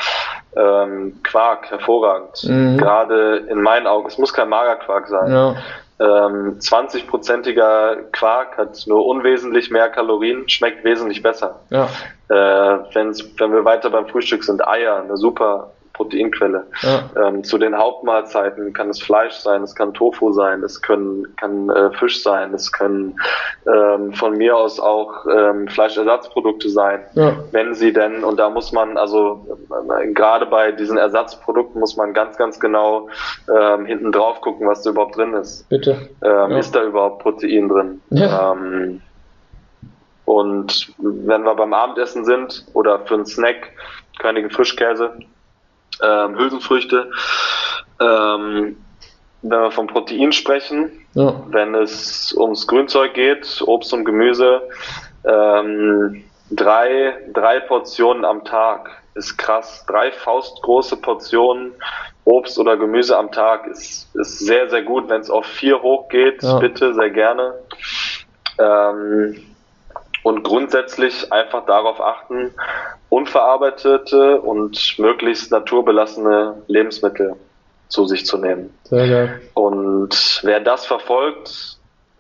Ähm, 0.57 1.21
Quark, 1.23 1.71
hervorragend. 1.71 2.45
Mhm. 2.45 2.79
Gerade 2.79 3.45
in 3.49 3.63
meinen 3.63 3.87
Augen, 3.87 4.09
es 4.09 4.19
muss 4.19 4.33
kein 4.33 4.49
Magerquark 4.49 5.09
sein. 5.09 5.31
Ja. 5.31 5.57
Ähm, 6.01 6.59
20-prozentiger 6.61 7.97
Quark 8.13 8.57
hat 8.57 8.85
nur 8.87 9.05
unwesentlich 9.05 9.71
mehr 9.71 9.89
Kalorien, 9.89 10.49
schmeckt 10.49 10.85
wesentlich 10.85 11.23
besser. 11.23 11.61
Ja. 11.71 11.89
Äh, 12.29 12.79
wenn 12.95 13.53
wir 13.53 13.65
weiter 13.65 13.91
beim 13.91 14.07
Frühstück 14.07 14.45
sind, 14.45 14.67
Eier, 14.67 15.03
eine 15.03 15.17
super 15.17 15.73
Proteinquelle. 15.99 16.67
Ja. 16.83 17.11
Ähm, 17.17 17.43
zu 17.43 17.59
den 17.59 17.77
Hauptmahlzeiten 17.77 18.73
kann 18.73 18.89
es 18.89 19.03
Fleisch 19.03 19.35
sein, 19.35 19.65
es 19.65 19.75
kann 19.75 19.93
Tofu 19.93 20.33
sein, 20.33 20.63
es 20.63 20.81
können, 20.81 21.27
kann 21.37 21.69
äh, 21.69 21.91
Fisch 21.99 22.23
sein, 22.23 22.55
es 22.55 22.71
können 22.73 23.21
ähm, 23.67 24.13
von 24.13 24.37
mir 24.37 24.57
aus 24.57 24.79
auch 24.79 25.27
ähm, 25.27 25.67
Fleischersatzprodukte 25.67 26.71
sein, 26.71 27.01
ja. 27.15 27.37
wenn 27.51 27.75
sie 27.75 27.93
denn, 27.93 28.23
und 28.23 28.39
da 28.39 28.49
muss 28.49 28.73
man, 28.73 28.97
also 28.97 29.59
äh, 30.01 30.13
gerade 30.13 30.47
bei 30.47 30.71
diesen 30.71 30.97
Ersatzprodukten 30.97 31.81
muss 31.81 31.97
man 31.97 32.15
ganz, 32.15 32.37
ganz 32.37 32.61
genau 32.61 33.09
ähm, 33.53 33.85
hinten 33.85 34.13
drauf 34.13 34.41
gucken, 34.41 34.69
was 34.69 34.83
da 34.83 34.91
überhaupt 34.91 35.17
drin 35.17 35.35
ist. 35.35 35.69
Bitte. 35.69 36.09
Ähm, 36.23 36.53
ja. 36.53 36.59
Ist 36.59 36.75
da 36.75 36.85
überhaupt 36.85 37.23
Protein 37.23 37.69
drin? 37.69 38.01
Ja. 38.11 38.53
Ähm, 38.53 39.03
und 40.25 40.93
wenn 40.99 41.43
wir 41.43 41.55
beim 41.55 41.73
Abendessen 41.73 42.25
sind 42.25 42.67
oder 42.75 43.01
für 43.01 43.15
einen 43.15 43.27
Snack, 43.27 43.71
Könige 44.19 44.51
Frischkäse, 44.51 45.13
ähm, 46.03 46.39
Hülsenfrüchte. 46.39 47.11
Ähm, 48.01 48.77
wenn 49.43 49.61
wir 49.61 49.71
vom 49.71 49.87
Protein 49.87 50.33
sprechen, 50.33 50.91
ja. 51.15 51.41
wenn 51.51 51.75
es 51.75 52.35
ums 52.37 52.67
Grünzeug 52.67 53.15
geht, 53.15 53.63
Obst 53.65 53.93
und 53.93 54.05
Gemüse, 54.05 54.63
ähm, 55.25 56.25
drei, 56.51 57.15
drei 57.33 57.61
Portionen 57.61 58.25
am 58.25 58.45
Tag 58.45 58.91
ist 59.15 59.37
krass. 59.37 59.85
Drei 59.87 60.13
faustgroße 60.13 60.97
Portionen 60.97 61.73
Obst 62.25 62.59
oder 62.59 62.77
Gemüse 62.77 63.17
am 63.17 63.33
Tag 63.33 63.67
ist, 63.67 64.15
ist 64.15 64.39
sehr, 64.41 64.69
sehr 64.71 64.83
gut. 64.83 65.09
Wenn 65.09 65.21
es 65.21 65.31
auf 65.31 65.47
vier 65.47 65.83
hochgeht, 65.83 66.43
ja. 66.43 66.59
bitte 66.59 66.95
sehr 66.95 67.11
gerne. 67.11 67.55
Ähm, 68.59 69.45
und 70.29 70.43
grundsätzlich 70.43 71.33
einfach 71.33 71.65
darauf 71.65 72.03
achten, 72.03 72.53
unverarbeitete 73.09 74.39
und 74.43 74.99
möglichst 74.99 75.51
naturbelassene 75.51 76.63
Lebensmittel 76.67 77.37
zu 77.89 78.07
sich 78.07 78.27
zu 78.27 78.37
nehmen. 78.37 78.69
Sehr 78.85 79.09
geil. 79.09 79.41
Und 79.55 80.41
wer 80.43 80.61
das 80.61 80.85
verfolgt, 80.85 81.79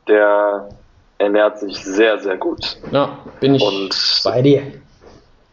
der 0.09 0.71
ernährt 1.19 1.59
sich 1.59 1.77
sehr, 1.85 2.19
sehr 2.19 2.39
gut. 2.39 2.79
Ja, 2.91 3.19
bin 3.41 3.57
ich 3.57 3.63
und, 3.63 4.23
bei 4.25 4.41
dir. 4.41 4.63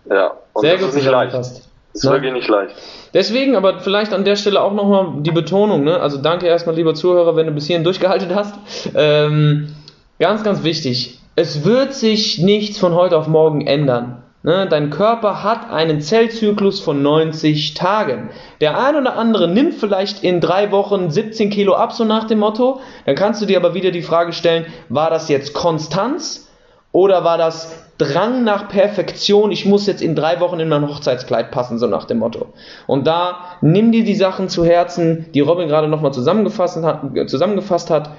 Ja, 0.09 0.31
und 0.53 0.61
sehr 0.61 0.75
das 0.75 0.81
gut 0.81 0.89
ist 0.91 0.95
nicht 0.95 1.09
leicht. 1.09 1.33
Das 1.33 1.61
ist 1.91 2.05
ja. 2.05 2.11
wirklich 2.11 2.31
nicht 2.31 2.47
leicht. 2.47 2.73
Deswegen, 3.13 3.57
aber 3.57 3.81
vielleicht 3.81 4.13
an 4.13 4.23
der 4.23 4.37
Stelle 4.37 4.61
auch 4.61 4.71
nochmal 4.71 5.21
die 5.23 5.31
Betonung, 5.31 5.83
ne? 5.83 5.99
Also 5.99 6.21
danke 6.21 6.47
erstmal, 6.47 6.75
lieber 6.75 6.95
Zuhörer, 6.95 7.35
wenn 7.35 7.47
du 7.47 7.51
bis 7.51 7.67
hierhin 7.67 7.83
durchgehalten 7.83 8.33
hast. 8.33 8.55
Ähm, 8.95 9.75
ganz, 10.19 10.41
ganz 10.41 10.63
wichtig. 10.63 11.19
Es 11.37 11.65
wird 11.65 11.93
sich 11.93 12.39
nichts 12.39 12.77
von 12.77 12.93
heute 12.93 13.17
auf 13.17 13.27
morgen 13.27 13.67
ändern. 13.67 14.23
Ne, 14.43 14.67
dein 14.69 14.89
Körper 14.89 15.43
hat 15.43 15.69
einen 15.71 15.99
Zellzyklus 15.99 16.79
von 16.79 17.01
90 17.01 17.73
Tagen. 17.73 18.29
Der 18.61 18.79
ein 18.79 18.95
oder 18.95 19.17
andere 19.17 19.47
nimmt 19.49 19.73
vielleicht 19.73 20.23
in 20.23 20.39
drei 20.39 20.71
Wochen 20.71 21.09
17 21.09 21.49
Kilo 21.49 21.73
ab, 21.73 21.91
so 21.91 22.05
nach 22.05 22.25
dem 22.25 22.39
Motto. 22.39 22.79
Dann 23.05 23.15
kannst 23.15 23.41
du 23.41 23.47
dir 23.47 23.57
aber 23.57 23.73
wieder 23.73 23.91
die 23.91 24.03
Frage 24.03 24.31
stellen, 24.31 24.67
war 24.87 25.09
das 25.09 25.27
jetzt 25.27 25.53
Konstanz 25.53 26.47
oder 26.91 27.25
war 27.25 27.37
das 27.37 27.83
Drang 27.97 28.45
nach 28.45 28.69
Perfektion? 28.69 29.51
Ich 29.51 29.65
muss 29.65 29.87
jetzt 29.87 30.01
in 30.01 30.15
drei 30.15 30.39
Wochen 30.39 30.59
in 30.61 30.69
mein 30.69 30.87
Hochzeitskleid 30.87 31.51
passen, 31.51 31.79
so 31.79 31.87
nach 31.87 32.05
dem 32.05 32.19
Motto. 32.19 32.53
Und 32.87 33.07
da 33.07 33.39
nimm 33.59 33.91
dir 33.91 34.05
die 34.05 34.15
Sachen 34.15 34.47
zu 34.47 34.63
Herzen, 34.63 35.25
die 35.33 35.41
Robin 35.41 35.67
gerade 35.67 35.89
nochmal 35.89 36.13
zusammengefasst 36.13 36.81
hat, 36.83 37.01
zusammengefasst 37.27 37.89
hat. 37.89 38.11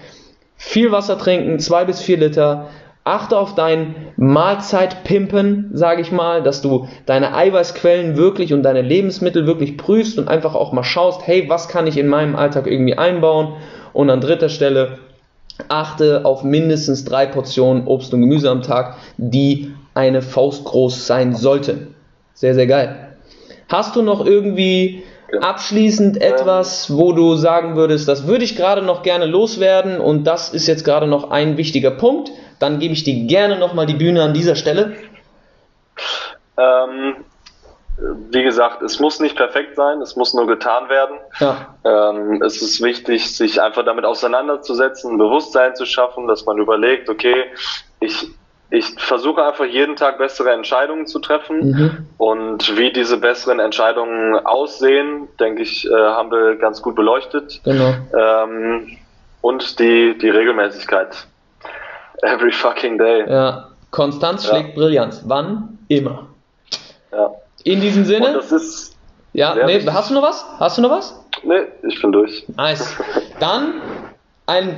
Viel 0.56 0.90
Wasser 0.90 1.16
trinken, 1.18 1.60
zwei 1.60 1.84
bis 1.84 2.00
vier 2.00 2.16
Liter 2.16 2.66
Achte 3.06 3.38
auf 3.38 3.54
dein 3.54 3.94
Mahlzeitpimpen, 4.16 5.70
sage 5.72 6.02
ich 6.02 6.10
mal, 6.10 6.42
dass 6.42 6.60
du 6.60 6.88
deine 7.06 7.36
Eiweißquellen 7.36 8.16
wirklich 8.16 8.52
und 8.52 8.64
deine 8.64 8.82
Lebensmittel 8.82 9.46
wirklich 9.46 9.76
prüfst 9.76 10.18
und 10.18 10.26
einfach 10.26 10.56
auch 10.56 10.72
mal 10.72 10.82
schaust, 10.82 11.24
hey, 11.24 11.48
was 11.48 11.68
kann 11.68 11.86
ich 11.86 11.98
in 11.98 12.08
meinem 12.08 12.34
Alltag 12.34 12.66
irgendwie 12.66 12.98
einbauen? 12.98 13.52
Und 13.92 14.10
an 14.10 14.20
dritter 14.20 14.48
Stelle, 14.48 14.98
achte 15.68 16.24
auf 16.24 16.42
mindestens 16.42 17.04
drei 17.04 17.26
Portionen 17.26 17.86
Obst 17.86 18.12
und 18.12 18.22
Gemüse 18.22 18.50
am 18.50 18.62
Tag, 18.62 18.96
die 19.18 19.72
eine 19.94 20.20
Faust 20.20 20.64
groß 20.64 21.06
sein 21.06 21.32
sollten. 21.32 21.94
Sehr, 22.34 22.54
sehr 22.54 22.66
geil. 22.66 23.14
Hast 23.68 23.94
du 23.94 24.02
noch 24.02 24.26
irgendwie 24.26 25.04
abschließend 25.40 26.20
etwas, 26.20 26.92
wo 26.92 27.12
du 27.12 27.36
sagen 27.36 27.76
würdest, 27.76 28.08
das 28.08 28.26
würde 28.26 28.42
ich 28.42 28.56
gerade 28.56 28.82
noch 28.82 29.04
gerne 29.04 29.26
loswerden 29.26 30.00
und 30.00 30.24
das 30.24 30.48
ist 30.48 30.66
jetzt 30.66 30.84
gerade 30.84 31.06
noch 31.06 31.30
ein 31.30 31.56
wichtiger 31.56 31.92
Punkt? 31.92 32.32
Dann 32.58 32.78
gebe 32.78 32.94
ich 32.94 33.04
dir 33.04 33.26
gerne 33.26 33.58
nochmal 33.58 33.86
die 33.86 33.94
Bühne 33.94 34.22
an 34.22 34.34
dieser 34.34 34.56
Stelle. 34.56 34.96
Ähm, 36.58 37.16
wie 38.30 38.42
gesagt, 38.42 38.82
es 38.82 39.00
muss 39.00 39.20
nicht 39.20 39.36
perfekt 39.36 39.74
sein, 39.74 40.00
es 40.02 40.16
muss 40.16 40.34
nur 40.34 40.46
getan 40.46 40.88
werden. 40.88 41.18
Ja. 41.40 41.74
Ähm, 41.84 42.42
es 42.42 42.60
ist 42.60 42.82
wichtig, 42.82 43.34
sich 43.34 43.60
einfach 43.62 43.84
damit 43.84 44.04
auseinanderzusetzen, 44.04 45.12
ein 45.12 45.18
Bewusstsein 45.18 45.74
zu 45.74 45.86
schaffen, 45.86 46.26
dass 46.26 46.44
man 46.44 46.58
überlegt, 46.58 47.08
okay, 47.08 47.44
ich, 48.00 48.28
ich 48.70 48.84
versuche 48.98 49.44
einfach 49.44 49.64
jeden 49.64 49.96
Tag 49.96 50.18
bessere 50.18 50.52
Entscheidungen 50.52 51.06
zu 51.06 51.20
treffen. 51.20 51.70
Mhm. 51.70 52.06
Und 52.18 52.76
wie 52.76 52.92
diese 52.92 53.16
besseren 53.16 53.60
Entscheidungen 53.60 54.34
aussehen, 54.44 55.28
denke 55.40 55.62
ich, 55.62 55.86
äh, 55.86 55.94
haben 55.94 56.30
wir 56.30 56.56
ganz 56.56 56.82
gut 56.82 56.96
beleuchtet. 56.96 57.60
Genau. 57.64 57.94
Ähm, 58.14 58.98
und 59.40 59.78
die, 59.78 60.18
die 60.18 60.28
Regelmäßigkeit. 60.28 61.26
Every 62.22 62.52
fucking 62.52 62.98
day. 62.98 63.24
Ja. 63.28 63.68
Konstanz 63.90 64.44
ja. 64.44 64.50
schlägt 64.50 64.74
Brillanz. 64.74 65.22
Wann? 65.24 65.78
Immer. 65.88 66.26
Ja. 67.12 67.30
In 67.64 67.80
diesem 67.80 68.04
Sinne. 68.04 68.28
Und 68.28 68.36
das 68.36 68.52
ist. 68.52 68.96
Ja, 69.32 69.54
nee, 69.54 69.84
hast 69.86 70.10
du 70.10 70.14
noch 70.14 70.22
was? 70.22 70.46
Hast 70.58 70.78
du 70.78 70.82
noch 70.82 70.90
was? 70.90 71.22
Nee, 71.42 71.60
ich 71.82 72.00
bin 72.00 72.10
durch. 72.10 72.46
Nice. 72.56 72.96
Dann 73.40 73.74
ein 74.48 74.76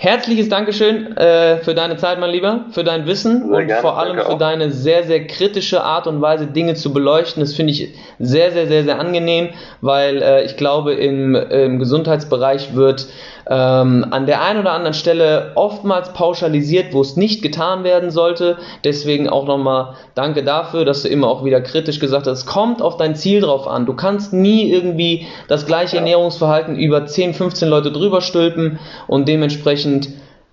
herzliches 0.00 0.48
Dankeschön 0.48 1.16
äh, 1.16 1.58
für 1.58 1.74
deine 1.74 1.96
Zeit, 1.96 2.18
mein 2.18 2.30
Lieber, 2.30 2.64
für 2.72 2.82
dein 2.82 3.06
Wissen 3.06 3.48
Sehr 3.48 3.58
und 3.58 3.66
gerne, 3.68 3.80
vor 3.80 3.96
allem 3.96 4.16
für 4.16 4.28
auch. 4.28 4.38
deine 4.38 4.72
sehr, 4.72 5.04
sehr 5.04 5.24
kritische 5.28 5.84
Art 5.84 6.08
und 6.08 6.20
Weise, 6.20 6.48
Dinge 6.48 6.74
zu 6.74 6.92
beleuchten. 6.92 7.40
Das 7.40 7.54
finde 7.54 7.72
ich 7.72 7.94
sehr, 8.18 8.50
sehr, 8.50 8.66
sehr, 8.66 8.82
sehr 8.82 8.98
angenehm, 8.98 9.50
weil 9.80 10.20
äh, 10.20 10.44
ich 10.44 10.56
glaube, 10.56 10.94
im, 10.94 11.36
im 11.36 11.78
Gesundheitsbereich 11.78 12.74
wird 12.74 13.06
ähm, 13.48 14.06
an 14.10 14.26
der 14.26 14.42
einen 14.42 14.60
oder 14.60 14.72
anderen 14.72 14.94
Stelle 14.94 15.52
oftmals 15.54 16.12
pauschalisiert, 16.12 16.92
wo 16.92 17.00
es 17.00 17.16
nicht 17.16 17.42
getan 17.42 17.84
werden 17.84 18.10
sollte. 18.10 18.56
Deswegen 18.84 19.28
auch 19.28 19.46
nochmal 19.46 19.94
danke 20.14 20.42
dafür, 20.42 20.84
dass 20.84 21.02
du 21.02 21.08
immer 21.08 21.28
auch 21.28 21.44
wieder 21.44 21.60
kritisch 21.60 22.00
gesagt 22.00 22.26
hast, 22.26 22.38
es 22.38 22.46
kommt 22.46 22.80
auf 22.80 22.96
dein 22.96 23.14
Ziel 23.14 23.40
drauf 23.40 23.68
an. 23.68 23.86
Du 23.86 23.94
kannst 23.94 24.32
nie 24.32 24.70
irgendwie 24.70 25.26
das 25.48 25.66
gleiche 25.66 25.98
Ernährungsverhalten 25.98 26.76
über 26.76 27.06
10, 27.06 27.34
15 27.34 27.68
Leute 27.68 27.92
drüber 27.92 28.20
stülpen 28.20 28.78
und 29.06 29.28
dementsprechend 29.28 30.08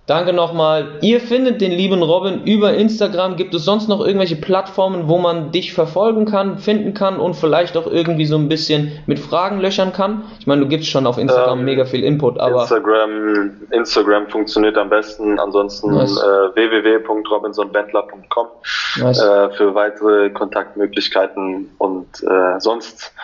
Danke 0.06 0.32
nochmal. 0.32 0.98
Ihr 1.00 1.20
findet 1.20 1.60
den 1.60 1.70
lieben 1.70 2.02
Robin 2.02 2.42
über 2.44 2.74
Instagram. 2.74 3.36
Gibt 3.36 3.54
es 3.54 3.64
sonst 3.64 3.88
noch 3.88 4.04
irgendwelche 4.04 4.34
Plattformen, 4.34 5.06
wo 5.06 5.18
man 5.18 5.52
dich 5.52 5.72
verfolgen 5.72 6.24
kann, 6.24 6.58
finden 6.58 6.92
kann 6.92 7.20
und 7.20 7.34
vielleicht 7.34 7.76
auch 7.76 7.86
irgendwie 7.86 8.26
so 8.26 8.36
ein 8.36 8.48
bisschen 8.48 8.90
mit 9.06 9.20
Fragen 9.20 9.60
löchern 9.60 9.92
kann? 9.92 10.24
Ich 10.40 10.48
meine, 10.48 10.62
du 10.62 10.66
gibst 10.66 10.88
schon 10.88 11.06
auf 11.06 11.18
Instagram 11.18 11.60
Ähm, 11.60 11.64
mega 11.64 11.84
viel 11.84 12.02
Input, 12.02 12.40
aber 12.40 12.62
Instagram, 12.62 13.60
Instagram 13.70 14.26
funktioniert 14.28 14.76
am 14.76 14.90
besten. 14.90 15.38
Ansonsten 15.38 15.94
Nice. 15.94 16.18
äh, 16.18 16.54
www.robinsonbentler.com 16.56 18.46
Nice. 19.00 19.22
äh, 19.22 19.50
für 19.50 19.72
weitere 19.76 20.30
Kontaktmöglichkeiten 20.30 21.70
und 21.78 22.08
äh, 22.24 22.58
sonst 22.58 23.14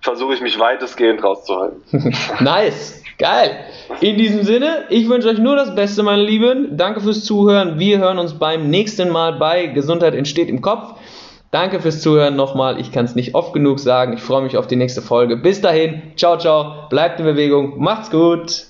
versuche 0.00 0.34
ich 0.34 0.40
mich 0.40 0.58
weitestgehend 0.58 1.22
rauszuhalten. 1.22 1.82
nice, 2.40 2.99
geil. 3.20 3.56
In 4.00 4.18
diesem 4.18 4.42
Sinne, 4.42 4.86
ich 4.88 5.08
wünsche 5.08 5.28
euch 5.28 5.38
nur 5.38 5.54
das 5.54 5.74
Beste, 5.76 6.02
meine 6.02 6.22
Lieben. 6.22 6.76
Danke 6.76 7.00
fürs 7.00 7.24
Zuhören. 7.24 7.78
Wir 7.78 7.98
hören 7.98 8.18
uns 8.18 8.34
beim 8.34 8.68
nächsten 8.68 9.10
Mal 9.10 9.34
bei 9.34 9.66
Gesundheit 9.66 10.14
entsteht 10.14 10.48
im 10.48 10.60
Kopf. 10.60 10.94
Danke 11.52 11.80
fürs 11.80 12.00
Zuhören 12.00 12.36
nochmal. 12.36 12.80
Ich 12.80 12.90
kann 12.90 13.04
es 13.04 13.14
nicht 13.14 13.34
oft 13.34 13.52
genug 13.52 13.78
sagen. 13.78 14.14
Ich 14.14 14.22
freue 14.22 14.42
mich 14.42 14.56
auf 14.56 14.66
die 14.66 14.76
nächste 14.76 15.02
Folge. 15.02 15.36
Bis 15.36 15.60
dahin, 15.60 16.02
ciao, 16.16 16.38
ciao. 16.38 16.88
Bleibt 16.88 17.20
in 17.20 17.26
Bewegung. 17.26 17.78
Macht's 17.78 18.10
gut. 18.10 18.69